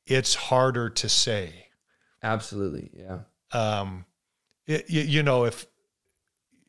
it's 0.06 0.34
harder 0.36 0.90
to 0.90 1.08
say 1.10 1.67
Absolutely. 2.34 2.90
Yeah. 2.94 3.20
um 3.54 4.06
it, 4.66 4.90
you, 4.90 5.02
you 5.02 5.24
know 5.24 5.46
if 5.46 5.66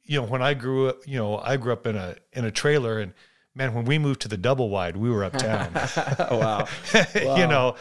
you 0.04 0.20
know 0.20 0.26
when 0.26 0.42
I 0.42 0.54
grew 0.54 0.88
up 0.88 0.98
you 1.06 1.18
know 1.18 1.38
I 1.38 1.56
grew 1.56 1.72
up 1.72 1.86
in 1.86 1.96
a 1.96 2.16
in 2.32 2.44
a 2.44 2.50
trailer 2.50 3.00
and 3.00 3.12
man 3.54 3.74
when 3.74 3.84
we 3.84 3.98
moved 3.98 4.20
to 4.22 4.28
the 4.28 4.36
double 4.36 4.68
wide 4.70 4.96
we 4.96 5.10
were 5.10 5.24
uptown 5.24 5.72
wow. 6.30 6.66
you 7.14 7.46
know 7.46 7.74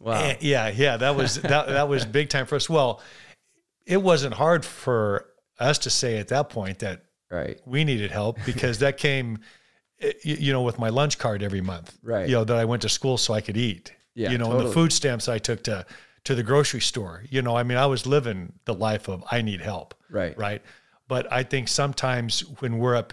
Wow. 0.00 0.20
Eh, 0.20 0.36
yeah, 0.40 0.68
yeah, 0.68 0.96
that 0.96 1.14
was 1.14 1.40
that 1.42 1.68
that 1.68 1.88
was 1.88 2.04
big 2.04 2.28
time 2.28 2.46
for 2.46 2.56
us. 2.56 2.68
Well, 2.68 3.00
it 3.86 4.02
wasn't 4.02 4.34
hard 4.34 4.64
for 4.64 5.28
us 5.60 5.78
to 5.78 5.90
say 5.90 6.18
at 6.18 6.26
that 6.28 6.48
point 6.50 6.80
that 6.80 7.04
Right. 7.30 7.60
we 7.64 7.84
needed 7.84 8.10
help 8.10 8.36
because 8.44 8.80
that 8.80 8.96
came, 8.98 9.38
eh, 10.00 10.12
you, 10.24 10.34
you 10.46 10.52
know, 10.52 10.62
with 10.62 10.76
my 10.78 10.88
lunch 10.88 11.18
card 11.18 11.40
every 11.42 11.60
month. 11.60 11.96
Right. 12.02 12.28
You 12.28 12.34
know 12.34 12.44
that 12.44 12.56
I 12.56 12.64
went 12.64 12.82
to 12.82 12.88
school 12.88 13.16
so 13.16 13.32
I 13.32 13.40
could 13.40 13.56
eat. 13.56 13.92
Yeah, 14.14 14.30
You 14.32 14.38
know, 14.38 14.50
and 14.58 14.66
the 14.68 14.72
food 14.72 14.92
stamps 14.92 15.28
I 15.28 15.38
took 15.38 15.62
to 15.64 15.86
to 16.24 16.34
the 16.34 16.42
grocery 16.42 16.80
store. 16.80 17.24
You 17.28 17.42
know, 17.42 17.56
I 17.56 17.62
mean, 17.62 17.78
I 17.78 17.86
was 17.86 18.06
living 18.06 18.54
the 18.64 18.74
life 18.74 19.08
of 19.08 19.24
I 19.30 19.42
need 19.42 19.60
help. 19.60 19.94
Right. 20.10 20.36
Right. 20.36 20.62
But 21.08 21.30
I 21.32 21.42
think 21.42 21.68
sometimes 21.68 22.40
when 22.60 22.78
we're 22.78 22.96
up, 22.96 23.12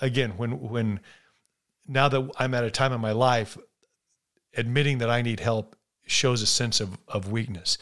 again, 0.00 0.32
when 0.36 0.60
when 0.60 1.00
now 1.86 2.08
that 2.08 2.30
I'm 2.38 2.54
at 2.54 2.64
a 2.64 2.70
time 2.70 2.92
in 2.92 3.00
my 3.00 3.12
life, 3.12 3.56
admitting 4.56 4.98
that 4.98 5.10
I 5.10 5.22
need 5.22 5.40
help 5.40 5.76
shows 6.06 6.42
a 6.42 6.46
sense 6.46 6.80
of, 6.80 6.98
of 7.08 7.30
weakness. 7.30 7.78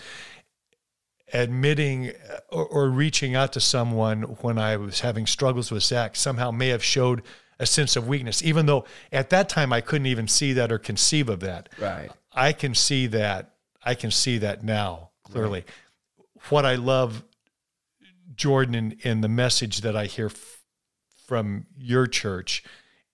Admitting 1.32 2.12
or, 2.50 2.66
or 2.66 2.90
reaching 2.90 3.36
out 3.36 3.52
to 3.52 3.60
someone 3.60 4.22
when 4.22 4.58
I 4.58 4.76
was 4.76 5.00
having 5.00 5.26
struggles 5.26 5.70
with 5.70 5.84
Zach 5.84 6.16
somehow 6.16 6.50
may 6.50 6.68
have 6.68 6.82
showed 6.82 7.22
a 7.60 7.66
sense 7.66 7.94
of 7.94 8.08
weakness, 8.08 8.42
even 8.42 8.66
though 8.66 8.84
at 9.12 9.30
that 9.30 9.48
time 9.48 9.72
I 9.72 9.80
couldn't 9.80 10.06
even 10.06 10.26
see 10.26 10.52
that 10.54 10.72
or 10.72 10.78
conceive 10.78 11.28
of 11.28 11.40
that. 11.40 11.68
Right. 11.78 12.10
I 12.32 12.52
can 12.52 12.74
see 12.74 13.06
that. 13.08 13.54
I 13.82 13.94
can 13.94 14.10
see 14.10 14.38
that 14.38 14.62
now 14.62 15.10
clearly. 15.24 15.64
What 16.48 16.64
I 16.64 16.74
love, 16.74 17.22
Jordan, 18.34 18.74
in, 18.74 18.98
in 19.02 19.20
the 19.20 19.28
message 19.28 19.80
that 19.82 19.96
I 19.96 20.06
hear 20.06 20.26
f- 20.26 20.62
from 21.26 21.66
your 21.76 22.06
church, 22.06 22.64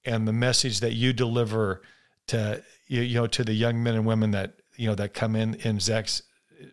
and 0.05 0.27
the 0.27 0.33
message 0.33 0.81
that 0.81 0.93
you 0.95 1.13
deliver 1.13 1.83
to 2.29 2.63
you, 2.87 3.03
you 3.03 3.15
know 3.15 3.27
to 3.27 3.45
the 3.45 3.53
young 3.53 3.83
men 3.83 3.95
and 3.95 4.07
women 4.07 4.31
that 4.33 4.55
you 4.77 4.89
know 4.89 4.95
that 4.95 5.15
come 5.15 5.37
in 5.37 5.55
in 5.57 5.81
Zach's, 5.81 6.23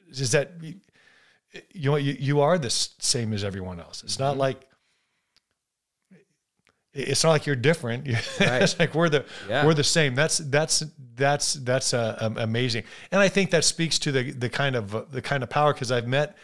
is 0.10 0.32
that 0.32 0.52
you 0.62 1.92
know 1.92 1.98
you, 1.98 2.16
you 2.20 2.42
are 2.42 2.58
the 2.58 2.70
same 2.70 3.34
as 3.34 3.44
everyone 3.44 3.80
else. 3.80 4.04
It's 4.04 4.20
not 4.20 4.32
mm-hmm. 4.32 4.42
like 4.42 4.68
it's 6.94 7.24
not 7.24 7.32
like 7.32 7.46
you're 7.46 7.56
different. 7.56 8.08
it's 8.40 8.78
like 8.80 8.94
we're 8.94 9.10
the 9.10 9.26
Yeah. 9.50 9.66
we're 9.66 9.74
the 9.74 9.84
same. 9.84 10.16
That's 10.16 10.38
that's 10.38 10.84
that's 11.16 11.54
that's 11.54 11.94
uh, 11.94 12.18
um, 12.20 12.38
amazing, 12.38 12.84
and 13.12 13.20
I 13.22 13.30
think 13.30 13.52
that 13.52 13.64
speaks 13.64 14.00
to 14.00 14.12
the 14.12 14.32
the 14.32 14.50
kind 14.50 14.76
of 14.76 14.96
uh, 14.96 15.06
the 15.12 15.22
kind 15.22 15.44
of 15.44 15.50
power 15.50 15.74
because 15.74 15.92
I've 15.92 16.08
met 16.08 16.38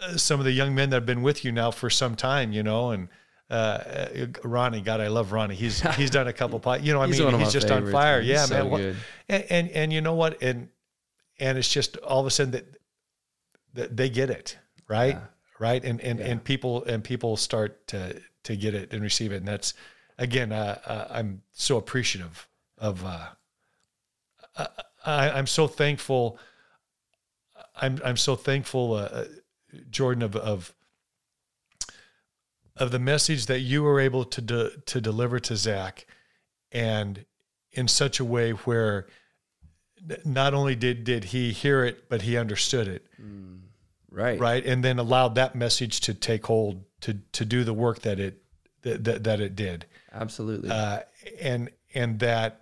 uh, 0.00 0.16
some 0.16 0.40
of 0.40 0.44
the 0.44 0.52
young 0.52 0.74
men 0.74 0.90
that 0.90 0.96
have 0.96 1.06
been 1.06 1.22
with 1.22 1.44
you 1.44 1.52
now 1.52 1.70
for 1.70 1.90
some 1.90 2.14
time, 2.16 2.52
you 2.52 2.62
know, 2.62 2.90
and 2.90 3.08
uh, 3.50 3.54
uh, 3.54 4.26
Ronnie, 4.44 4.82
God, 4.82 5.00
I 5.00 5.08
love 5.08 5.32
Ronnie. 5.32 5.54
He's 5.54 5.80
he's 5.96 6.10
done 6.10 6.28
a 6.28 6.32
couple, 6.32 6.60
po- 6.60 6.74
you 6.74 6.92
know, 6.92 7.00
I 7.02 7.06
mean, 7.06 7.38
he's 7.38 7.52
just 7.52 7.70
on 7.70 7.90
fire. 7.90 8.20
He's 8.20 8.30
Yeah, 8.30 8.44
so 8.44 8.68
man. 8.68 8.96
And, 9.28 9.44
and 9.50 9.70
and 9.70 9.92
you 9.92 10.00
know 10.02 10.14
what, 10.14 10.42
and 10.42 10.68
and 11.40 11.56
it's 11.58 11.72
just 11.72 11.96
all 11.98 12.20
of 12.20 12.26
a 12.26 12.30
sudden 12.30 12.52
that 12.52 12.66
that 13.74 13.96
they 13.96 14.08
get 14.10 14.28
it, 14.30 14.58
right, 14.88 15.14
Yeah. 15.14 15.20
right, 15.58 15.82
and 15.84 16.00
and 16.00 16.20
and 16.20 16.42
people 16.44 16.84
and 16.84 17.02
people 17.04 17.36
start 17.36 17.86
to 17.88 18.20
to 18.48 18.56
get 18.56 18.74
it 18.74 18.92
and 18.92 19.02
receive 19.02 19.30
it, 19.32 19.36
and 19.36 19.46
that's 19.48 19.72
again, 20.18 20.50
uh, 20.52 20.78
uh, 20.84 21.06
I'm 21.10 21.42
so 21.52 21.76
appreciative 21.76 22.48
of. 22.76 23.04
Uh, 23.04 23.28
I, 25.06 25.30
I'm 25.30 25.46
so 25.46 25.66
thankful. 25.68 26.38
I'm 27.80 28.00
I'm 28.04 28.16
so 28.16 28.34
thankful, 28.34 28.94
uh, 28.94 28.98
uh, 29.02 29.24
Jordan, 29.90 30.22
of 30.22 30.34
of 30.34 30.74
of 32.76 32.90
the 32.90 32.98
message 32.98 33.46
that 33.46 33.60
you 33.60 33.82
were 33.82 34.00
able 34.00 34.24
to 34.24 34.40
de- 34.40 34.70
to 34.86 35.00
deliver 35.00 35.38
to 35.40 35.56
Zach, 35.56 36.06
and 36.72 37.24
in 37.72 37.86
such 37.88 38.18
a 38.20 38.24
way 38.24 38.50
where 38.52 39.06
not 40.24 40.54
only 40.54 40.74
did 40.74 41.04
did 41.04 41.24
he 41.24 41.52
hear 41.52 41.84
it, 41.84 42.08
but 42.08 42.22
he 42.22 42.36
understood 42.36 42.88
it, 42.88 43.06
Right. 44.10 44.38
right, 44.40 44.64
and 44.64 44.82
then 44.84 44.98
allowed 44.98 45.34
that 45.36 45.54
message 45.54 46.00
to 46.00 46.14
take 46.14 46.46
hold 46.46 46.84
to 47.00 47.18
to 47.32 47.44
do 47.44 47.64
the 47.64 47.74
work 47.74 48.00
that 48.00 48.18
it 48.18 48.42
that 48.82 49.04
that, 49.04 49.24
that 49.24 49.40
it 49.40 49.56
did 49.56 49.86
Absolutely. 50.12 50.70
uh, 50.70 51.00
and 51.40 51.70
and 51.94 52.18
that 52.20 52.60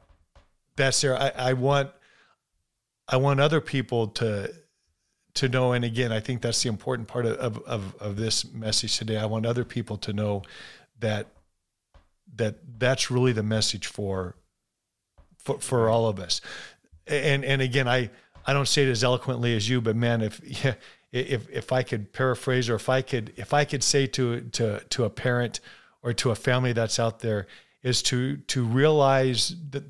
that's 0.77 1.01
there. 1.01 1.17
I, 1.17 1.33
I 1.37 1.53
want 1.55 1.91
I 3.09 3.17
want 3.17 3.41
other 3.41 3.61
people 3.61 4.09
to 4.09 4.53
to 5.35 5.49
know. 5.49 5.73
And 5.73 5.85
again, 5.85 6.13
I 6.13 6.21
think 6.21 6.43
that's 6.43 6.63
the 6.63 6.69
important 6.69 7.09
part 7.09 7.27
of 7.27 7.63
of 7.65 7.95
of 8.01 8.17
this 8.17 8.51
message 8.53 8.99
today. 8.99 9.17
I 9.17 9.27
want 9.27 9.47
other 9.47 9.65
people 9.65 9.97
to 9.99 10.13
know 10.13 10.43
that 11.01 11.29
that 12.37 12.57
that's 12.79 13.11
really 13.11 13.33
the 13.33 13.43
message 13.43 13.87
for 13.87 14.37
for 15.39 15.59
for 15.59 15.89
all 15.89 16.07
of 16.07 16.19
us. 16.19 16.41
And 17.07 17.45
and 17.45 17.63
again, 17.63 17.89
I 17.89 18.11
I 18.47 18.53
don't 18.53 18.69
say 18.69 18.85
it 18.85 18.91
as 18.91 19.03
eloquently 19.03 19.57
as 19.57 19.69
you, 19.69 19.81
but 19.81 19.97
man, 19.97 20.23
if 20.23 20.41
yeah, 20.65 20.75
if 21.21 21.49
if 21.51 21.73
I 21.73 21.83
could 21.83 22.13
paraphrase 22.13 22.69
or 22.69 22.75
if 22.75 22.89
I 22.89 23.03
could 23.03 23.33
if 23.37 23.55
I 23.55 23.65
could 23.65 23.83
say 23.83 24.07
to 24.09 24.41
to 24.41 24.81
to 24.81 25.05
a 25.05 25.11
parent 25.11 25.61
or 26.03 26.13
to 26.13 26.31
a 26.31 26.35
family 26.35 26.73
that's 26.73 26.99
out 26.99 27.21
there 27.21 27.47
is 27.83 28.03
to 28.03 28.37
to 28.37 28.65
realize 28.65 29.55
that 29.71 29.85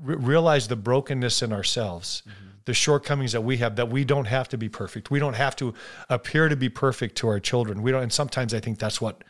realize 0.00 0.68
the 0.68 0.76
brokenness 0.76 1.42
in 1.42 1.52
ourselves 1.52 2.22
mm-hmm. 2.22 2.48
the 2.64 2.74
shortcomings 2.74 3.32
that 3.32 3.42
we 3.42 3.56
have 3.58 3.76
that 3.76 3.88
we 3.88 4.04
don't 4.04 4.26
have 4.26 4.48
to 4.48 4.58
be 4.58 4.68
perfect. 4.68 5.10
We 5.10 5.18
don't 5.18 5.34
have 5.34 5.56
to 5.56 5.74
appear 6.08 6.48
to 6.48 6.56
be 6.56 6.68
perfect 6.68 7.16
to 7.16 7.28
our 7.28 7.40
children. 7.40 7.82
We 7.82 7.90
don't 7.90 8.02
and 8.02 8.12
sometimes 8.12 8.54
i 8.54 8.60
think 8.60 8.78
that's 8.78 9.00
what 9.00 9.24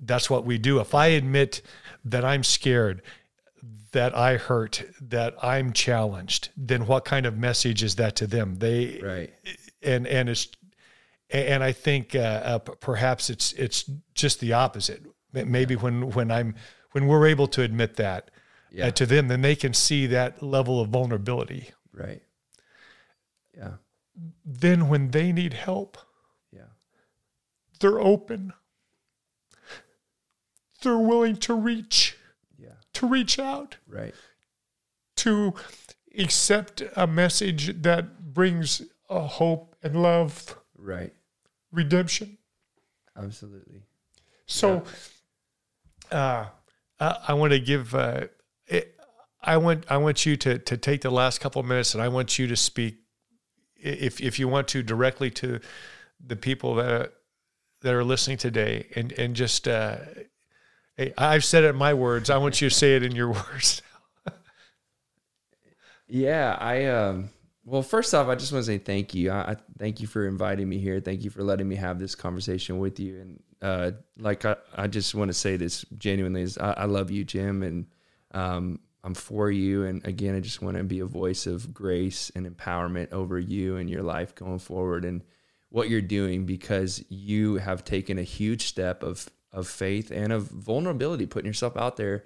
that's 0.00 0.28
what 0.28 0.44
we 0.44 0.58
do. 0.58 0.80
If 0.80 0.94
i 0.94 1.06
admit 1.08 1.62
that 2.04 2.24
i'm 2.24 2.44
scared 2.44 3.02
that 3.92 4.16
i 4.16 4.36
hurt 4.36 4.84
that 5.00 5.36
i'm 5.42 5.72
challenged 5.72 6.48
then 6.56 6.86
what 6.86 7.04
kind 7.04 7.26
of 7.26 7.36
message 7.36 7.82
is 7.82 7.96
that 7.96 8.16
to 8.16 8.26
them? 8.26 8.56
They 8.56 9.00
right. 9.02 9.32
and 9.82 10.06
and 10.06 10.28
it's 10.28 10.48
and 11.32 11.62
I 11.64 11.72
think 11.72 12.14
uh, 12.14 12.18
uh, 12.18 12.58
perhaps 12.58 13.30
it's 13.30 13.52
it's 13.54 13.90
just 14.14 14.40
the 14.40 14.52
opposite. 14.52 15.02
Maybe 15.32 15.76
when 15.76 16.10
when 16.10 16.30
I'm 16.30 16.54
when 16.92 17.06
we're 17.06 17.26
able 17.26 17.46
to 17.48 17.62
admit 17.62 17.96
that 17.96 18.30
Yeah. 18.70 18.86
uh, 18.86 18.90
to 18.92 19.06
them, 19.06 19.28
then 19.28 19.40
they 19.42 19.56
can 19.56 19.72
see 19.74 20.06
that 20.08 20.42
level 20.42 20.80
of 20.80 20.90
vulnerability. 20.90 21.70
Right. 21.92 22.22
Yeah. 23.56 23.74
Then 24.44 24.88
when 24.88 25.10
they 25.10 25.32
need 25.32 25.54
help, 25.54 25.96
Yeah. 26.52 26.68
they're 27.80 28.00
open. 28.00 28.52
They're 30.82 30.98
willing 30.98 31.36
to 31.36 31.54
reach 31.54 32.16
Yeah. 32.58 32.74
to 32.94 33.06
reach 33.06 33.38
out 33.38 33.76
Right. 33.86 34.14
to 35.16 35.54
accept 36.18 36.82
a 36.96 37.06
message 37.06 37.82
that 37.82 38.34
brings 38.34 38.82
hope 39.08 39.76
and 39.82 40.02
love, 40.02 40.58
Right. 40.76 41.14
Redemption. 41.72 42.38
Absolutely. 43.16 43.82
So 44.46 44.84
uh, 46.10 46.46
I, 47.00 47.16
I 47.28 47.34
want 47.34 47.52
to 47.52 47.58
give. 47.58 47.94
Uh, 47.94 48.26
it, 48.66 48.98
I 49.42 49.56
want 49.56 49.84
I 49.88 49.96
want 49.96 50.24
you 50.24 50.36
to 50.36 50.58
to 50.58 50.76
take 50.76 51.00
the 51.00 51.10
last 51.10 51.40
couple 51.40 51.60
of 51.60 51.66
minutes, 51.66 51.94
and 51.94 52.02
I 52.02 52.08
want 52.08 52.38
you 52.38 52.46
to 52.46 52.56
speak, 52.56 52.98
if 53.76 54.20
if 54.20 54.38
you 54.38 54.48
want 54.48 54.68
to, 54.68 54.82
directly 54.82 55.30
to 55.32 55.60
the 56.24 56.36
people 56.36 56.76
that 56.76 57.12
that 57.80 57.94
are 57.94 58.04
listening 58.04 58.36
today, 58.38 58.88
and 58.94 59.12
and 59.12 59.34
just. 59.34 59.66
Uh, 59.66 59.96
I've 61.16 61.42
said 61.42 61.64
it 61.64 61.68
in 61.68 61.76
my 61.76 61.94
words. 61.94 62.28
I 62.28 62.36
want 62.36 62.60
you 62.60 62.68
to 62.68 62.74
say 62.74 62.94
it 62.94 63.02
in 63.02 63.12
your 63.16 63.28
words. 63.32 63.82
yeah, 66.06 66.56
I 66.60 66.84
um 66.84 67.30
well, 67.64 67.82
first 67.82 68.12
off, 68.14 68.28
I 68.28 68.34
just 68.34 68.52
want 68.52 68.64
to 68.64 68.70
say 68.70 68.78
thank 68.78 69.14
you. 69.14 69.30
I, 69.30 69.52
I, 69.52 69.56
thank 69.78 70.00
you 70.00 70.06
for 70.06 70.26
inviting 70.26 70.68
me 70.68 70.78
here. 70.78 71.00
Thank 71.00 71.22
you 71.22 71.30
for 71.30 71.42
letting 71.44 71.68
me 71.68 71.76
have 71.76 71.98
this 71.98 72.14
conversation 72.14 72.78
with 72.78 72.98
you. 72.98 73.20
And 73.20 73.42
uh, 73.62 73.90
like 74.18 74.44
I, 74.44 74.56
I 74.74 74.88
just 74.88 75.14
want 75.14 75.28
to 75.28 75.34
say 75.34 75.56
this 75.56 75.84
genuinely 75.96 76.42
is 76.42 76.58
I, 76.58 76.72
I 76.72 76.84
love 76.86 77.10
you, 77.10 77.24
Jim, 77.24 77.62
and 77.62 77.86
um, 78.32 78.80
I'm 79.04 79.14
for 79.14 79.50
you. 79.50 79.84
And 79.84 80.04
again, 80.06 80.34
I 80.34 80.40
just 80.40 80.60
want 80.60 80.76
to 80.76 80.82
be 80.82 81.00
a 81.00 81.06
voice 81.06 81.46
of 81.46 81.72
grace 81.72 82.32
and 82.34 82.46
empowerment 82.46 83.12
over 83.12 83.38
you 83.38 83.76
and 83.76 83.88
your 83.88 84.02
life 84.02 84.34
going 84.34 84.58
forward 84.58 85.04
and 85.04 85.22
what 85.68 85.88
you're 85.88 86.00
doing 86.00 86.44
because 86.44 87.04
you 87.08 87.56
have 87.56 87.84
taken 87.84 88.18
a 88.18 88.22
huge 88.22 88.66
step 88.66 89.02
of 89.02 89.28
of 89.52 89.68
faith 89.68 90.10
and 90.10 90.32
of 90.32 90.44
vulnerability, 90.44 91.26
putting 91.26 91.46
yourself 91.46 91.76
out 91.76 91.96
there 91.98 92.24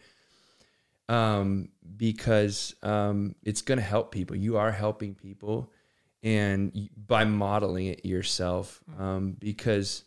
um, 1.09 1.69
because 1.97 2.75
um, 2.83 3.35
it's 3.43 3.63
going 3.63 3.79
to 3.79 3.85
help 3.85 4.13
people. 4.13 4.37
You 4.37 4.57
are 4.57 4.73
helping 4.73 5.15
people, 5.15 5.73
and 6.23 6.89
by 6.97 7.25
modeling 7.25 7.87
it 7.87 8.05
yourself, 8.05 8.81
um, 8.99 9.37
because 9.39 10.05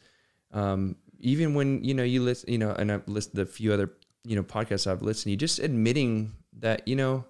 um, 0.51 0.95
even 1.19 1.53
when 1.53 1.83
you 1.83 1.93
know 1.93 2.03
you 2.03 2.21
listen, 2.21 2.51
you 2.51 2.57
know, 2.57 2.71
and 2.71 2.91
I've 2.91 3.07
listened 3.07 3.35
to 3.35 3.43
a 3.43 3.45
few 3.45 3.73
other 3.73 3.91
you 4.25 4.35
know 4.35 4.43
podcasts 4.43 4.87
I've 4.87 5.01
listened 5.01 5.33
to, 5.33 5.37
just 5.37 5.59
admitting 5.59 6.33
that 6.59 6.87
you 6.87 6.95
know, 6.95 7.25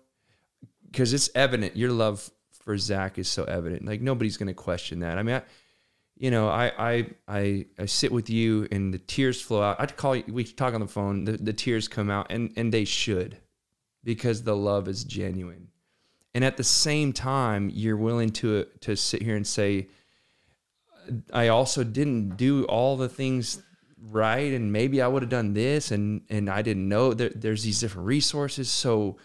because 0.86 1.14
it's 1.14 1.30
evident 1.36 1.78
your 1.78 1.92
love 1.92 2.30
for 2.52 2.78
Zach 2.78 3.18
is 3.18 3.30
so 3.30 3.44
evident. 3.44 3.86
Like 3.86 4.02
nobody's 4.02 4.38
going 4.38 4.48
to 4.48 4.54
question 4.54 5.00
that. 5.00 5.18
I 5.18 5.24
mean. 5.24 5.36
I, 5.36 5.42
you 6.22 6.32
know, 6.32 6.50
I, 6.50 6.74
I 6.78 7.08
I 7.30 7.66
I 7.80 7.86
sit 7.86 8.12
with 8.12 8.30
you 8.30 8.68
and 8.74 8.94
the 8.94 8.98
tears 8.98 9.42
flow 9.42 9.62
out. 9.62 9.80
I'd 9.80 9.96
call 9.96 10.18
you. 10.18 10.26
We 10.28 10.44
talk 10.44 10.74
on 10.74 10.82
the 10.82 10.88
phone. 10.88 11.24
The, 11.24 11.38
the 11.38 11.54
tears 11.54 11.88
come 11.88 12.10
out, 12.10 12.28
and 12.30 12.52
and 12.58 12.74
they 12.74 12.84
should 12.84 13.38
because 14.10 14.42
the 14.42 14.56
love 14.56 14.88
is 14.88 15.04
genuine. 15.04 15.68
And 16.34 16.44
at 16.44 16.58
the 16.58 16.64
same 16.64 17.14
time, 17.14 17.70
you're 17.72 17.96
willing 17.96 18.32
to 18.42 18.66
to 18.82 18.96
sit 18.96 19.22
here 19.22 19.36
and 19.36 19.46
say, 19.46 19.88
I 21.32 21.50
also 21.50 21.84
didn't 21.84 22.36
do 22.36 22.64
all 22.64 22.98
the 22.98 23.08
things 23.08 23.62
right, 24.02 24.52
and 24.52 24.74
maybe 24.74 25.00
I 25.00 25.08
would 25.08 25.22
have 25.22 25.30
done 25.30 25.54
this, 25.54 25.92
and 25.92 26.22
and 26.28 26.50
I 26.50 26.64
didn't 26.64 26.90
know 26.90 27.14
that 27.14 27.40
there's 27.40 27.62
these 27.62 27.80
different 27.80 28.08
resources. 28.08 28.68
So 28.72 29.18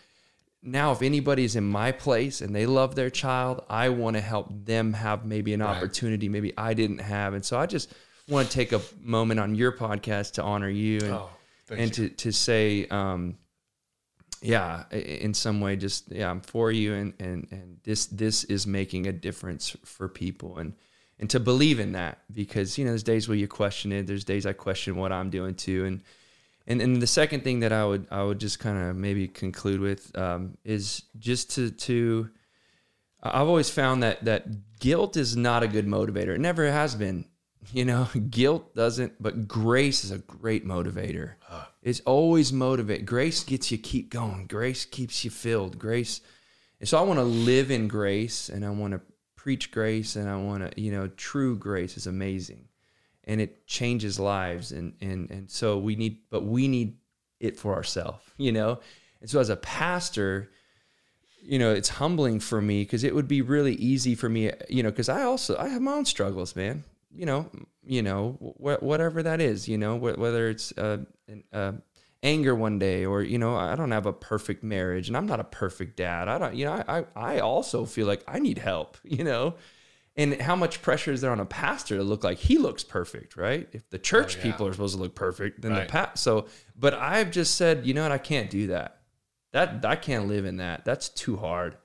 now, 0.62 0.92
if 0.92 1.00
anybody's 1.00 1.56
in 1.56 1.64
my 1.64 1.90
place 1.90 2.42
and 2.42 2.54
they 2.54 2.66
love 2.66 2.94
their 2.94 3.08
child, 3.08 3.64
I 3.70 3.88
want 3.88 4.16
to 4.16 4.20
help 4.20 4.48
them 4.66 4.92
have 4.92 5.24
maybe 5.24 5.54
an 5.54 5.60
right. 5.60 5.78
opportunity 5.78 6.28
maybe 6.28 6.52
I 6.58 6.74
didn't 6.74 7.00
have, 7.00 7.32
and 7.32 7.42
so 7.42 7.58
I 7.58 7.64
just 7.64 7.94
want 8.28 8.50
to 8.50 8.54
take 8.54 8.72
a 8.72 8.82
moment 9.00 9.40
on 9.40 9.54
your 9.54 9.72
podcast 9.72 10.32
to 10.32 10.42
honor 10.42 10.68
you 10.68 10.98
and 10.98 11.14
oh, 11.14 11.30
and 11.70 11.96
you. 11.96 12.10
to 12.10 12.14
to 12.16 12.32
say. 12.32 12.86
Um, 12.88 13.38
yeah, 14.44 14.84
in 14.90 15.32
some 15.32 15.60
way, 15.62 15.74
just 15.74 16.12
yeah, 16.12 16.30
I'm 16.30 16.42
for 16.42 16.70
you, 16.70 16.92
and 16.94 17.14
and 17.18 17.48
and 17.50 17.78
this 17.82 18.06
this 18.06 18.44
is 18.44 18.66
making 18.66 19.06
a 19.06 19.12
difference 19.12 19.74
for 19.84 20.06
people, 20.06 20.58
and 20.58 20.74
and 21.18 21.30
to 21.30 21.40
believe 21.40 21.80
in 21.80 21.92
that 21.92 22.18
because 22.30 22.76
you 22.76 22.84
know 22.84 22.90
there's 22.90 23.02
days 23.02 23.26
where 23.26 23.38
you 23.38 23.48
question 23.48 23.90
it, 23.90 24.06
there's 24.06 24.24
days 24.24 24.44
I 24.44 24.52
question 24.52 24.96
what 24.96 25.12
I'm 25.12 25.30
doing 25.30 25.54
too, 25.54 25.86
and 25.86 26.02
and 26.66 26.82
and 26.82 27.00
the 27.00 27.06
second 27.06 27.42
thing 27.42 27.60
that 27.60 27.72
I 27.72 27.86
would 27.86 28.06
I 28.10 28.22
would 28.22 28.38
just 28.38 28.58
kind 28.58 28.76
of 28.76 28.96
maybe 28.96 29.28
conclude 29.28 29.80
with 29.80 30.16
um, 30.18 30.58
is 30.62 31.04
just 31.18 31.52
to 31.52 31.70
to 31.70 32.28
I've 33.22 33.48
always 33.48 33.70
found 33.70 34.02
that 34.02 34.26
that 34.26 34.78
guilt 34.78 35.16
is 35.16 35.38
not 35.38 35.62
a 35.62 35.68
good 35.68 35.86
motivator. 35.86 36.34
It 36.34 36.40
never 36.40 36.70
has 36.70 36.94
been. 36.94 37.24
You 37.72 37.84
know, 37.84 38.08
guilt 38.30 38.74
doesn't, 38.74 39.20
but 39.20 39.48
grace 39.48 40.04
is 40.04 40.10
a 40.10 40.18
great 40.18 40.66
motivator. 40.66 41.34
It's 41.82 42.00
always 42.00 42.52
motivate. 42.52 43.04
Grace 43.04 43.44
gets 43.44 43.70
you 43.70 43.78
keep 43.78 44.10
going. 44.10 44.46
Grace 44.46 44.84
keeps 44.84 45.24
you 45.24 45.30
filled. 45.30 45.78
Grace. 45.78 46.20
And 46.80 46.88
so 46.88 46.98
I 46.98 47.02
want 47.02 47.18
to 47.18 47.24
live 47.24 47.70
in 47.70 47.88
grace 47.88 48.48
and 48.48 48.64
I 48.64 48.70
want 48.70 48.92
to 48.92 49.00
preach 49.36 49.70
grace 49.70 50.16
and 50.16 50.28
I 50.28 50.36
want 50.36 50.70
to, 50.70 50.80
you 50.80 50.90
know, 50.90 51.08
true 51.08 51.56
grace 51.56 51.96
is 51.96 52.06
amazing 52.06 52.68
and 53.24 53.40
it 53.40 53.66
changes 53.66 54.18
lives. 54.18 54.72
And, 54.72 54.94
and, 55.00 55.30
and 55.30 55.50
so 55.50 55.78
we 55.78 55.96
need, 55.96 56.18
but 56.30 56.44
we 56.44 56.68
need 56.68 56.96
it 57.40 57.58
for 57.58 57.74
ourselves, 57.74 58.24
you 58.36 58.52
know? 58.52 58.80
And 59.20 59.28
so 59.28 59.40
as 59.40 59.50
a 59.50 59.56
pastor, 59.56 60.50
you 61.42 61.58
know, 61.58 61.72
it's 61.72 61.90
humbling 61.90 62.40
for 62.40 62.62
me 62.62 62.82
because 62.82 63.04
it 63.04 63.14
would 63.14 63.28
be 63.28 63.42
really 63.42 63.74
easy 63.74 64.14
for 64.14 64.28
me, 64.28 64.50
you 64.68 64.82
know, 64.82 64.90
because 64.90 65.10
I 65.10 65.22
also, 65.22 65.56
I 65.58 65.68
have 65.68 65.82
my 65.82 65.92
own 65.92 66.04
struggles, 66.06 66.56
man 66.56 66.84
you 67.14 67.26
know, 67.26 67.50
you 67.84 68.02
know, 68.02 68.32
wh- 68.58 68.82
whatever 68.82 69.22
that 69.22 69.40
is, 69.40 69.68
you 69.68 69.78
know, 69.78 69.98
wh- 69.98 70.18
whether 70.18 70.48
it's 70.48 70.72
uh, 70.78 70.98
uh, 71.52 71.72
anger 72.22 72.54
one 72.54 72.78
day 72.78 73.04
or 73.04 73.22
you 73.22 73.38
know, 73.38 73.54
I 73.56 73.76
don't 73.76 73.90
have 73.90 74.06
a 74.06 74.12
perfect 74.12 74.64
marriage 74.64 75.08
and 75.08 75.16
I'm 75.16 75.26
not 75.26 75.40
a 75.40 75.44
perfect 75.44 75.96
dad. 75.96 76.28
I 76.28 76.38
don't, 76.38 76.54
you 76.54 76.64
know, 76.64 76.82
I 76.86 77.04
I 77.14 77.38
also 77.40 77.84
feel 77.84 78.06
like 78.06 78.22
I 78.26 78.38
need 78.38 78.58
help, 78.58 78.96
you 79.04 79.24
know. 79.24 79.54
And 80.16 80.40
how 80.40 80.54
much 80.54 80.80
pressure 80.80 81.10
is 81.10 81.22
there 81.22 81.32
on 81.32 81.40
a 81.40 81.44
pastor 81.44 81.96
to 81.96 82.04
look 82.04 82.22
like 82.22 82.38
he 82.38 82.56
looks 82.56 82.84
perfect, 82.84 83.36
right? 83.36 83.68
If 83.72 83.90
the 83.90 83.98
church 83.98 84.36
oh, 84.36 84.38
yeah. 84.38 84.52
people 84.52 84.68
are 84.68 84.72
supposed 84.72 84.94
to 84.94 85.02
look 85.02 85.16
perfect, 85.16 85.60
then 85.60 85.72
right. 85.72 85.88
the 85.88 85.90
pat. 85.90 86.18
So, 86.18 86.46
but 86.76 86.94
I've 86.94 87.32
just 87.32 87.56
said, 87.56 87.84
you 87.84 87.94
know 87.94 88.04
what, 88.04 88.12
I 88.12 88.18
can't 88.18 88.48
do 88.48 88.68
that. 88.68 89.00
That 89.50 89.84
I 89.84 89.96
can't 89.96 90.28
live 90.28 90.44
in 90.44 90.58
that. 90.58 90.84
That's 90.84 91.08
too 91.08 91.36
hard. 91.36 91.78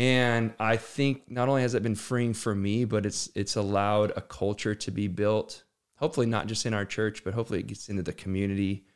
And 0.00 0.54
I 0.58 0.78
think 0.78 1.30
not 1.30 1.50
only 1.50 1.60
has 1.60 1.74
it 1.74 1.82
been 1.82 1.94
freeing 1.94 2.32
for 2.32 2.54
me, 2.54 2.86
but 2.86 3.04
it's 3.04 3.28
it's 3.34 3.54
allowed 3.54 4.14
a 4.16 4.22
culture 4.22 4.74
to 4.74 4.90
be 4.90 5.08
built. 5.08 5.62
Hopefully 5.96 6.24
not 6.24 6.46
just 6.46 6.64
in 6.64 6.72
our 6.72 6.86
church, 6.86 7.22
but 7.22 7.34
hopefully 7.34 7.60
it 7.60 7.66
gets 7.66 7.90
into 7.90 8.02
the 8.02 8.14
community 8.14 8.86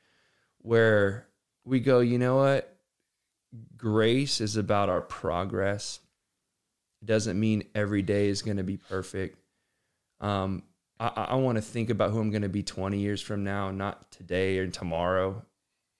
where 0.62 1.28
we 1.66 1.80
go, 1.80 2.00
you 2.00 2.16
know 2.16 2.36
what? 2.36 2.74
Grace 3.76 4.40
is 4.40 4.56
about 4.56 4.88
our 4.88 5.02
progress. 5.02 6.00
It 7.02 7.06
doesn't 7.06 7.38
mean 7.38 7.64
every 7.74 8.00
day 8.00 8.28
is 8.28 8.40
going 8.40 8.56
to 8.56 8.62
be 8.62 8.78
perfect. 8.78 9.38
Um, 10.22 10.62
I, 10.98 11.08
I 11.08 11.34
want 11.34 11.56
to 11.56 11.62
think 11.62 11.90
about 11.90 12.12
who 12.12 12.18
I'm 12.18 12.30
going 12.30 12.42
to 12.42 12.48
be 12.48 12.62
20 12.62 12.98
years 12.98 13.20
from 13.20 13.44
now, 13.44 13.70
not 13.70 14.10
today 14.10 14.56
or 14.56 14.68
tomorrow. 14.68 15.44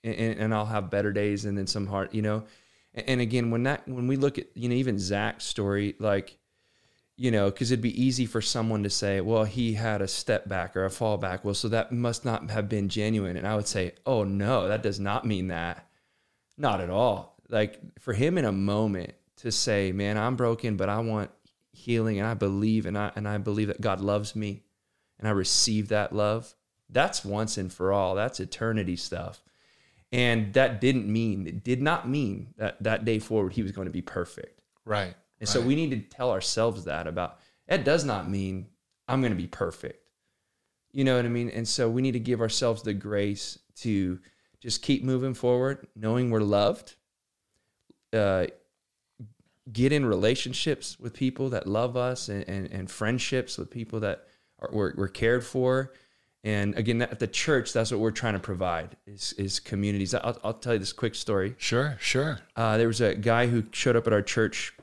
And, 0.02 0.38
and 0.40 0.54
I'll 0.54 0.64
have 0.64 0.88
better 0.88 1.12
days 1.12 1.44
and 1.44 1.58
then 1.58 1.66
some 1.66 1.86
hard, 1.86 2.14
you 2.14 2.22
know 2.22 2.44
and 2.94 3.20
again, 3.20 3.50
when 3.50 3.64
that 3.64 3.86
when 3.88 4.06
we 4.06 4.16
look 4.16 4.38
at 4.38 4.46
you 4.54 4.68
know 4.68 4.74
even 4.74 4.98
Zach's 4.98 5.44
story, 5.44 5.94
like 5.98 6.38
you 7.16 7.30
know, 7.30 7.50
because 7.50 7.70
it'd 7.70 7.82
be 7.82 8.02
easy 8.02 8.26
for 8.26 8.40
someone 8.40 8.82
to 8.82 8.90
say, 8.90 9.20
well, 9.20 9.44
he 9.44 9.74
had 9.74 10.02
a 10.02 10.08
step 10.08 10.48
back 10.48 10.76
or 10.76 10.84
a 10.84 10.90
fall 10.90 11.16
back. 11.16 11.44
Well, 11.44 11.54
so 11.54 11.68
that 11.68 11.92
must 11.92 12.24
not 12.24 12.50
have 12.50 12.68
been 12.68 12.88
genuine. 12.88 13.36
And 13.36 13.46
I 13.46 13.54
would 13.54 13.68
say, 13.68 13.92
oh 14.04 14.24
no, 14.24 14.66
that 14.66 14.82
does 14.82 14.98
not 14.98 15.24
mean 15.24 15.48
that. 15.48 15.86
Not 16.58 16.80
at 16.80 16.90
all. 16.90 17.36
Like 17.48 17.78
for 18.00 18.14
him 18.14 18.36
in 18.36 18.44
a 18.44 18.52
moment 18.52 19.14
to 19.36 19.52
say, 19.52 19.92
man, 19.92 20.18
I'm 20.18 20.34
broken, 20.34 20.76
but 20.76 20.88
I 20.88 20.98
want 21.00 21.30
healing 21.72 22.18
and 22.18 22.26
I 22.26 22.34
believe 22.34 22.86
and 22.86 22.96
I 22.96 23.12
and 23.14 23.28
I 23.28 23.38
believe 23.38 23.68
that 23.68 23.80
God 23.80 24.00
loves 24.00 24.34
me 24.34 24.64
and 25.18 25.28
I 25.28 25.32
receive 25.32 25.88
that 25.88 26.12
love. 26.12 26.54
That's 26.88 27.24
once 27.24 27.58
and 27.58 27.72
for 27.72 27.92
all. 27.92 28.14
That's 28.14 28.40
eternity 28.40 28.96
stuff. 28.96 29.43
And 30.14 30.52
that 30.52 30.80
didn't 30.80 31.12
mean, 31.12 31.48
it 31.48 31.64
did 31.64 31.82
not 31.82 32.08
mean 32.08 32.54
that 32.56 32.80
that 32.84 33.04
day 33.04 33.18
forward 33.18 33.52
he 33.52 33.64
was 33.64 33.72
going 33.72 33.86
to 33.86 33.92
be 33.92 34.00
perfect. 34.00 34.60
Right. 34.84 35.06
And 35.06 35.14
right. 35.40 35.48
so 35.48 35.60
we 35.60 35.74
need 35.74 35.90
to 35.90 36.16
tell 36.16 36.30
ourselves 36.30 36.84
that 36.84 37.08
about 37.08 37.40
it 37.66 37.82
does 37.82 38.04
not 38.04 38.30
mean 38.30 38.68
I'm 39.08 39.20
going 39.20 39.32
to 39.32 39.36
be 39.36 39.48
perfect. 39.48 40.00
You 40.92 41.02
know 41.02 41.16
what 41.16 41.24
I 41.24 41.28
mean? 41.28 41.50
And 41.50 41.66
so 41.66 41.90
we 41.90 42.00
need 42.00 42.12
to 42.12 42.20
give 42.20 42.40
ourselves 42.40 42.82
the 42.82 42.94
grace 42.94 43.58
to 43.78 44.20
just 44.60 44.82
keep 44.82 45.02
moving 45.02 45.34
forward, 45.34 45.88
knowing 45.96 46.30
we're 46.30 46.40
loved. 46.40 46.94
Uh, 48.12 48.46
get 49.72 49.90
in 49.90 50.06
relationships 50.06 51.00
with 51.00 51.12
people 51.12 51.48
that 51.48 51.66
love 51.66 51.96
us 51.96 52.28
and, 52.28 52.48
and, 52.48 52.70
and 52.70 52.88
friendships 52.88 53.58
with 53.58 53.68
people 53.68 53.98
that 53.98 54.28
are, 54.60 54.68
we're, 54.72 54.94
we're 54.96 55.08
cared 55.08 55.44
for 55.44 55.92
and 56.44 56.76
again, 56.76 57.00
at 57.00 57.18
the 57.18 57.26
church, 57.26 57.72
that's 57.72 57.90
what 57.90 58.00
we're 58.00 58.10
trying 58.10 58.34
to 58.34 58.38
provide 58.38 58.98
is, 59.06 59.32
is 59.38 59.58
communities. 59.58 60.14
I'll, 60.14 60.38
I'll 60.44 60.52
tell 60.52 60.74
you 60.74 60.78
this 60.78 60.92
quick 60.92 61.14
story. 61.14 61.54
Sure, 61.56 61.96
sure. 61.98 62.40
Uh, 62.54 62.76
there 62.76 62.86
was 62.86 63.00
a 63.00 63.14
guy 63.14 63.46
who 63.46 63.64
showed 63.72 63.96
up 63.96 64.06
at 64.06 64.12
our 64.12 64.20
church 64.20 64.74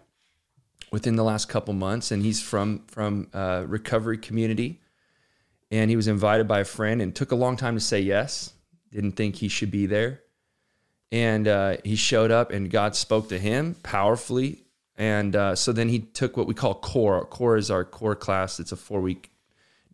within 0.91 1.15
the 1.15 1.23
last 1.23 1.49
couple 1.49 1.75
months, 1.75 2.09
and 2.09 2.23
he's 2.23 2.41
from 2.41 2.83
from 2.87 3.27
uh, 3.31 3.63
recovery 3.67 4.17
community, 4.17 4.81
and 5.69 5.91
he 5.91 5.95
was 5.95 6.07
invited 6.07 6.47
by 6.47 6.61
a 6.61 6.65
friend, 6.65 6.99
and 6.99 7.15
took 7.15 7.31
a 7.31 7.35
long 7.35 7.55
time 7.57 7.75
to 7.75 7.79
say 7.79 7.99
yes. 7.99 8.53
Didn't 8.91 9.13
think 9.13 9.35
he 9.35 9.47
should 9.47 9.69
be 9.69 9.85
there, 9.85 10.21
and 11.11 11.47
uh, 11.47 11.77
he 11.83 11.95
showed 11.95 12.31
up, 12.31 12.51
and 12.51 12.71
God 12.71 12.95
spoke 12.95 13.29
to 13.29 13.37
him 13.37 13.75
powerfully, 13.83 14.65
and 14.97 15.35
uh, 15.35 15.55
so 15.55 15.71
then 15.71 15.89
he 15.89 15.99
took 15.99 16.35
what 16.37 16.47
we 16.47 16.55
call 16.55 16.73
core. 16.73 17.23
Core 17.25 17.55
is 17.55 17.69
our 17.69 17.85
core 17.85 18.15
class. 18.15 18.59
It's 18.59 18.71
a 18.71 18.75
four 18.75 18.99
week 18.99 19.30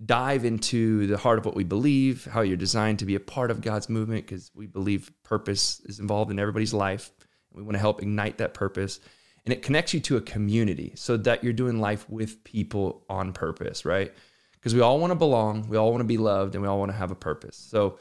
dive 0.06 0.46
into 0.46 1.08
the 1.08 1.18
heart 1.18 1.40
of 1.40 1.46
what 1.46 1.56
we 1.56 1.64
believe, 1.64 2.26
how 2.26 2.42
you're 2.42 2.58
designed 2.58 3.00
to 3.00 3.06
be 3.06 3.16
a 3.16 3.20
part 3.20 3.52
of 3.52 3.62
God's 3.62 3.90
movement, 3.90 4.26
because 4.26 4.52
we 4.54 4.68
believe 4.68 5.12
purpose 5.24 5.82
is 5.86 6.00
involved 6.00 6.32
in 6.32 6.40
everybody's 6.40 6.74
life. 6.74 7.12
We 7.52 7.64
want 7.64 7.74
to 7.74 7.80
help 7.80 8.02
ignite 8.02 8.38
that 8.38 8.54
purpose. 8.54 9.00
And 9.46 9.54
it 9.54 9.62
connects 9.62 9.94
you 9.94 10.00
to 10.02 10.18
a 10.18 10.22
community 10.22 10.92
so 10.96 11.18
that 11.18 11.44
you're 11.44 11.54
doing 11.54 11.80
life 11.80 12.08
with 12.10 12.44
people 12.44 13.06
on 13.10 13.34
purpose, 13.34 13.86
right? 13.86 14.14
Because 14.54 14.76
we 14.76 14.82
all 14.82 15.00
want 15.00 15.12
to 15.12 15.16
belong, 15.16 15.70
we 15.70 15.78
all 15.78 15.92
want 15.92 16.02
to 16.02 16.08
be 16.08 16.18
loved, 16.18 16.54
and 16.54 16.62
we 16.62 16.68
all 16.68 16.80
want 16.80 16.92
to 16.92 16.98
have 16.98 17.12
a 17.12 17.16
purpose. 17.16 17.56
So, 17.56 17.98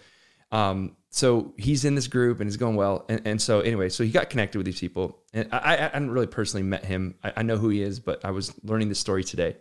um, 0.50 0.96
so 1.10 1.54
he's 1.56 1.84
in 1.84 1.94
this 1.94 2.08
group 2.08 2.40
and 2.40 2.48
he's 2.48 2.56
going 2.56 2.76
well. 2.76 3.04
And, 3.08 3.22
and, 3.24 3.42
so 3.42 3.60
anyway, 3.60 3.88
so 3.88 4.04
he 4.04 4.10
got 4.10 4.28
connected 4.28 4.58
with 4.58 4.66
these 4.66 4.78
people. 4.78 5.18
And 5.32 5.48
I, 5.52 5.74
I 5.74 5.76
hadn't 5.76 6.10
really 6.10 6.26
personally 6.26 6.62
met 6.62 6.84
him. 6.84 7.14
I, 7.24 7.32
I, 7.36 7.42
know 7.42 7.56
who 7.56 7.68
he 7.68 7.82
is, 7.82 8.00
but 8.00 8.24
I 8.24 8.30
was 8.32 8.52
learning 8.62 8.88
this 8.88 8.98
story 8.98 9.24
today. 9.24 9.56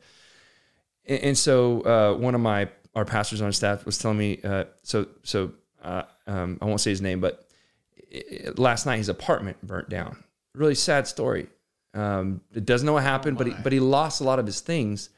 And, 1.07 1.19
and 1.19 1.37
so 1.37 1.81
uh, 1.81 2.17
one 2.17 2.35
of 2.35 2.41
my 2.41 2.69
our 2.95 3.05
pastors 3.05 3.41
on 3.41 3.51
staff 3.51 3.85
was 3.85 3.97
telling 3.97 4.17
me. 4.17 4.39
Uh, 4.43 4.65
so 4.83 5.07
so 5.23 5.51
uh, 5.83 6.03
um, 6.27 6.57
I 6.61 6.65
won't 6.65 6.81
say 6.81 6.89
his 6.89 7.01
name, 7.01 7.19
but 7.19 7.47
it, 7.95 8.57
last 8.57 8.85
night 8.85 8.97
his 8.97 9.09
apartment 9.09 9.61
burnt 9.61 9.89
down. 9.89 10.23
Really 10.53 10.75
sad 10.75 11.07
story. 11.07 11.47
Um, 11.93 12.41
it 12.53 12.65
doesn't 12.65 12.85
know 12.85 12.93
what 12.93 13.03
happened, 13.03 13.37
oh 13.37 13.43
but 13.43 13.47
he, 13.47 13.53
but 13.63 13.73
he 13.73 13.79
lost 13.79 14.21
a 14.21 14.23
lot 14.23 14.39
of 14.39 14.45
his 14.45 14.61
things. 14.61 15.09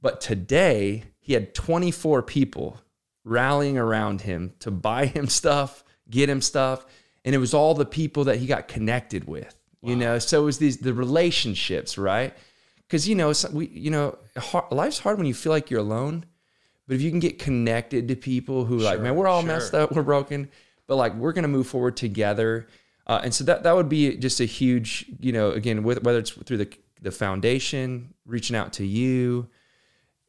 But 0.00 0.20
today 0.20 1.04
he 1.18 1.34
had 1.34 1.54
24 1.54 2.22
people 2.22 2.80
rallying 3.24 3.78
around 3.78 4.22
him 4.22 4.54
to 4.60 4.70
buy 4.70 5.06
him 5.06 5.26
stuff, 5.28 5.84
get 6.08 6.28
him 6.28 6.40
stuff, 6.40 6.86
and 7.24 7.34
it 7.34 7.38
was 7.38 7.54
all 7.54 7.74
the 7.74 7.86
people 7.86 8.24
that 8.24 8.38
he 8.38 8.46
got 8.46 8.68
connected 8.68 9.26
with. 9.26 9.56
Wow. 9.82 9.90
You 9.90 9.96
know, 9.96 10.18
so 10.18 10.42
it 10.42 10.44
was 10.44 10.58
these 10.58 10.78
the 10.78 10.92
relationships, 10.92 11.96
right? 11.96 12.34
Because 12.90 13.08
you 13.08 13.14
know, 13.14 13.32
we 13.52 13.68
you 13.68 13.88
know, 13.88 14.18
hard, 14.36 14.64
life's 14.72 14.98
hard 14.98 15.16
when 15.16 15.26
you 15.28 15.34
feel 15.34 15.52
like 15.52 15.70
you're 15.70 15.78
alone. 15.78 16.26
But 16.88 16.96
if 16.96 17.02
you 17.02 17.10
can 17.10 17.20
get 17.20 17.38
connected 17.38 18.08
to 18.08 18.16
people 18.16 18.64
who 18.64 18.80
sure, 18.80 18.90
like, 18.90 19.00
man, 19.00 19.14
we're 19.14 19.28
all 19.28 19.42
sure. 19.42 19.46
messed 19.46 19.74
up, 19.74 19.92
we're 19.92 20.02
broken, 20.02 20.50
but 20.88 20.96
like 20.96 21.14
we're 21.14 21.32
gonna 21.32 21.46
move 21.46 21.68
forward 21.68 21.96
together. 21.96 22.66
Uh, 23.06 23.20
and 23.22 23.32
so 23.32 23.44
that 23.44 23.62
that 23.62 23.76
would 23.76 23.88
be 23.88 24.16
just 24.16 24.40
a 24.40 24.44
huge, 24.44 25.06
you 25.20 25.30
know, 25.30 25.52
again, 25.52 25.84
with, 25.84 26.02
whether 26.02 26.18
it's 26.18 26.30
through 26.32 26.56
the 26.56 26.68
the 27.00 27.12
foundation, 27.12 28.12
reaching 28.26 28.56
out 28.56 28.72
to 28.72 28.84
you, 28.84 29.48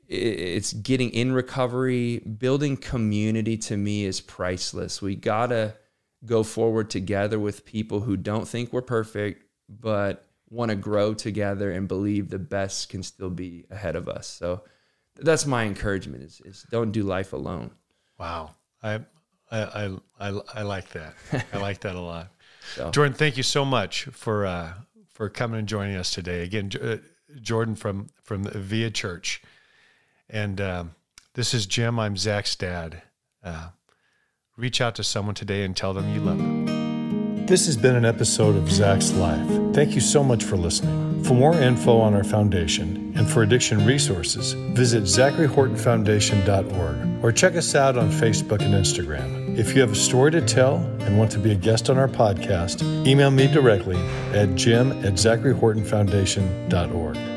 it's 0.07 0.71
getting 0.71 1.09
in 1.09 1.31
recovery, 1.31 2.19
building 2.19 2.77
community 2.77 3.57
to 3.57 3.75
me 3.75 4.05
is 4.05 4.21
priceless. 4.21 5.01
We 5.01 5.15
gotta 5.15 5.73
go 6.25 6.43
forward 6.43 6.91
together 6.91 7.39
with 7.39 7.65
people 7.65 8.01
who 8.01 8.17
don't 8.17 8.47
think 8.47 8.71
we're 8.71 8.83
perfect, 8.83 9.45
but 9.67 10.27
want 10.51 10.69
to 10.69 10.75
grow 10.75 11.13
together 11.13 11.71
and 11.71 11.87
believe 11.87 12.29
the 12.29 12.37
best 12.37 12.89
can 12.89 13.01
still 13.01 13.29
be 13.29 13.65
ahead 13.71 13.95
of 13.95 14.07
us. 14.07 14.27
So 14.27 14.61
that's 15.15 15.45
my 15.45 15.63
encouragement 15.63 16.23
is, 16.23 16.41
is 16.45 16.65
don't 16.69 16.91
do 16.91 17.03
life 17.03 17.33
alone. 17.33 17.71
Wow. 18.19 18.55
I, 18.83 18.99
I, 19.49 19.97
I, 20.19 20.39
I 20.53 20.61
like 20.61 20.89
that. 20.89 21.15
I 21.53 21.57
like 21.57 21.79
that 21.79 21.95
a 21.95 21.99
lot. 21.99 22.27
So. 22.75 22.91
Jordan, 22.91 23.15
thank 23.15 23.37
you 23.37 23.43
so 23.43 23.65
much 23.65 24.03
for, 24.03 24.45
uh, 24.45 24.73
for 25.09 25.29
coming 25.29 25.57
and 25.57 25.67
joining 25.67 25.95
us 25.95 26.11
today. 26.11 26.43
Again, 26.43 26.69
uh, 26.79 26.97
Jordan 27.41 27.73
from, 27.73 28.09
from 28.21 28.43
Via 28.43 28.91
Church. 28.91 29.41
And 30.29 30.61
um, 30.61 30.91
this 31.33 31.55
is 31.55 31.65
Jim. 31.65 31.99
I'm 31.99 32.15
Zach's 32.15 32.55
dad. 32.55 33.01
Uh, 33.43 33.69
reach 34.57 34.79
out 34.79 34.93
to 34.95 35.03
someone 35.03 35.33
today 35.33 35.63
and 35.63 35.75
tell 35.75 35.91
them 35.91 36.13
you 36.13 36.21
love 36.21 36.37
them. 36.37 36.80
This 37.51 37.65
has 37.65 37.75
been 37.75 37.97
an 37.97 38.05
episode 38.05 38.55
of 38.55 38.71
Zach's 38.71 39.11
Life. 39.11 39.45
Thank 39.73 39.93
you 39.93 39.99
so 39.99 40.23
much 40.23 40.41
for 40.41 40.55
listening. 40.55 41.21
For 41.25 41.33
more 41.33 41.53
info 41.53 41.99
on 41.99 42.13
our 42.13 42.23
foundation 42.23 43.11
and 43.17 43.29
for 43.29 43.43
addiction 43.43 43.85
resources, 43.85 44.53
visit 44.53 45.03
zacharyhortonfoundation.org 45.03 47.21
or 47.21 47.33
check 47.33 47.57
us 47.57 47.75
out 47.75 47.97
on 47.97 48.09
Facebook 48.09 48.61
and 48.61 48.73
Instagram. 48.73 49.57
If 49.57 49.75
you 49.75 49.81
have 49.81 49.91
a 49.91 49.95
story 49.95 50.31
to 50.31 50.39
tell 50.39 50.77
and 51.01 51.17
want 51.17 51.29
to 51.31 51.39
be 51.39 51.51
a 51.51 51.55
guest 51.55 51.89
on 51.89 51.97
our 51.97 52.07
podcast, 52.07 52.83
email 53.05 53.31
me 53.31 53.47
directly 53.47 53.97
at 54.31 54.55
jim 54.55 54.93
at 55.05 55.15
zacharyhortonfoundation.org. 55.15 57.30